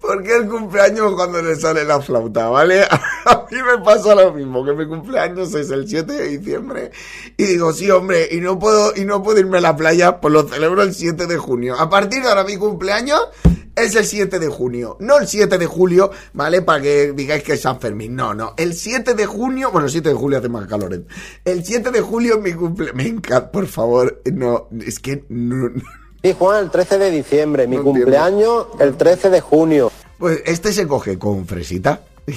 Porque 0.00 0.34
el 0.34 0.48
cumpleaños 0.48 1.14
cuando 1.14 1.42
le 1.42 1.54
sale 1.56 1.84
la 1.84 2.00
flauta, 2.00 2.48
¿vale? 2.48 2.82
A 3.26 3.46
mí 3.50 3.58
me 3.62 3.84
pasa 3.84 4.14
lo 4.14 4.32
mismo, 4.32 4.64
que 4.64 4.72
mi 4.72 4.86
cumpleaños 4.86 5.54
es 5.54 5.70
el 5.70 5.86
7 5.86 6.10
de 6.10 6.38
diciembre 6.38 6.90
y 7.36 7.44
digo, 7.44 7.72
sí, 7.72 7.90
hombre, 7.90 8.28
y 8.30 8.40
no 8.40 8.58
puedo 8.58 8.94
y 8.96 9.04
no 9.04 9.22
puedo 9.22 9.38
irme 9.38 9.58
a 9.58 9.60
la 9.60 9.76
playa, 9.76 10.20
pues 10.20 10.32
lo 10.32 10.48
celebro 10.48 10.82
el 10.82 10.94
7 10.94 11.26
de 11.26 11.36
junio. 11.36 11.76
A 11.78 11.90
partir 11.90 12.22
de 12.22 12.28
ahora 12.28 12.44
mi 12.44 12.56
cumpleaños 12.56 13.20
es 13.76 13.94
el 13.94 14.04
7 14.04 14.38
de 14.38 14.48
junio, 14.48 14.96
no 15.00 15.18
el 15.18 15.28
7 15.28 15.58
de 15.58 15.66
julio, 15.66 16.10
¿vale? 16.32 16.62
Para 16.62 16.80
que 16.80 17.12
digáis 17.12 17.42
que 17.42 17.54
es 17.54 17.60
San 17.60 17.78
Fermín. 17.78 18.16
No, 18.16 18.34
no, 18.34 18.54
el 18.56 18.74
7 18.74 19.14
de 19.14 19.26
junio, 19.26 19.70
bueno, 19.70 19.86
el 19.86 19.92
7 19.92 20.08
de 20.08 20.14
julio 20.14 20.38
hace 20.38 20.48
más 20.48 20.66
calor. 20.66 20.94
¿eh? 20.94 21.04
El 21.44 21.64
7 21.64 21.90
de 21.90 22.00
julio 22.00 22.36
es 22.36 22.42
mi 22.42 22.52
cumpleaños. 22.54 22.96
Me 22.96 23.06
encanta, 23.06 23.50
por 23.50 23.66
favor, 23.66 24.22
no, 24.32 24.68
es 24.84 24.98
que 24.98 25.24
no. 25.28 25.70
Sí, 26.22 26.34
Juan, 26.38 26.64
el 26.64 26.70
13 26.70 26.98
de 26.98 27.10
diciembre. 27.10 27.66
Mi 27.66 27.76
No 27.76 27.82
entiendo. 27.82 28.00
cumpleaños, 28.02 28.66
el 28.78 28.96
13 28.96 29.30
de 29.30 29.40
junio. 29.40 29.90
Pues 30.18 30.42
este 30.44 30.72
se 30.72 30.86
coge 30.86 31.18
con 31.18 31.46
fresita. 31.46 32.02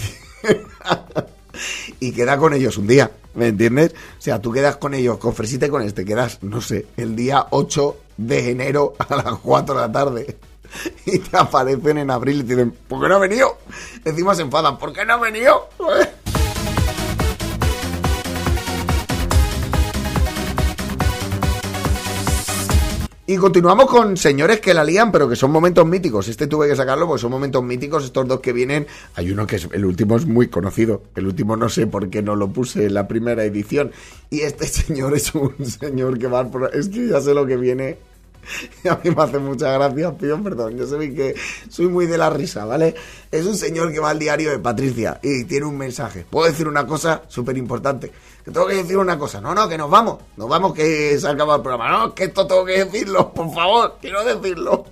y 1.99 2.11
queda 2.13 2.38
con 2.38 2.53
ellos 2.53 2.77
un 2.77 2.88
día, 2.88 3.11
¿me 3.36 3.47
entiendes? 3.47 3.93
O 4.17 4.21
sea, 4.21 4.41
tú 4.41 4.51
quedas 4.51 4.77
con 4.77 4.93
ellos 4.93 5.17
con 5.17 5.34
fresita 5.34 5.65
y 5.65 5.69
con 5.69 5.81
este 5.81 6.05
quedas, 6.05 6.39
no 6.41 6.61
sé, 6.61 6.86
el 6.97 7.15
día 7.15 7.47
8 7.49 7.97
de 8.17 8.51
enero 8.51 8.93
a 8.97 9.15
las 9.15 9.39
4 9.39 9.75
de 9.75 9.81
la 9.81 9.91
tarde. 9.91 10.38
Y 11.05 11.19
te 11.19 11.38
aparecen 11.38 11.99
en 11.99 12.09
abril 12.09 12.39
y 12.39 12.43
te 12.45 12.55
dicen, 12.55 12.71
¿por 12.88 12.99
qué 12.99 13.07
no 13.07 13.17
ha 13.17 13.19
venido? 13.19 13.59
Encima 14.05 14.34
se 14.34 14.41
enfadan, 14.41 14.79
¿por 14.79 14.91
qué 14.91 15.05
no 15.05 15.13
ha 15.13 15.17
venido? 15.17 15.69
Y 23.26 23.38
continuamos 23.38 23.86
con 23.86 24.17
señores 24.17 24.59
que 24.59 24.74
la 24.74 24.84
lían, 24.84 25.09
pero 25.09 25.30
que 25.30 25.38
son 25.38 25.49
momentos 25.49 25.86
míticos. 25.88 26.28
Este 26.28 26.45
tuve 26.47 26.67
que 26.67 26.76
sacarlo 26.76 27.07
porque 27.07 27.21
son 27.21 27.32
momentos 27.32 27.63
míticos. 27.63 28.03
Estos 28.03 28.28
dos 28.28 28.41
que 28.41 28.51
vienen. 28.51 28.86
Hay 29.15 29.32
uno 29.32 29.47
que 29.47 29.55
es. 29.55 29.69
El 29.71 29.86
último 29.86 30.17
es 30.17 30.26
muy 30.26 30.49
conocido. 30.49 31.03
El 31.15 31.28
último 31.28 31.55
no 31.55 31.69
sé 31.69 31.88
por 31.88 32.09
qué 32.09 32.21
no 32.21 32.36
lo 32.36 32.49
puse 32.49 32.86
en 32.88 32.93
la 32.93 33.07
primera 33.07 33.45
edición. 33.45 33.91
Y 34.30 34.41
este 34.41 34.67
señor 34.67 35.15
es 35.15 35.34
un 35.36 35.53
señor 35.65 36.19
que 36.19 36.28
va. 36.28 36.51
pro- 36.51 36.69
Es 36.71 36.89
que 36.89 37.07
ya 37.07 37.21
sé 37.21 37.34
lo 37.34 37.45
que 37.45 37.55
viene. 37.55 37.97
Y 38.84 38.88
a 38.89 38.99
mí 39.01 39.09
me 39.09 39.24
hace 39.24 39.39
muchas 39.39 39.74
gracias, 39.74 40.13
pido 40.19 40.43
perdón. 40.43 40.76
Yo 40.78 40.86
sé 40.86 40.97
que 41.13 41.34
soy 41.69 41.88
muy 41.88 42.07
de 42.07 42.17
la 42.17 42.30
risa, 42.30 42.65
¿vale? 42.65 42.93
Es 43.32 43.45
un 43.45 43.55
señor 43.55 43.93
que 43.93 44.01
va 44.01 44.09
al 44.09 44.19
diario 44.19 44.51
de 44.51 44.59
Patricia 44.59 45.17
y 45.24 45.45
tiene 45.45 45.65
un 45.65 45.78
mensaje. 45.78 46.26
¿Puedo 46.30 46.47
decir 46.51 46.67
una 46.67 46.86
cosa 46.86 47.24
súper 47.30 47.55
importante? 47.57 48.11
Que 48.43 48.51
tengo 48.51 48.67
que 48.67 48.75
decir 48.75 48.97
una 48.97 49.17
cosa. 49.17 49.39
No, 49.39 49.55
no, 49.55 49.69
que 49.69 49.77
nos 49.77 49.89
vamos. 49.89 50.17
Nos 50.35 50.49
vamos 50.49 50.73
que 50.73 51.17
se 51.17 51.27
acaba 51.27 51.55
el 51.55 51.61
programa. 51.61 51.89
No, 51.89 52.13
que 52.13 52.25
esto 52.25 52.45
tengo 52.45 52.65
que 52.65 52.83
decirlo, 52.85 53.31
por 53.33 53.53
favor. 53.53 53.97
Quiero 54.01 54.23
decirlo. 54.23 54.85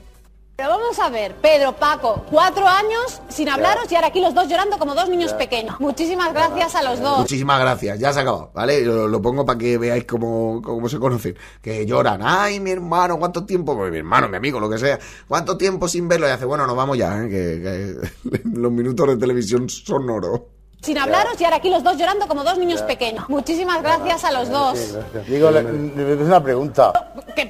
Pero 0.61 0.77
vamos 0.77 0.99
a 0.99 1.09
ver, 1.09 1.33
Pedro, 1.41 1.75
Paco, 1.75 2.23
cuatro 2.29 2.67
años 2.67 3.19
sin 3.29 3.49
hablaros 3.49 3.91
y 3.91 3.95
ahora 3.95 4.09
aquí 4.09 4.21
los 4.21 4.35
dos 4.35 4.47
llorando 4.47 4.77
como 4.77 4.93
dos 4.93 5.09
niños 5.09 5.33
pequeños. 5.33 5.79
Muchísimas 5.79 6.31
gracias 6.33 6.75
a 6.75 6.83
los 6.83 6.99
dos. 6.99 7.17
Muchísimas 7.17 7.59
gracias, 7.59 7.97
ya 7.97 8.13
se 8.13 8.19
ha 8.19 8.21
acabado, 8.21 8.51
¿vale? 8.53 8.81
Lo, 8.85 9.07
lo 9.07 9.21
pongo 9.23 9.43
para 9.43 9.57
que 9.57 9.79
veáis 9.79 10.05
cómo, 10.05 10.61
cómo 10.61 10.87
se 10.87 10.99
conocen. 10.99 11.35
Que 11.63 11.83
lloran, 11.87 12.21
ay, 12.23 12.59
mi 12.59 12.69
hermano, 12.69 13.17
¿cuánto 13.17 13.43
tiempo? 13.43 13.75
Pues 13.75 13.91
mi 13.91 13.97
hermano, 13.97 14.29
mi 14.29 14.37
amigo, 14.37 14.59
lo 14.59 14.69
que 14.69 14.77
sea. 14.77 14.99
¿Cuánto 15.27 15.57
tiempo 15.57 15.87
sin 15.87 16.07
verlo? 16.07 16.27
Y 16.27 16.29
hace, 16.29 16.45
bueno, 16.45 16.67
nos 16.67 16.75
vamos 16.75 16.95
ya, 16.95 17.23
¿eh? 17.23 17.27
que, 17.27 17.99
que 18.29 18.41
los 18.53 18.71
minutos 18.71 19.07
de 19.07 19.17
televisión 19.17 19.67
son 19.67 20.07
oro. 20.11 20.60
Sin 20.81 20.97
hablaros 20.97 21.39
y 21.39 21.43
ahora 21.43 21.57
aquí 21.57 21.69
los 21.69 21.83
dos 21.83 21.97
llorando 21.97 22.27
como 22.27 22.43
dos 22.43 22.57
niños 22.57 22.81
pequeños. 22.83 23.29
Muchísimas 23.29 23.81
gracias 23.81 24.23
a 24.23 24.31
los 24.31 24.49
dos. 24.49 24.97
Digo, 25.27 25.49
es 25.49 26.19
una 26.19 26.41
pregunta. 26.41 26.91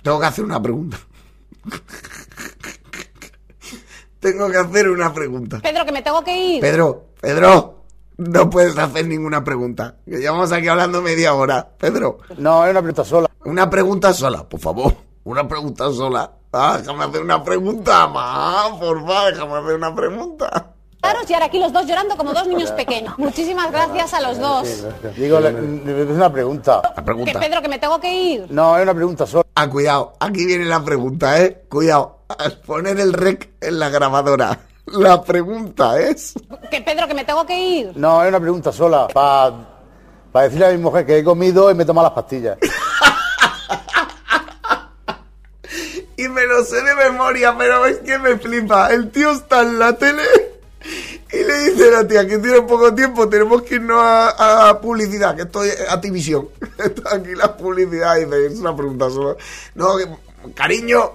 Tengo 0.03 0.19
que 0.19 0.25
hacer 0.25 0.43
una 0.43 0.61
pregunta. 0.61 0.97
Tengo 4.19 4.49
que 4.49 4.57
hacer 4.57 4.89
una 4.89 5.13
pregunta. 5.13 5.59
Pedro, 5.61 5.85
que 5.85 5.91
me 5.91 6.01
tengo 6.01 6.23
que 6.23 6.37
ir. 6.37 6.61
Pedro, 6.61 7.07
Pedro, 7.19 7.85
no 8.17 8.49
puedes 8.49 8.77
hacer 8.77 9.07
ninguna 9.07 9.43
pregunta. 9.43 9.95
Que 10.05 10.17
llevamos 10.19 10.51
aquí 10.51 10.67
hablando 10.67 11.01
media 11.01 11.33
hora. 11.33 11.67
Pedro. 11.77 12.19
No, 12.37 12.65
es 12.65 12.71
una 12.71 12.81
pregunta 12.81 13.05
sola. 13.05 13.29
Una 13.45 13.69
pregunta 13.69 14.13
sola, 14.13 14.47
por 14.47 14.59
favor. 14.59 14.93
Una 15.23 15.47
pregunta 15.47 15.91
sola. 15.91 16.31
Ah, 16.53 16.77
déjame 16.77 17.05
hacer 17.05 17.21
una 17.21 17.41
pregunta 17.41 18.07
más, 18.07 18.71
por 18.71 18.99
favor, 19.05 19.33
déjame 19.33 19.53
hacer 19.53 19.75
una 19.75 19.95
pregunta. 19.95 20.70
Y 21.03 21.33
ahora 21.33 21.45
aquí 21.45 21.59
los 21.59 21.71
dos 21.71 21.85
llorando 21.85 22.17
como 22.17 22.33
dos 22.33 22.45
niños 22.45 22.71
pequeños. 22.71 23.17
Muchísimas 23.17 23.71
gracias 23.71 24.13
a 24.13 24.19
los 24.21 24.37
dos. 24.37 24.85
Digo, 25.15 25.39
le- 25.39 25.51
le- 25.53 26.01
es 26.03 26.09
una 26.09 26.29
pregunta. 26.31 26.81
La 26.83 26.93
Que 26.95 27.01
pregunta. 27.03 27.39
Pedro, 27.39 27.61
que 27.61 27.69
me 27.69 27.79
tengo 27.79 27.99
que 28.01 28.13
ir. 28.13 28.45
No, 28.49 28.75
es 28.75 28.83
una 28.83 28.93
pregunta 28.93 29.25
sola. 29.25 29.45
Ah, 29.55 29.69
cuidado, 29.69 30.13
aquí 30.19 30.45
viene 30.45 30.65
la 30.65 30.83
pregunta, 30.83 31.39
¿eh? 31.41 31.63
Cuidado, 31.69 32.19
al 32.37 32.57
poner 32.59 32.99
el 32.99 33.13
rec 33.13 33.49
en 33.61 33.79
la 33.79 33.87
grabadora. 33.89 34.59
La 34.87 35.21
pregunta 35.23 35.97
es... 36.01 36.33
Que 36.69 36.81
Pedro, 36.81 37.07
que 37.07 37.13
me 37.13 37.23
tengo 37.23 37.45
que 37.45 37.57
ir. 37.57 37.91
No, 37.95 38.21
es 38.23 38.29
una 38.29 38.39
pregunta 38.41 38.73
sola. 38.73 39.07
Para 39.07 39.53
decirle 40.45 40.65
a 40.65 40.71
mi 40.71 40.79
mujer 40.79 41.05
que 41.05 41.19
he 41.19 41.23
comido 41.23 41.71
y 41.71 41.75
me 41.75 41.83
he 41.83 41.85
tomado 41.85 42.07
las 42.07 42.13
pastillas. 42.15 42.57
Y 46.17 46.27
me 46.27 46.45
lo 46.45 46.63
sé 46.63 46.81
de 46.83 46.93
memoria, 46.93 47.55
pero 47.57 47.85
es 47.87 47.97
que 47.99 48.19
me 48.19 48.37
flipa. 48.37 48.91
El 48.91 49.09
tío 49.09 49.31
está 49.31 49.61
en 49.61 49.79
la 49.79 49.97
tele 49.97 50.21
y 51.33 51.43
le 51.43 51.57
dice 51.69 51.89
la 51.91 52.07
tía 52.07 52.27
que 52.27 52.37
tiene 52.39 52.61
poco 52.63 52.93
tiempo, 52.93 53.27
tenemos 53.29 53.61
que 53.63 53.75
irnos 53.75 53.99
a, 54.01 54.69
a 54.69 54.81
publicidad, 54.81 55.35
que 55.35 55.43
estoy 55.43 55.69
a 55.89 55.93
Activision. 55.93 56.47
Está 56.77 57.15
aquí 57.15 57.33
la 57.35 57.55
publicidad 57.55 58.15
dice, 58.17 58.45
es 58.47 58.59
una 58.59 58.75
pregunta 58.75 59.09
solo. 59.09 59.37
No, 59.75 59.95
cariño, 60.53 61.11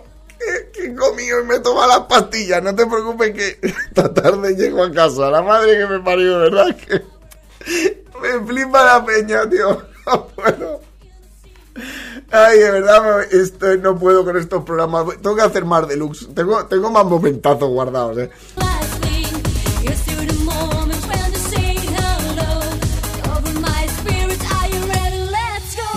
que, 0.72 0.94
comido 0.94 1.40
y 1.40 1.44
me 1.44 1.60
toma 1.60 1.86
las 1.86 2.00
pastillas, 2.00 2.62
no 2.62 2.74
te 2.74 2.86
preocupes 2.86 3.32
que 3.32 3.58
esta 3.88 4.12
tarde 4.14 4.54
llego 4.54 4.82
a 4.84 4.92
casa. 4.92 5.30
La 5.30 5.42
madre 5.42 5.78
que 5.78 5.86
me 5.86 6.00
parió, 6.00 6.38
¿verdad? 6.38 6.76
Que 6.86 7.02
me 8.38 8.46
flipa 8.46 8.84
la 8.84 9.04
peña, 9.04 9.48
tío. 9.50 9.82
No. 10.06 10.80
Ay, 12.30 12.58
de 12.58 12.70
verdad, 12.70 13.18
me- 13.30 13.38
esto, 13.38 13.76
no 13.76 13.98
puedo 13.98 14.24
con 14.24 14.36
estos 14.36 14.64
programas. 14.64 15.04
Tengo 15.20 15.34
que 15.36 15.42
hacer 15.42 15.64
más 15.64 15.86
deluxe. 15.88 16.28
Tengo, 16.34 16.64
tengo 16.66 16.90
más 16.90 17.04
momentazos 17.04 17.68
guardados, 17.68 18.16
eh. 18.18 18.30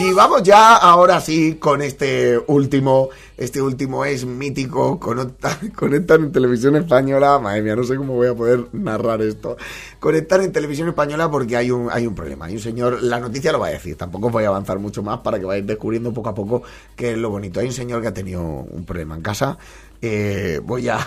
Y 0.01 0.14
vamos 0.14 0.43
ya 0.43 0.78
ahora 0.78 1.20
sí 1.20 1.55
con 1.55 1.82
este 1.82 2.38
último. 2.47 3.10
Este 3.38 3.62
último 3.62 4.05
es 4.05 4.26
mítico. 4.26 4.97
Conecta- 4.99 5.57
Conectan 5.76 6.24
en 6.26 6.32
televisión 6.32 6.76
española. 6.78 7.38
Madre 7.39 7.62
mía, 7.62 7.76
no 7.76 7.84
sé 7.84 7.95
cómo 7.97 8.14
voy 8.14 8.28
a 8.30 8.34
poder 8.34 8.68
narrar 8.72 9.22
esto. 9.22 9.57
Conectan 9.99 10.41
en 10.43 10.51
televisión 10.53 10.88
española 10.88 11.30
porque 11.30 11.57
hay 11.57 11.70
un, 11.72 11.89
hay 11.91 12.07
un 12.07 12.16
problema. 12.16 12.45
Hay 12.45 12.53
un 12.55 12.62
señor. 12.62 13.03
La 13.03 13.20
noticia 13.20 13.51
lo 13.51 13.60
va 13.60 13.68
a 13.68 13.72
decir. 13.72 13.97
Tampoco 13.97 14.30
voy 14.30 14.45
a 14.45 14.47
avanzar 14.47 14.80
mucho 14.80 15.03
más 15.03 15.20
para 15.20 15.38
que 15.38 15.45
vayáis 15.45 15.68
descubriendo 15.68 16.14
poco 16.14 16.30
a 16.30 16.34
poco 16.36 16.64
qué 16.95 17.12
es 17.12 17.18
lo 17.18 17.30
bonito. 17.30 17.60
Hay 17.60 17.68
un 17.68 17.74
señor 17.74 18.01
que 18.01 18.07
ha 18.07 18.14
tenido 18.14 18.41
un 18.41 18.86
problema 18.86 19.16
en 19.16 19.22
casa. 19.22 19.57
Eh, 20.01 20.62
voy 20.64 20.88
a. 20.88 20.97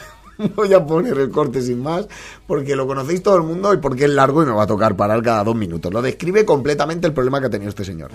Voy 0.57 0.72
a 0.72 0.84
poner 0.84 1.18
el 1.18 1.30
corte 1.30 1.62
sin 1.62 1.82
más, 1.82 2.07
porque 2.47 2.76
lo 2.76 2.86
conocéis 2.86 3.22
todo 3.22 3.36
el 3.36 3.43
mundo 3.43 3.72
y 3.72 3.78
porque 3.78 4.05
es 4.05 4.11
largo 4.11 4.43
y 4.43 4.47
me 4.47 4.53
va 4.53 4.64
a 4.64 4.66
tocar 4.66 4.97
parar 4.97 5.22
cada 5.22 5.45
dos 5.45 5.55
minutos. 5.55 5.93
Lo 5.93 6.03
describe 6.03 6.45
completamente 6.45 7.07
el 7.07 7.12
problema 7.12 7.40
que 7.40 7.47
ha 7.47 7.51
tenido 7.51 7.70
este 7.70 7.84
señor. 7.84 8.11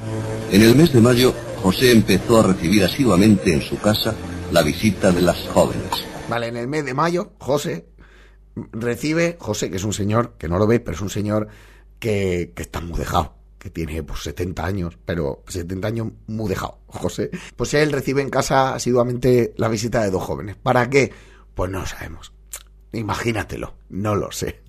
En 0.52 0.62
el 0.62 0.76
mes 0.76 0.94
de 0.94 1.02
mayo, 1.02 1.34
José 1.62 1.92
empezó 1.92 2.40
a 2.40 2.44
recibir 2.44 2.84
asiduamente 2.84 3.54
en 3.54 3.62
su 3.62 3.78
casa 3.80 4.14
la 4.52 4.62
visita 4.62 5.12
de 5.12 5.22
las 5.22 5.38
jóvenes. 5.50 5.92
Vale, 6.30 6.48
en 6.48 6.58
el 6.58 6.68
mes 6.68 6.86
de 6.86 6.94
mayo, 6.94 7.32
José 7.40 7.86
recibe, 8.72 9.38
José, 9.40 9.70
que 9.70 9.78
es 9.78 9.84
un 9.84 9.94
señor, 9.94 10.34
que 10.38 10.48
no 10.48 10.58
lo 10.58 10.68
veis, 10.68 10.82
pero 10.82 10.96
es 10.96 11.02
un 11.02 11.10
señor 11.10 11.48
que, 12.00 12.54
que 12.56 12.64
está 12.64 12.82
muy 12.82 12.98
dejado, 12.98 13.36
que 13.60 13.70
tiene 13.70 14.04
pues 14.04 14.22
70 14.22 14.66
años, 14.66 14.98
pero 15.06 15.44
70 15.48 15.88
años 15.88 16.08
muy 16.28 16.50
dejado, 16.50 16.80
José. 16.88 17.30
Pues 17.56 17.74
él 17.74 17.92
recibe 17.92 18.22
en 18.22 18.30
casa 18.30 18.74
asiduamente 18.74 19.54
la 19.58 19.68
visita 19.68 20.02
de 20.02 20.12
dos 20.12 20.24
jóvenes. 20.24 20.56
¿Para 20.56 20.90
qué? 20.90 21.12
Pues 21.58 21.72
no 21.72 21.80
lo 21.80 21.86
sabemos. 21.88 22.32
Imagínatelo, 22.94 23.74
no 23.90 24.14
lo 24.14 24.32
sé. 24.32 24.62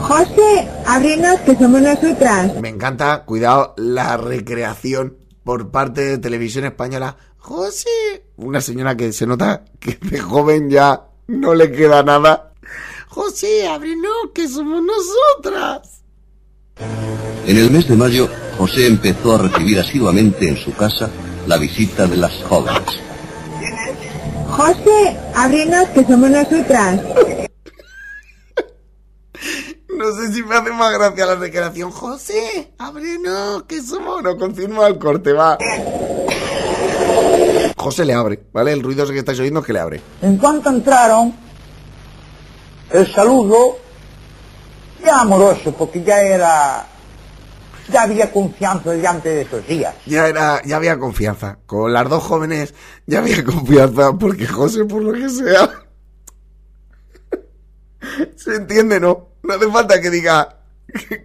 José, 0.00 0.68
ábrenos 0.84 1.38
que 1.42 1.54
somos 1.54 1.80
nosotras. 1.80 2.60
Me 2.60 2.68
encanta, 2.68 3.24
cuidado, 3.24 3.72
la 3.76 4.16
recreación 4.16 5.16
por 5.44 5.70
parte 5.70 6.00
de 6.00 6.18
Televisión 6.18 6.64
Española. 6.64 7.16
José, 7.38 8.24
una 8.36 8.60
señora 8.60 8.96
que 8.96 9.12
se 9.12 9.24
nota 9.24 9.64
que 9.78 10.00
de 10.02 10.18
joven 10.18 10.68
ya 10.68 11.04
no 11.28 11.54
le 11.54 11.70
queda 11.70 12.02
nada. 12.02 12.54
José, 13.06 13.68
ábrenos 13.68 14.30
que 14.34 14.48
somos 14.48 14.82
nosotras. 14.82 16.02
En 17.46 17.56
el 17.56 17.70
mes 17.70 17.86
de 17.86 17.94
mayo, 17.94 18.28
José 18.58 18.88
empezó 18.88 19.36
a 19.36 19.38
recibir 19.38 19.78
asiduamente 19.78 20.48
en 20.48 20.56
su 20.56 20.74
casa 20.74 21.08
la 21.46 21.56
visita 21.56 22.08
de 22.08 22.16
las 22.16 22.42
jóvenes. 22.42 23.11
José, 24.52 25.16
ábrenos 25.34 25.88
que 25.88 26.04
somos 26.04 26.30
nosotras. 26.30 27.00
No 29.88 30.12
sé 30.12 30.32
si 30.32 30.42
me 30.42 30.56
hace 30.56 30.70
más 30.72 30.92
gracia 30.92 31.24
la 31.26 31.36
recreación. 31.36 31.90
José, 31.90 32.72
ábrenos 32.76 33.62
que 33.64 33.80
somos. 33.80 34.22
No 34.22 34.36
confirma 34.36 34.86
el 34.88 34.98
corte, 34.98 35.32
va. 35.32 35.56
José 37.76 38.04
le 38.04 38.12
abre, 38.12 38.40
¿vale? 38.52 38.72
El 38.72 38.82
ruido 38.82 39.06
que 39.06 39.18
estáis 39.18 39.40
oyendo 39.40 39.60
es 39.60 39.66
que 39.66 39.72
le 39.72 39.80
abre. 39.80 40.02
En 40.20 40.36
cuanto 40.36 40.68
entraron, 40.68 41.34
el 42.90 43.12
saludo, 43.12 43.78
ya 45.02 45.20
amoroso, 45.20 45.72
porque 45.72 46.02
ya 46.02 46.20
era, 46.20 46.86
ya 47.92 48.02
había 48.02 48.32
confianza 48.32 48.90
delante 48.90 49.28
de 49.28 49.42
esos 49.42 49.66
días. 49.66 49.94
Ya 50.06 50.28
era, 50.28 50.62
ya 50.64 50.76
había 50.76 50.98
confianza. 50.98 51.58
Con 51.66 51.92
las 51.92 52.08
dos 52.08 52.22
jóvenes 52.22 52.74
ya 53.06 53.18
había 53.18 53.44
confianza, 53.44 54.12
porque 54.14 54.46
José, 54.46 54.84
por 54.84 55.02
lo 55.02 55.12
que 55.12 55.28
sea. 55.28 55.70
Se 58.36 58.56
entiende, 58.56 58.98
¿no? 58.98 59.28
No 59.42 59.54
hace 59.54 59.70
falta 59.70 60.00
que 60.00 60.10
diga 60.10 60.60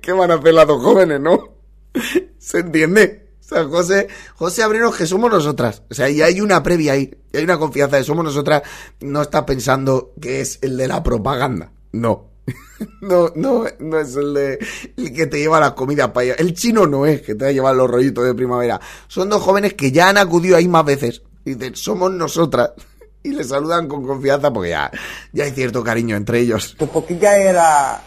qué 0.01 0.11
van 0.11 0.31
a 0.31 0.35
hacer 0.35 0.53
las 0.53 0.67
dos 0.67 0.83
jóvenes, 0.83 1.19
¿no? 1.19 1.55
Se 2.37 2.59
entiende. 2.59 3.27
O 3.39 3.49
sea, 3.49 3.63
José, 3.63 4.09
José 4.35 4.61
Abrinos, 4.61 4.95
que 4.95 5.05
somos 5.05 5.31
nosotras. 5.31 5.83
O 5.89 5.93
sea, 5.93 6.09
y 6.09 6.21
hay 6.21 6.41
una 6.41 6.61
previa 6.61 6.93
ahí. 6.93 7.17
Y 7.31 7.37
hay 7.37 7.43
una 7.43 7.57
confianza 7.57 7.95
de 7.95 8.03
somos 8.03 8.25
nosotras. 8.25 8.63
No 8.99 9.21
está 9.21 9.45
pensando 9.45 10.13
que 10.21 10.41
es 10.41 10.59
el 10.61 10.75
de 10.75 10.87
la 10.87 11.01
propaganda. 11.01 11.71
No. 11.93 12.36
No, 13.01 13.31
no, 13.35 13.65
no 13.79 13.99
es 13.99 14.15
el 14.15 14.33
de 14.33 14.59
el 14.97 15.13
que 15.13 15.27
te 15.27 15.39
lleva 15.39 15.59
las 15.59 15.71
comidas 15.71 16.09
para 16.09 16.25
allá. 16.25 16.35
El 16.37 16.53
chino 16.53 16.85
no 16.85 17.05
es 17.05 17.21
que 17.21 17.35
te 17.35 17.45
va 17.45 17.49
a 17.49 17.53
llevar 17.53 17.75
los 17.75 17.89
rollitos 17.89 18.25
de 18.25 18.33
primavera. 18.33 18.79
Son 19.07 19.29
dos 19.29 19.41
jóvenes 19.41 19.73
que 19.73 19.91
ya 19.91 20.09
han 20.09 20.17
acudido 20.17 20.57
ahí 20.57 20.67
más 20.67 20.85
veces. 20.85 21.21
Y 21.45 21.55
dicen, 21.55 21.75
somos 21.75 22.11
nosotras. 22.11 22.71
Y 23.23 23.31
le 23.31 23.43
saludan 23.43 23.89
con 23.89 24.05
confianza 24.07 24.53
porque 24.53 24.69
ya, 24.69 24.89
ya 25.33 25.43
hay 25.43 25.51
cierto 25.51 25.83
cariño 25.83 26.15
entre 26.15 26.39
ellos. 26.39 26.77
Porque 26.93 27.17
ya 27.17 27.35
era, 27.35 28.01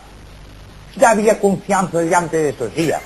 ya 0.96 1.10
había 1.10 1.38
confianza 1.38 1.98
delante 1.98 2.38
de 2.38 2.48
esos 2.50 2.74
días. 2.74 3.02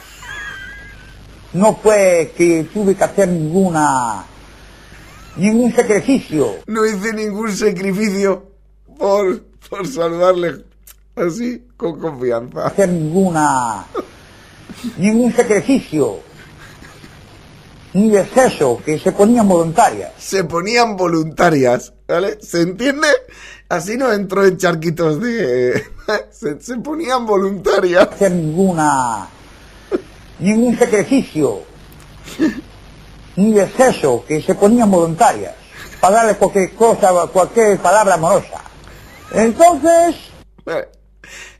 No 1.55 1.74
fue 1.82 2.32
que 2.37 2.68
tuve 2.72 2.95
que 2.95 3.03
hacer 3.03 3.26
ninguna, 3.26 4.24
ningún 5.37 5.74
sacrificio. 5.74 6.57
No 6.66 6.87
hice 6.87 7.12
ningún 7.14 7.51
sacrificio 7.57 8.53
por, 8.97 9.43
por 9.68 9.85
saludarle 9.89 10.62
así, 11.17 11.67
con 11.77 11.99
confianza. 11.99 12.67
hacer 12.67 12.89
ninguna, 12.89 13.87
ningún 14.99 15.33
sacrificio. 15.33 16.21
ni 17.93 18.11
de 18.11 18.21
exceso, 18.21 18.81
que 18.85 18.99
se 18.99 19.12
ponían 19.12 19.49
voluntarias. 19.49 20.12
Se 20.19 20.45
ponían 20.45 20.97
voluntarias, 20.97 21.93
¿vale? 22.09 22.39
¿Se 22.41 22.62
entiende? 22.62 23.09
Así 23.69 23.97
no 23.97 24.12
entró 24.12 24.45
en 24.45 24.57
charquitos 24.57 25.21
de... 25.21 25.85
se, 26.31 26.61
se 26.61 26.77
ponían 26.79 27.25
voluntarias. 27.25 28.09
hacer 28.09 28.33
ninguna 28.33 29.29
ningún 30.39 30.77
sacrificio 30.79 31.62
ni 33.37 33.53
de 33.53 33.62
exceso 33.62 34.25
que 34.27 34.43
se 34.43 34.55
ponían 34.55 34.91
voluntarias 34.91 35.55
para 36.01 36.17
darle 36.17 36.35
cualquier 36.37 36.73
cosa 36.75 37.12
cualquier 37.33 37.79
palabra 37.79 38.15
amorosa 38.15 38.62
entonces 39.33 40.17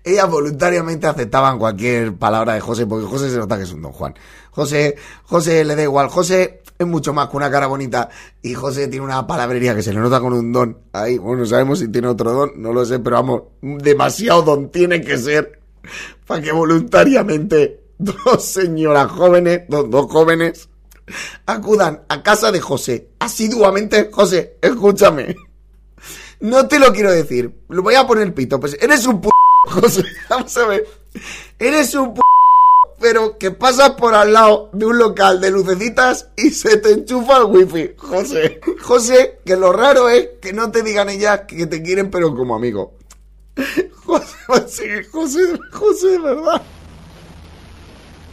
Ellas 0.05 0.31
voluntariamente 0.31 1.07
aceptaban 1.07 1.59
cualquier 1.59 2.15
palabra 2.15 2.55
de 2.55 2.61
José, 2.61 2.87
porque 2.87 3.07
José 3.07 3.31
se 3.31 3.39
nota 3.39 3.57
que 3.57 3.63
es 3.63 3.73
un 3.73 3.81
don 3.81 3.93
Juan. 3.93 4.15
José, 4.51 4.97
José 5.25 5.65
le 5.65 5.75
da 5.75 5.83
igual. 5.83 6.09
José 6.09 6.61
es 6.79 6.87
mucho 6.87 7.15
más 7.15 7.29
que 7.29 7.37
una 7.37 7.51
cara 7.51 7.67
bonita 7.67 8.11
y 8.43 8.53
José 8.55 8.89
tiene 8.89 9.05
una 9.05 9.27
palabrería 9.27 9.75
que 9.75 9.83
se 9.83 9.93
le 9.93 10.01
nota 10.01 10.21
con 10.21 10.35
un 10.35 10.53
don. 10.53 10.79
Ahí, 10.93 11.17
bueno, 11.17 11.41
no 11.41 11.47
sabemos 11.47 11.79
si 11.79 11.89
tiene 11.89 12.09
otro 12.09 12.33
don, 12.33 12.53
no 12.57 12.73
lo 12.73 12.85
sé, 12.85 12.99
pero 12.99 13.17
vamos, 13.17 13.43
demasiado 13.63 14.43
don 14.43 14.71
tiene 14.71 15.01
que 15.01 15.17
ser 15.17 15.61
para 16.27 16.43
que 16.43 16.53
voluntariamente 16.53 17.85
dos 17.99 18.45
señoras 18.45 19.11
jóvenes, 19.11 19.63
dos, 19.69 19.89
dos 19.89 20.11
jóvenes, 20.11 20.69
acudan 21.47 22.03
a 22.09 22.23
casa 22.23 22.51
de 22.53 22.61
José, 22.61 23.09
asiduamente. 23.19 24.11
José, 24.13 24.57
escúchame. 24.61 25.37
No 26.41 26.69
te 26.69 26.79
lo 26.79 26.93
quiero 26.93 27.11
decir. 27.11 27.55
Lo 27.69 27.83
voy 27.83 27.95
a 27.95 28.07
poner 28.07 28.35
pito. 28.35 28.61
Pues 28.61 28.77
eres 28.81 29.07
un 29.07 29.21
p... 29.21 29.29
José, 29.65 30.05
vamos 30.29 30.57
a 30.57 30.67
ver. 30.67 30.87
Eres 31.59 31.95
un 31.95 32.15
p... 32.15 32.21
Pero 33.01 33.39
que 33.39 33.51
pasas 33.51 33.91
por 33.91 34.15
al 34.15 34.33
lado 34.33 34.71
de 34.73 34.87
un 34.87 34.99
local 34.99 35.41
de 35.41 35.51
lucecitas 35.51 36.29
y 36.37 36.51
se 36.51 36.77
te 36.79 36.93
enchufa 36.93 37.39
el 37.39 37.45
wifi. 37.45 37.91
José. 37.97 38.61
José, 38.83 39.41
que 39.45 39.57
lo 39.57 39.73
raro 39.73 40.09
es 40.09 40.29
que 40.41 40.53
no 40.53 40.71
te 40.71 40.83
digan 40.83 41.11
ellas 41.11 41.43
que 41.47 41.67
te 41.67 41.83
quieren 41.83 42.11
pero 42.11 42.35
como 42.35 42.55
amigo. 42.55 42.95
José, 44.05 45.05
José, 45.05 45.59
José, 45.73 46.09
de 46.09 46.19
verdad. 46.19 46.63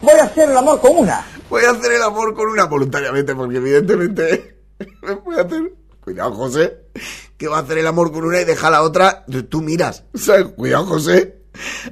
voy 0.01 0.13
a 0.13 0.23
hacer 0.23 0.49
el 0.49 0.57
amor 0.57 0.79
con 0.79 0.97
una 0.97 1.25
Voy 1.51 1.63
a 1.65 1.71
hacer 1.71 1.91
el 1.91 2.01
amor 2.01 2.33
con 2.33 2.47
una 2.47 2.63
voluntariamente, 2.63 3.35
porque 3.35 3.57
evidentemente 3.57 4.57
me 5.01 5.15
voy 5.15 5.35
a 5.35 5.41
hacer. 5.41 5.73
Cuidado, 6.01 6.31
José, 6.33 6.77
que 7.41 7.47
va 7.47 7.57
a 7.57 7.61
hacer 7.61 7.79
el 7.79 7.87
amor 7.87 8.11
con 8.11 8.23
una 8.23 8.39
y 8.39 8.45
deja 8.45 8.69
la 8.69 8.83
otra. 8.83 9.25
Tú 9.49 9.63
miras, 9.63 10.03
¿sabes? 10.13 10.45
Cuidado, 10.55 10.85
José. 10.85 11.41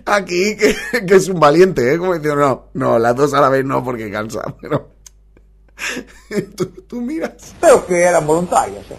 Aquí, 0.06 0.56
que, 0.56 0.76
que 1.08 1.16
es 1.16 1.28
un 1.28 1.39
valiente, 1.39 1.91
¿eh? 1.91 1.97
Como 1.97 2.14
diciendo, 2.14 2.39
no, 2.39 2.70
no, 2.76 3.00
las 3.00 3.16
dos 3.16 3.34
a 3.34 3.41
la 3.41 3.50
vez 3.50 3.66
no, 3.66 3.84
porque 3.84 4.12
cansa, 4.12 4.43
pero. 4.62 4.91
tú, 6.56 6.68
tú 6.88 7.02
miras. 7.02 7.56
pero 7.60 7.84
que 7.88 8.00
eran 8.00 8.28
voluntarias 8.28 8.86
¿eh? 8.91 8.97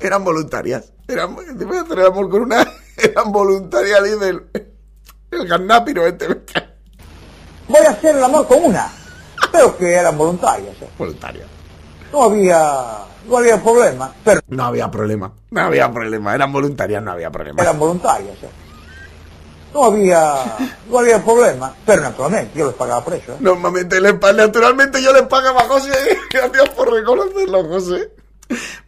Eran 0.00 0.24
voluntarias. 0.24 0.90
Eran, 1.06 1.36
te 1.58 1.66
voy 1.66 1.76
a 1.76 1.82
hacer 1.82 1.98
el 1.98 2.06
amor 2.06 2.30
con 2.30 2.42
una. 2.44 2.66
Eran 2.96 3.30
voluntarias, 3.30 4.02
dice 4.02 4.28
el, 4.30 4.42
el 5.32 5.46
gannápiro 5.46 6.06
este. 6.06 6.28
voy 7.68 7.84
a 7.86 7.90
hacer 7.90 8.16
el 8.16 8.24
amor 8.24 8.46
con 8.46 8.64
una 8.64 8.90
pero 9.52 9.76
que 9.76 9.92
eran 9.92 10.16
voluntarias 10.16 10.76
¿eh? 10.80 10.88
Voluntaria. 10.96 11.44
No 12.12 12.22
había 12.24 12.98
no 13.28 13.36
había 13.38 13.62
problema 13.62 14.12
pero 14.24 14.40
No 14.48 14.64
había 14.64 14.90
problema. 14.90 15.32
No 15.50 15.60
había 15.60 15.90
problema. 15.92 16.34
Eran 16.34 16.52
voluntarias, 16.52 17.02
no 17.02 17.12
había 17.12 17.30
problema. 17.30 17.62
eran 17.62 17.78
voluntarias 17.78 18.36
¿eh? 18.42 18.48
no 19.74 19.84
había 19.84 20.34
no 20.88 20.98
había 20.98 21.24
problema 21.24 21.72
pero 21.86 22.02
naturalmente 22.02 22.58
yo 22.58 22.66
les 22.66 22.74
pagaba 22.74 23.04
por 23.04 23.14
eso 23.14 23.32
¿eh? 23.32 23.36
Normalmente 23.40 24.00
les 24.00 24.14
naturalmente 24.34 25.02
yo 25.02 25.12
les 25.12 25.22
pagaba 25.22 25.60
a 25.62 25.64
José. 25.68 25.90
Gracias 26.32 26.68
por 26.70 26.92
reconocerlo, 26.92 27.64
José. 27.68 28.10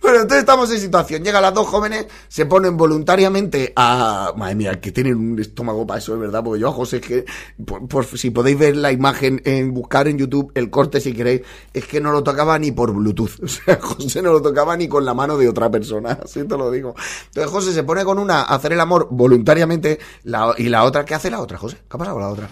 Bueno, 0.00 0.16
entonces 0.22 0.40
estamos 0.40 0.70
en 0.72 0.80
situación. 0.80 1.22
Llegan 1.22 1.42
las 1.42 1.54
dos 1.54 1.66
jóvenes, 1.68 2.06
se 2.28 2.46
ponen 2.46 2.76
voluntariamente 2.76 3.72
a. 3.76 4.32
Madre 4.36 4.54
mía, 4.56 4.80
que 4.80 4.90
tienen 4.92 5.16
un 5.16 5.38
estómago 5.38 5.86
para 5.86 5.98
eso, 5.98 6.14
es 6.14 6.20
verdad. 6.20 6.42
Porque 6.42 6.60
yo 6.60 6.68
a 6.68 6.72
José 6.72 6.96
es 6.96 7.02
que. 7.06 7.24
Por, 7.64 7.86
por- 7.86 8.06
si 8.18 8.30
podéis 8.30 8.58
ver 8.58 8.76
la 8.76 8.90
imagen, 8.92 9.40
en 9.44 9.72
buscar 9.72 10.08
en 10.08 10.18
YouTube 10.18 10.50
el 10.54 10.70
corte 10.70 11.00
si 11.00 11.12
queréis, 11.12 11.42
es 11.72 11.86
que 11.86 12.00
no 12.00 12.10
lo 12.12 12.22
tocaba 12.22 12.58
ni 12.58 12.72
por 12.72 12.92
Bluetooth. 12.92 13.30
O 13.44 13.48
sea, 13.48 13.78
José 13.80 14.20
no 14.22 14.32
lo 14.32 14.42
tocaba 14.42 14.76
ni 14.76 14.88
con 14.88 15.04
la 15.04 15.14
mano 15.14 15.36
de 15.38 15.48
otra 15.48 15.70
persona. 15.70 16.18
Así 16.24 16.42
te 16.44 16.56
lo 16.56 16.70
digo. 16.70 16.94
Entonces 17.26 17.50
José 17.52 17.72
se 17.72 17.84
pone 17.84 18.04
con 18.04 18.18
una 18.18 18.40
a 18.42 18.54
hacer 18.56 18.72
el 18.72 18.80
amor 18.80 19.08
voluntariamente. 19.10 19.98
la- 20.24 20.54
y 20.58 20.68
la 20.68 20.84
otra, 20.84 21.04
¿qué 21.04 21.14
hace 21.14 21.30
la 21.30 21.40
otra, 21.40 21.58
José? 21.58 21.76
¿Qué 21.76 21.96
ha 21.96 21.98
pasado 21.98 22.16
con 22.16 22.22
la 22.24 22.30
otra? 22.30 22.48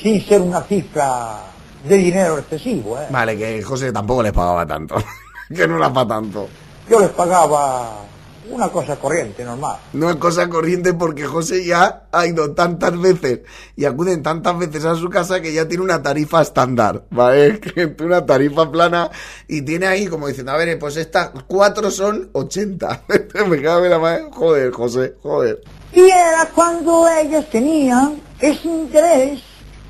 sin 0.00 0.18
ser 0.24 0.40
una 0.40 0.62
cifra 0.62 1.40
de 1.86 1.94
dinero 1.96 2.38
excesivo 2.38 2.98
¿eh? 2.98 3.06
Vale, 3.10 3.36
que 3.36 3.62
José 3.62 3.92
tampoco 3.92 4.22
les 4.22 4.32
pagaba 4.32 4.64
tanto. 4.66 4.94
que 5.54 5.66
no 5.68 5.76
era 5.76 5.92
para 5.92 6.08
tanto. 6.08 6.48
yo 6.88 7.00
les 7.00 7.10
pagaba 7.10 8.06
una 8.50 8.68
cosa 8.68 8.96
corriente 8.96 9.44
normal 9.44 9.76
No 9.92 10.10
es 10.10 10.16
cosa 10.16 10.48
corriente 10.48 10.94
porque 10.94 11.24
José 11.24 11.64
ya 11.64 12.04
ha 12.10 12.26
ido 12.26 12.52
tantas 12.52 12.98
veces 12.98 13.40
y 13.76 13.84
acuden 13.84 14.22
tantas 14.22 14.58
veces 14.58 14.84
a 14.84 14.94
su 14.96 15.08
casa 15.08 15.40
que 15.40 15.52
ya 15.52 15.68
tiene 15.68 15.84
una 15.84 16.02
tarifa 16.02 16.42
estándar, 16.42 17.04
¿vale? 17.10 17.60
Una 18.00 18.24
tarifa 18.26 18.70
plana 18.70 19.10
y 19.46 19.62
tiene 19.62 19.86
ahí 19.86 20.06
como 20.06 20.26
diciendo, 20.26 20.52
a 20.52 20.56
ver, 20.56 20.78
pues 20.78 20.96
estas 20.96 21.30
cuatro 21.46 21.90
son 21.90 22.30
80. 22.32 23.02
Me 23.46 23.62
cago 23.62 23.84
en 23.84 23.90
la 23.90 23.98
madre. 23.98 24.24
Joder, 24.32 24.72
José, 24.72 25.14
joder. 25.22 25.60
Y 25.92 26.00
era 26.00 26.48
cuando 26.54 27.08
ellas 27.08 27.48
tenían 27.50 28.20
ese 28.40 28.68
interés 28.68 29.40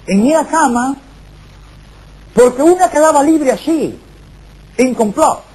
en 0.06 0.26
ir 0.26 0.36
a 0.36 0.46
cama, 0.46 0.96
porque 2.34 2.62
una 2.62 2.90
quedaba 2.90 3.22
libre 3.22 3.52
así, 3.52 3.98
en 4.76 4.94
complot. 4.94 5.49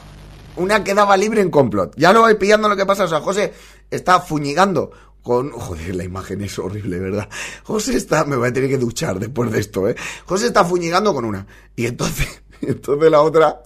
Una 0.58 0.84
quedaba 0.84 1.18
libre 1.18 1.41
en 1.41 1.49
complot. 1.49 1.93
Ya 1.97 2.14
lo 2.14 2.22
vais 2.22 2.38
pillando 2.38 2.70
lo 2.70 2.76
que 2.76 2.86
pasa. 2.86 3.06
O 3.06 3.08
sea, 3.08 3.20
José 3.22 3.53
está 3.91 4.22
fuñigando 4.22 4.91
con... 5.22 5.51
Joder, 5.51 5.95
la 5.95 6.03
imagen 6.03 6.41
es 6.41 6.58
horrible, 6.60 6.99
¿verdad? 6.99 7.28
José 7.64 7.97
está... 7.97 8.26
Me 8.26 8.36
voy 8.36 8.49
a 8.49 8.53
tener 8.53 8.70
que 8.70 8.78
duchar 8.78 9.20
después 9.20 9.51
de 9.51 9.60
esto, 9.60 9.89
¿eh? 9.89 9.95
José 10.26 10.47
está 10.47 10.64
fuñigando 10.64 11.14
con 11.14 11.26
una. 11.26 11.45
Y 11.76 11.86
entonces... 11.88 12.28
Entonces 12.62 13.12
la 13.12 13.22
otra... 13.22 13.62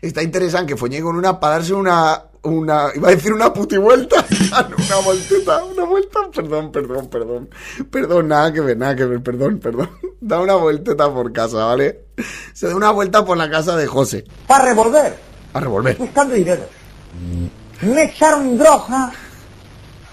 Está 0.00 0.22
interesante 0.22 0.72
que 0.72 0.76
fuñigue 0.76 1.02
con 1.02 1.16
una 1.16 1.40
para 1.40 1.54
darse 1.54 1.74
una... 1.74 2.22
Una... 2.42 2.90
Iba 2.94 3.08
a 3.08 3.10
decir 3.10 3.32
una 3.32 3.52
putivuelta. 3.52 4.24
una 4.88 4.96
volteta. 5.04 5.64
Una 5.64 5.84
vuelta. 5.84 6.20
Perdón, 6.32 6.70
perdón, 6.70 7.08
perdón. 7.08 7.50
Perdón, 7.90 8.28
nada 8.28 8.52
que 8.52 8.60
ver, 8.60 8.76
nada 8.76 8.94
que 8.94 9.04
ver. 9.04 9.22
Perdón, 9.22 9.58
perdón. 9.58 9.90
Da 10.20 10.40
una 10.40 10.54
vuelteta 10.54 11.12
por 11.12 11.32
casa, 11.32 11.64
¿vale? 11.64 12.04
Se 12.52 12.68
da 12.68 12.76
una 12.76 12.92
vuelta 12.92 13.24
por 13.24 13.36
la 13.36 13.50
casa 13.50 13.76
de 13.76 13.86
José. 13.86 14.24
Para 14.46 14.66
revolver, 14.66 15.18
A 15.56 15.60
revolver. 15.60 15.96
buscando 15.96 16.34
dinero. 16.34 16.68
Me 17.80 18.04
echaron 18.04 18.58
droga 18.58 19.10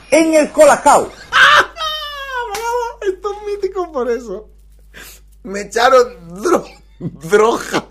en 0.10 0.34
el 0.36 0.50
colacao. 0.54 1.12
Esto 3.02 3.34
es 3.34 3.38
mítico 3.46 3.92
por 3.92 4.10
eso. 4.10 4.50
Me 5.44 5.62
echaron 5.62 6.42
dro 6.42 6.64
droga. 6.98 7.86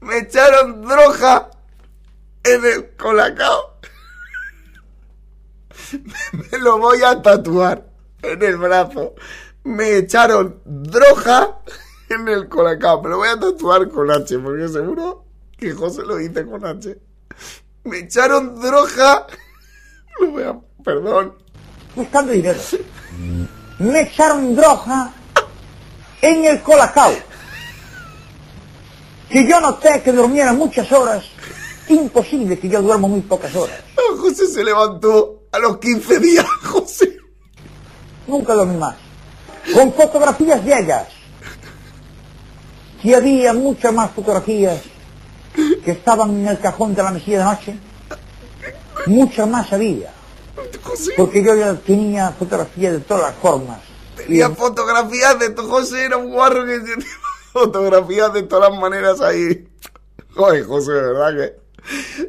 Me 0.00 0.18
echaron 0.18 0.82
droga 0.82 1.50
en 2.44 2.64
el 2.66 2.94
colacao. 2.96 3.78
Me 6.50 6.58
lo 6.58 6.76
voy 6.80 7.02
a 7.02 7.22
tatuar 7.22 7.86
en 8.20 8.42
el 8.42 8.58
brazo. 8.58 9.14
Me 9.64 9.96
echaron 9.96 10.60
droga 10.66 11.60
en 12.10 12.28
el 12.28 12.46
colacao. 12.50 13.00
Me 13.02 13.08
lo 13.08 13.16
voy 13.16 13.28
a 13.28 13.40
tatuar 13.40 13.88
con 13.88 14.10
H 14.10 14.38
porque 14.38 14.68
seguro 14.68 15.31
que 15.62 15.72
José 15.72 16.02
lo 16.02 16.16
dice 16.16 16.44
con 16.44 16.64
H. 16.64 16.98
Me 17.84 17.98
echaron 18.00 18.60
droga. 18.60 19.26
Lo 20.20 20.30
voy 20.32 20.42
a... 20.42 20.58
Perdón. 20.82 21.34
Buscando 21.94 22.32
dinero. 22.32 22.58
Me 23.78 24.02
echaron 24.02 24.56
droga 24.56 25.12
en 26.20 26.44
el 26.44 26.60
colacao. 26.62 27.12
Que 29.30 29.48
yo 29.48 29.60
noté 29.60 30.02
que 30.02 30.12
durmiera 30.12 30.52
muchas 30.52 30.90
horas. 30.90 31.24
Imposible 31.88 32.58
que 32.58 32.68
yo 32.68 32.82
duermo 32.82 33.08
muy 33.08 33.20
pocas 33.20 33.54
horas. 33.54 33.78
José 34.18 34.46
se 34.48 34.64
levantó 34.64 35.44
a 35.52 35.58
los 35.58 35.78
15 35.78 36.18
días, 36.18 36.46
José. 36.64 37.18
Nunca 38.26 38.54
dormí 38.54 38.76
más. 38.76 38.96
Con 39.72 39.92
fotografías 39.92 40.64
de 40.64 40.78
ellas. 40.78 41.08
Si 43.00 43.14
había 43.14 43.52
muchas 43.52 43.92
más 43.92 44.10
fotografías 44.12 44.91
que 45.54 45.90
estaban 45.90 46.30
en 46.30 46.48
el 46.48 46.58
cajón 46.58 46.94
de 46.94 47.02
la 47.02 47.10
mesilla 47.10 47.38
de 47.38 47.44
noche, 47.44 47.78
muchas 49.06 49.48
más 49.48 49.72
había. 49.72 50.12
Porque 51.16 51.42
yo 51.42 51.54
ya 51.54 51.74
tenía 51.74 52.30
fotografías 52.30 52.92
de 52.92 53.00
todas 53.00 53.24
las 53.24 53.34
formas. 53.36 53.80
Tenía 54.16 54.50
fotografías 54.50 55.38
de 55.38 55.50
tu 55.50 55.62
José, 55.68 56.04
era 56.04 56.16
un 56.16 56.30
guarro 56.30 56.64
que 56.64 56.78
tenía 56.78 57.06
fotografías 57.52 58.32
de 58.32 58.42
todas 58.42 58.70
las 58.70 58.80
maneras 58.80 59.20
ahí. 59.20 59.68
Joder, 60.34 60.64
José, 60.64 60.92
de 60.92 61.02
verdad 61.02 61.36
que. 61.36 61.62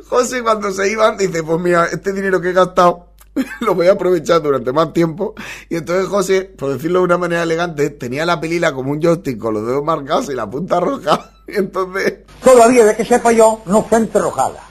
José, 0.09 0.41
cuando 0.41 0.71
se 0.71 0.89
iban, 0.89 1.17
dice: 1.17 1.43
Pues 1.43 1.59
mira, 1.59 1.85
este 1.85 2.11
dinero 2.11 2.41
que 2.41 2.49
he 2.49 2.53
gastado 2.53 3.13
lo 3.61 3.75
voy 3.75 3.87
a 3.87 3.93
aprovechar 3.93 4.41
durante 4.41 4.71
más 4.71 4.93
tiempo. 4.93 5.35
Y 5.69 5.75
entonces 5.75 6.07
José, 6.07 6.41
por 6.57 6.73
decirlo 6.73 6.99
de 6.99 7.05
una 7.05 7.17
manera 7.17 7.43
elegante, 7.43 7.89
tenía 7.89 8.25
la 8.25 8.39
pelila 8.39 8.73
como 8.73 8.91
un 8.91 9.01
joystick 9.01 9.37
con 9.37 9.53
los 9.53 9.65
dedos 9.65 9.83
marcados 9.83 10.29
y 10.29 10.33
la 10.33 10.49
punta 10.49 10.79
roja. 10.79 11.32
Entonces, 11.47 12.19
Todavía 12.43 12.85
de 12.85 12.95
que 12.95 13.05
sepa 13.05 13.31
yo, 13.31 13.61
no 13.65 13.83
fue 13.83 13.99
enterrojada, 13.99 14.61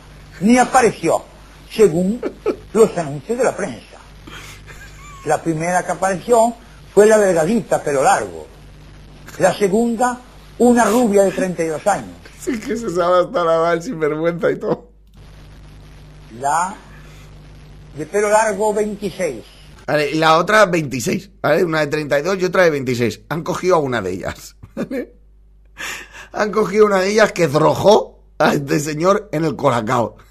ni 0.41 0.59
apareció, 0.59 1.23
según 1.71 2.21
los 2.73 2.97
anuncios 2.99 3.39
de 3.39 3.45
la 3.45 3.57
prensa. 3.57 3.99
La 5.25 5.41
primera 5.43 5.85
que 5.85 5.93
apareció 5.93 6.55
fue 6.93 7.07
la 7.07 7.19
delgadita, 7.19 7.83
pelo 7.83 8.03
largo. 8.03 8.47
La 9.39 9.55
segunda, 9.55 10.21
una 10.59 10.85
rubia 10.85 11.23
de 11.23 11.31
32 11.31 11.87
años. 11.87 12.17
sí 12.39 12.61
que 12.61 12.77
se 12.77 12.91
sabe 12.91 13.21
hasta 13.25 13.45
la 13.45 13.61
mal 13.61 13.83
sin 13.83 13.99
vergüenza 13.99 14.51
y 14.51 14.59
todo. 14.59 14.91
La 16.41 16.75
de 17.97 18.07
pelo 18.07 18.29
largo, 18.29 18.75
26. 18.75 19.45
Vale, 19.87 20.11
y 20.11 20.15
la 20.15 20.39
otra 20.39 20.67
26, 20.67 21.31
¿vale? 21.41 21.65
Una 21.65 21.81
de 21.81 21.87
32 21.87 22.39
y 22.41 22.45
otra 22.45 22.65
de 22.65 22.71
26. 22.71 23.23
Han 23.29 23.43
cogido 23.43 23.77
a 23.77 23.79
una 23.79 24.01
de 24.03 24.13
ellas, 24.13 24.57
¿vale? 24.75 25.15
Han 26.33 26.51
cogido 26.51 26.87
una 26.87 27.01
de 27.01 27.11
ellas 27.11 27.33
que 27.33 27.49
drojó 27.49 28.25
a 28.39 28.55
este 28.55 28.81
señor 28.81 29.29
en 29.33 29.45
el 29.45 29.57
colacao. 29.57 30.17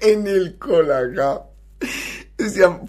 En 0.00 0.26
el 0.26 0.58
colacao. 0.58 1.52
Decían, 2.36 2.80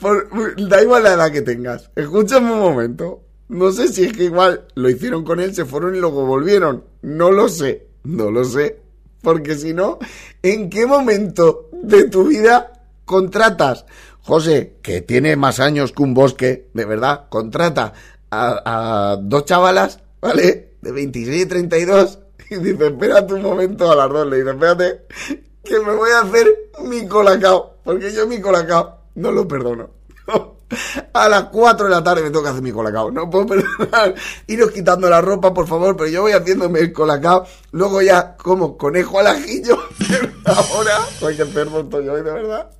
da 0.67 0.81
igual 0.81 1.03
la 1.03 1.13
edad 1.13 1.31
que 1.31 1.43
tengas. 1.43 1.91
Escúchame 1.95 2.51
un 2.51 2.59
momento. 2.59 3.21
No 3.49 3.71
sé 3.71 3.89
si 3.89 4.05
es 4.05 4.13
que 4.13 4.23
igual 4.23 4.65
lo 4.73 4.89
hicieron 4.89 5.23
con 5.23 5.39
él, 5.39 5.53
se 5.53 5.65
fueron 5.65 5.95
y 5.95 5.99
luego 5.99 6.25
volvieron. 6.25 6.85
No 7.03 7.31
lo 7.31 7.49
sé. 7.49 7.85
No 8.03 8.31
lo 8.31 8.43
sé. 8.45 8.79
Porque 9.21 9.55
si 9.55 9.75
no, 9.75 9.99
¿en 10.41 10.71
qué 10.71 10.87
momento 10.87 11.69
de 11.71 12.09
tu 12.09 12.25
vida 12.25 12.73
contratas? 13.05 13.85
José, 14.21 14.77
que 14.81 15.01
tiene 15.01 15.35
más 15.35 15.59
años 15.59 15.91
que 15.91 16.01
un 16.01 16.15
bosque, 16.15 16.69
de 16.73 16.85
verdad, 16.85 17.27
contrata 17.29 17.93
a, 18.31 19.11
a 19.11 19.17
dos 19.17 19.45
chavalas, 19.45 19.99
¿vale? 20.19 20.77
De 20.81 20.91
26 20.91 21.43
y 21.43 21.45
32. 21.45 22.19
Y 22.49 22.55
dice, 22.57 22.87
espérate 22.87 23.33
un 23.33 23.41
momento 23.41 23.91
a 23.91 23.95
las 23.95 24.09
dos. 24.09 24.27
Le 24.27 24.37
dice, 24.37 24.51
espérate, 24.51 25.05
que 25.63 25.79
me 25.79 25.95
voy 25.95 26.11
a 26.11 26.21
hacer 26.21 26.47
mi 26.83 27.07
colacao. 27.07 27.77
Porque 27.83 28.11
yo 28.13 28.27
mi 28.27 28.39
colacao 28.39 28.99
no 29.15 29.31
lo 29.31 29.47
perdono. 29.47 29.89
A 31.13 31.29
las 31.29 31.45
4 31.45 31.85
de 31.85 31.91
la 31.91 32.03
tarde 32.03 32.23
me 32.23 32.31
que 32.31 32.47
hacer 32.47 32.61
mi 32.61 32.71
colacao. 32.71 33.11
No 33.11 33.29
puedo 33.29 33.45
perdonar. 33.45 34.15
Iros 34.47 34.71
quitando 34.71 35.09
la 35.09 35.21
ropa, 35.21 35.53
por 35.53 35.67
favor, 35.67 35.95
pero 35.95 36.09
yo 36.09 36.21
voy 36.23 36.31
haciéndome 36.31 36.79
el 36.79 36.93
colacao. 36.93 37.45
Luego 37.71 38.01
ya 38.01 38.35
como 38.35 38.77
conejo 38.77 39.19
al 39.19 39.27
ajillo. 39.27 39.77
Ahora, 40.45 40.99
oye, 41.21 41.35
qué 41.35 41.41
enfermo 41.43 41.79
estoy 41.79 42.07
hoy, 42.07 42.23
de 42.23 42.31
verdad. 42.31 42.71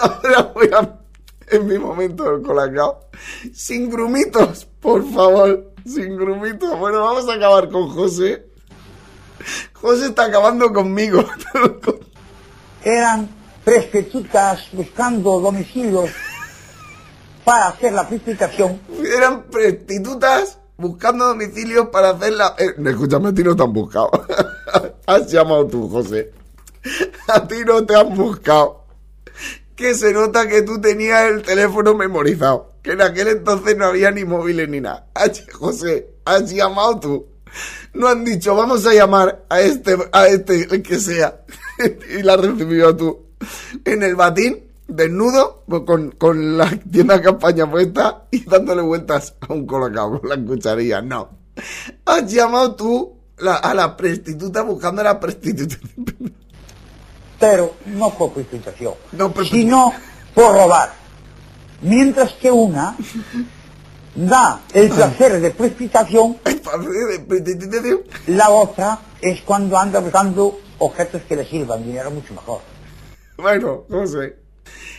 Ahora 0.00 0.52
voy 0.54 0.70
a... 0.72 0.98
En 1.48 1.66
mi 1.66 1.78
momento 1.78 2.24
del 2.24 2.42
colacao. 2.42 3.08
Sin 3.52 3.90
grumitos, 3.90 4.66
por 4.80 5.04
favor. 5.12 5.72
Sin 5.84 6.16
grumitos. 6.16 6.78
Bueno, 6.78 7.00
vamos 7.00 7.28
a 7.28 7.34
acabar 7.34 7.68
con 7.68 7.88
José. 7.88 8.51
José 9.72 10.06
está 10.06 10.24
acabando 10.24 10.72
conmigo. 10.72 11.24
Eran 12.84 13.28
prostitutas 13.64 14.68
buscando 14.72 15.40
domicilios 15.40 16.10
para 17.44 17.68
hacer 17.68 17.92
la 17.92 18.08
precipitación. 18.08 18.80
Eran 19.16 19.44
prostitutas 19.44 20.58
buscando 20.76 21.26
domicilios 21.26 21.88
para 21.88 22.10
hacer 22.10 22.32
la... 22.34 22.54
Eh, 22.58 22.74
escúchame, 22.84 23.28
a 23.28 23.34
ti 23.34 23.42
no 23.42 23.56
te 23.56 23.62
han 23.62 23.72
buscado. 23.72 24.10
Has 25.06 25.30
llamado 25.30 25.66
tú, 25.66 25.88
José. 25.88 26.32
A 27.28 27.46
ti 27.46 27.64
no 27.64 27.84
te 27.84 27.94
han 27.94 28.14
buscado. 28.14 28.84
Que 29.76 29.94
se 29.94 30.12
nota 30.12 30.46
que 30.46 30.62
tú 30.62 30.80
tenías 30.80 31.30
el 31.30 31.42
teléfono 31.42 31.94
memorizado. 31.94 32.72
Que 32.82 32.92
en 32.92 33.02
aquel 33.02 33.28
entonces 33.28 33.76
no 33.76 33.86
había 33.86 34.10
ni 34.10 34.24
móviles 34.24 34.68
ni 34.68 34.80
nada. 34.80 35.06
H, 35.14 35.46
José, 35.52 36.08
has 36.24 36.50
llamado 36.50 37.00
tú. 37.00 37.26
No 37.94 38.08
han 38.08 38.24
dicho, 38.24 38.54
vamos 38.54 38.86
a 38.86 38.94
llamar 38.94 39.44
a 39.48 39.60
este, 39.60 39.96
a 40.12 40.26
este, 40.26 40.62
el 40.74 40.82
que 40.82 40.98
sea. 40.98 41.42
y 42.18 42.22
la 42.22 42.34
has 42.34 42.40
recibido 42.40 42.96
tú. 42.96 43.18
En 43.84 44.02
el 44.02 44.14
batín, 44.16 44.58
desnudo, 44.88 45.64
con, 45.84 46.12
con 46.12 46.56
la 46.56 46.70
tienda 46.90 47.16
de 47.18 47.22
campaña 47.22 47.70
puesta 47.70 48.24
y 48.30 48.44
dándole 48.44 48.82
vueltas 48.82 49.34
a 49.40 49.52
un 49.52 49.66
colocado 49.66 50.20
con 50.20 50.28
la 50.30 50.36
cucharilla. 50.42 51.02
No. 51.02 51.28
Has 52.06 52.32
llamado 52.32 52.74
tú 52.76 53.12
la- 53.38 53.56
a 53.56 53.74
la 53.74 53.94
prostituta 53.96 54.62
buscando 54.62 55.00
a 55.02 55.04
la 55.04 55.20
prostituta. 55.20 55.76
pero 57.38 57.74
no 57.86 58.10
por 58.10 58.32
precipitación, 58.32 58.94
No, 59.12 59.32
pero- 59.32 59.46
sino 59.46 59.92
por 60.34 60.54
robar. 60.54 60.92
Mientras 61.82 62.32
que 62.34 62.50
una 62.50 62.96
da 64.14 64.62
el 64.74 64.90
placer 64.90 65.40
de 65.40 65.50
precipitación, 65.50 66.38
la 68.26 68.50
otra 68.50 68.98
es 69.20 69.40
cuando 69.42 69.78
anda 69.78 70.00
buscando 70.00 70.58
objetos 70.78 71.22
que 71.22 71.36
le 71.36 71.44
sirvan, 71.44 71.84
dinero 71.84 72.10
mucho 72.10 72.34
mejor. 72.34 72.60
Bueno, 73.36 73.84
no 73.88 74.06
sé. 74.06 74.36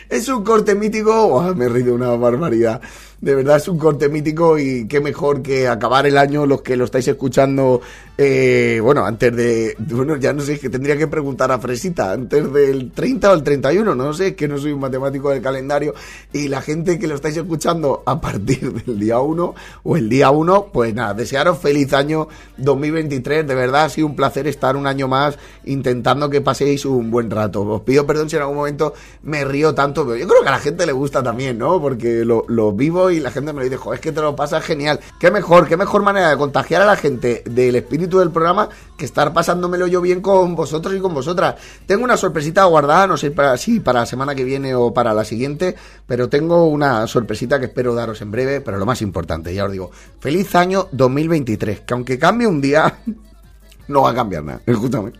Es 0.08 0.28
un 0.28 0.44
corte 0.44 0.74
mítico. 0.74 1.28
Buah, 1.28 1.54
me 1.54 1.66
he 1.66 1.68
reído 1.68 1.94
una 1.94 2.10
barbaridad. 2.10 2.80
De 3.20 3.34
verdad 3.34 3.56
es 3.56 3.68
un 3.68 3.78
corte 3.78 4.10
mítico 4.10 4.58
y 4.58 4.86
qué 4.86 5.00
mejor 5.00 5.40
que 5.40 5.66
acabar 5.66 6.06
el 6.06 6.18
año 6.18 6.44
los 6.44 6.60
que 6.60 6.76
lo 6.76 6.84
estáis 6.84 7.08
escuchando. 7.08 7.80
eh, 8.18 8.78
bueno, 8.82 9.04
antes 9.04 9.34
de. 9.34 9.74
Bueno, 9.78 10.16
ya 10.16 10.34
no 10.34 10.42
sé, 10.42 10.54
es 10.54 10.60
que 10.60 10.68
tendría 10.68 10.96
que 10.98 11.06
preguntar 11.06 11.50
a 11.50 11.58
Fresita. 11.58 12.12
Antes 12.12 12.52
del 12.52 12.92
30 12.92 13.30
o 13.30 13.34
el 13.34 13.42
31, 13.42 13.94
no 13.94 14.12
sé, 14.12 14.28
es 14.28 14.34
que 14.34 14.46
no 14.46 14.58
soy 14.58 14.72
un 14.72 14.80
matemático 14.80 15.30
del 15.30 15.40
calendario. 15.40 15.94
Y 16.34 16.48
la 16.48 16.60
gente 16.60 16.98
que 16.98 17.06
lo 17.06 17.14
estáis 17.14 17.36
escuchando 17.38 18.02
a 18.04 18.20
partir 18.20 18.72
del 18.84 18.98
día 18.98 19.18
1 19.20 19.54
o 19.84 19.96
el 19.96 20.08
día 20.10 20.30
1, 20.30 20.68
pues 20.70 20.94
nada, 20.94 21.14
desearos 21.14 21.58
feliz 21.58 21.94
año 21.94 22.28
2023. 22.58 23.46
De 23.46 23.54
verdad 23.54 23.84
ha 23.84 23.88
sido 23.88 24.06
un 24.06 24.16
placer 24.16 24.46
estar 24.48 24.76
un 24.76 24.86
año 24.86 25.08
más 25.08 25.38
intentando 25.64 26.28
que 26.28 26.42
paséis 26.42 26.84
un 26.84 27.10
buen 27.10 27.30
rato. 27.30 27.62
Os 27.62 27.80
pido 27.82 28.06
perdón 28.06 28.28
si 28.28 28.36
en 28.36 28.42
algún 28.42 28.58
momento 28.58 28.92
me 29.22 29.44
río 29.46 29.74
tanto, 29.74 29.93
yo 29.94 30.26
creo 30.28 30.42
que 30.42 30.48
a 30.48 30.52
la 30.52 30.58
gente 30.58 30.86
le 30.86 30.92
gusta 30.92 31.22
también, 31.22 31.58
¿no? 31.58 31.80
Porque 31.80 32.24
lo, 32.24 32.72
vivo 32.72 33.10
y 33.10 33.20
la 33.20 33.30
gente 33.30 33.52
me 33.52 33.60
lo 33.60 33.64
dice, 33.64 33.76
joder, 33.76 33.98
es 33.98 34.02
que 34.02 34.12
te 34.12 34.20
lo 34.20 34.34
pasas 34.34 34.64
genial. 34.64 35.00
Qué 35.18 35.30
mejor, 35.30 35.68
qué 35.68 35.76
mejor 35.76 36.02
manera 36.02 36.30
de 36.30 36.36
contagiar 36.36 36.82
a 36.82 36.86
la 36.86 36.96
gente 36.96 37.42
del 37.46 37.76
espíritu 37.76 38.18
del 38.18 38.30
programa 38.30 38.68
que 38.96 39.04
estar 39.04 39.32
pasándomelo 39.32 39.86
yo 39.86 40.00
bien 40.00 40.20
con 40.20 40.54
vosotros 40.54 40.94
y 40.94 41.00
con 41.00 41.14
vosotras. 41.14 41.56
Tengo 41.86 42.04
una 42.04 42.16
sorpresita 42.16 42.64
guardada, 42.64 43.06
no 43.06 43.16
sé 43.16 43.32
si 43.58 43.80
para 43.80 44.00
la 44.00 44.06
semana 44.06 44.34
que 44.34 44.44
viene 44.44 44.74
o 44.74 44.92
para 44.92 45.14
la 45.14 45.24
siguiente, 45.24 45.74
pero 46.06 46.28
tengo 46.28 46.66
una 46.66 47.06
sorpresita 47.06 47.58
que 47.58 47.66
espero 47.66 47.94
daros 47.94 48.20
en 48.22 48.30
breve, 48.30 48.60
pero 48.60 48.78
lo 48.78 48.86
más 48.86 49.02
importante, 49.02 49.54
ya 49.54 49.64
os 49.64 49.72
digo, 49.72 49.90
feliz 50.20 50.54
año 50.54 50.88
2023, 50.92 51.80
que 51.80 51.94
aunque 51.94 52.18
cambie 52.18 52.46
un 52.46 52.60
día, 52.60 53.00
no 53.88 54.02
va 54.02 54.10
a 54.10 54.14
cambiar 54.14 54.44
nada, 54.44 54.60
escúchame. 54.66 55.12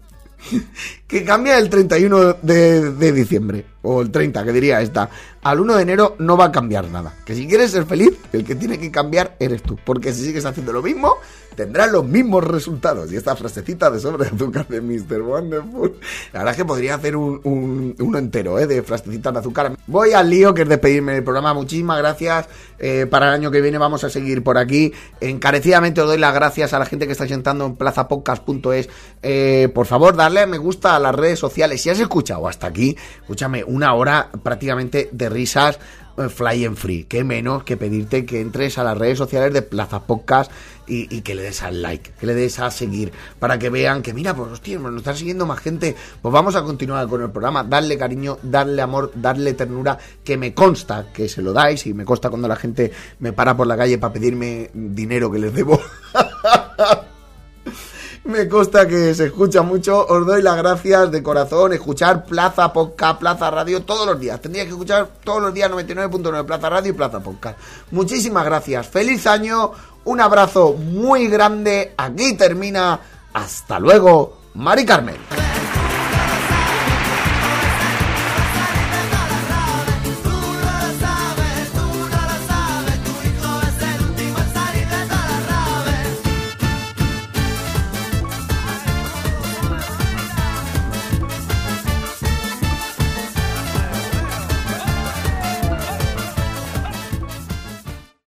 Que 1.15 1.25
cambia 1.25 1.57
el 1.59 1.71
31 1.71 2.39
de, 2.43 2.91
de 2.91 3.12
diciembre, 3.12 3.65
o 3.83 4.03
el 4.03 4.11
30, 4.11 4.43
que 4.45 4.53
diría 4.53 4.81
esta, 4.81 5.09
al 5.45 5.61
1 5.61 5.77
de 5.77 5.83
enero 5.83 6.17
no 6.19 6.37
va 6.37 6.47
a 6.47 6.51
cambiar 6.53 6.89
nada. 6.89 7.15
Que 7.25 7.37
si 7.37 7.47
quieres 7.47 7.71
ser 7.71 7.85
feliz, 7.85 8.11
el 8.33 8.45
que 8.45 8.57
tiene 8.57 8.81
que 8.81 8.91
cambiar 8.91 9.37
eres 9.39 9.62
tú. 9.62 9.79
Porque 9.85 10.12
si 10.12 10.25
sigues 10.25 10.45
haciendo 10.45 10.73
lo 10.73 10.83
mismo, 10.83 11.15
tendrás 11.55 11.93
los 11.93 12.05
mismos 12.05 12.43
resultados. 12.43 13.12
Y 13.12 13.17
esta 13.17 13.37
frasecita 13.37 13.91
de 13.91 14.01
sobre 14.01 14.27
azúcar 14.29 14.67
de 14.67 14.81
Mr. 14.81 15.21
Wonderful, 15.23 15.95
la 16.33 16.41
verdad 16.41 16.51
es 16.53 16.57
que 16.57 16.65
podría 16.65 16.97
hacer 16.97 17.15
un, 17.15 17.41
un- 17.45 17.95
uno 18.01 18.19
entero, 18.19 18.59
¿eh? 18.59 18.67
De 18.67 18.83
frasecitas 18.83 19.33
de 19.35 19.39
azúcar. 19.39 19.77
Voy 19.87 20.15
al 20.15 20.29
lío, 20.31 20.53
que 20.53 20.62
es 20.62 20.69
despedirme 20.69 21.12
del 21.12 21.23
programa. 21.23 21.55
Muchísimas 21.55 21.99
gracias. 21.99 22.49
Eh, 22.81 23.07
para 23.09 23.29
el 23.29 23.35
año 23.35 23.51
que 23.53 23.61
viene 23.61 23.79
vamos 23.79 24.03
a 24.03 24.11
seguir 24.11 24.43
por 24.43 24.59
aquí. 24.59 24.93
Encarecidamente 25.21 26.01
os 26.01 26.09
doy 26.09 26.19
las 26.19 26.35
gracias 26.35 26.73
a 26.73 26.79
la 26.81 26.87
gente 26.87 27.07
que 27.07 27.12
está 27.12 27.29
sentando 27.29 27.67
en 27.67 27.77
plazapodcast.es. 27.77 28.89
Eh, 29.23 29.69
por 29.75 29.87
favor, 29.87 30.17
darle 30.17 30.41
a 30.41 30.47
me 30.47 30.59
gusta 30.59 30.97
a 30.97 30.99
las 31.05 31.15
redes 31.15 31.39
sociales. 31.39 31.81
Si 31.81 31.91
has 31.91 32.01
escuchado 32.01 32.49
hasta 32.49 32.67
aquí, 32.67 32.97
escúchame, 33.21 33.65
una 33.65 33.95
hora 33.95 34.31
prácticamente 34.43 35.09
de 35.13 35.29
risas 35.29 35.79
eh, 36.17 36.29
fly 36.29 36.65
and 36.65 36.77
free. 36.77 37.05
Qué 37.05 37.25
menos 37.25 37.65
que 37.65 37.77
pedirte 37.77 38.25
que 38.25 38.41
entres 38.41 38.79
a 38.79 38.85
las 38.85 38.97
redes 38.97 39.19
sociales 39.19 39.53
de 39.53 39.63
Plaza 39.63 40.01
Podcast 40.01 40.51
y, 40.87 41.23
que 41.23 41.35
le 41.35 41.43
des 41.43 41.63
al 41.63 41.81
like, 41.81 42.13
que 42.21 42.27
le 42.27 42.35
des 42.35 42.59
a 42.59 42.71
seguir, 42.71 43.11
para 43.39 43.59
que 43.59 43.71
vean 43.71 44.03
que, 44.03 44.13
mira, 44.13 44.35
pues 44.35 44.53
hostia, 44.53 44.79
nos 44.79 44.97
están 44.97 45.17
siguiendo 45.17 45.47
más 45.47 45.61
gente. 45.61 45.97
Pues 46.21 46.33
vamos 46.33 46.55
a 46.57 46.63
continuar 46.63 47.09
con 47.09 47.23
el 47.23 47.31
programa, 47.31 47.65
darle 47.65 47.97
cariño, 47.97 48.39
darle 48.43 48.83
amor, 48.83 49.11
darle 49.15 49.55
ternura, 49.55 49.99
que 50.23 50.37
me 50.37 50.53
consta 50.53 51.07
que 51.13 51.29
se 51.29 51.43
lo 51.43 51.53
dais 51.53 51.87
y 51.87 51.95
me 51.95 52.05
consta 52.05 52.29
cuando 52.29 52.49
la 52.49 52.57
gente 52.57 52.93
me 53.19 53.33
para 53.33 53.57
por 53.57 53.67
la 53.67 53.77
calle 53.77 53.99
para 53.99 54.13
pedirme 54.13 54.71
dinero 54.75 55.31
que 55.31 55.39
les 55.39 55.55
debo. 55.55 55.81
Me 58.25 58.49
consta 58.49 58.89
que 58.89 59.14
se 59.14 59.27
escucha 59.27 59.61
mucho. 59.61 60.07
Os 60.07 60.27
doy 60.27 60.41
las 60.41 60.57
gracias 60.57 61.11
de 61.11 61.22
corazón. 61.22 61.75
Escuchar 61.75 62.25
Plaza 62.25 62.72
Podcast, 62.72 63.20
Plaza 63.20 63.51
Radio 63.51 63.83
todos 63.83 64.07
los 64.07 64.18
días. 64.18 64.41
Tendría 64.41 64.64
que 64.64 64.70
escuchar 64.70 65.09
todos 65.22 65.43
los 65.43 65.53
días 65.53 65.70
99.9 65.70 66.47
Plaza 66.47 66.70
Radio 66.70 66.91
y 66.91 66.95
Plaza 66.95 67.20
Podcast. 67.20 67.59
Muchísimas 67.91 68.47
gracias. 68.47 68.89
Feliz 68.89 69.27
año. 69.27 69.72
Un 70.05 70.22
abrazo 70.22 70.72
muy 70.72 71.29
grande. 71.29 71.93
Aquí 71.99 72.35
termina. 72.35 72.99
Hasta 73.35 73.79
luego. 73.79 74.39
Mari 74.55 74.87
Carmen. 74.87 75.16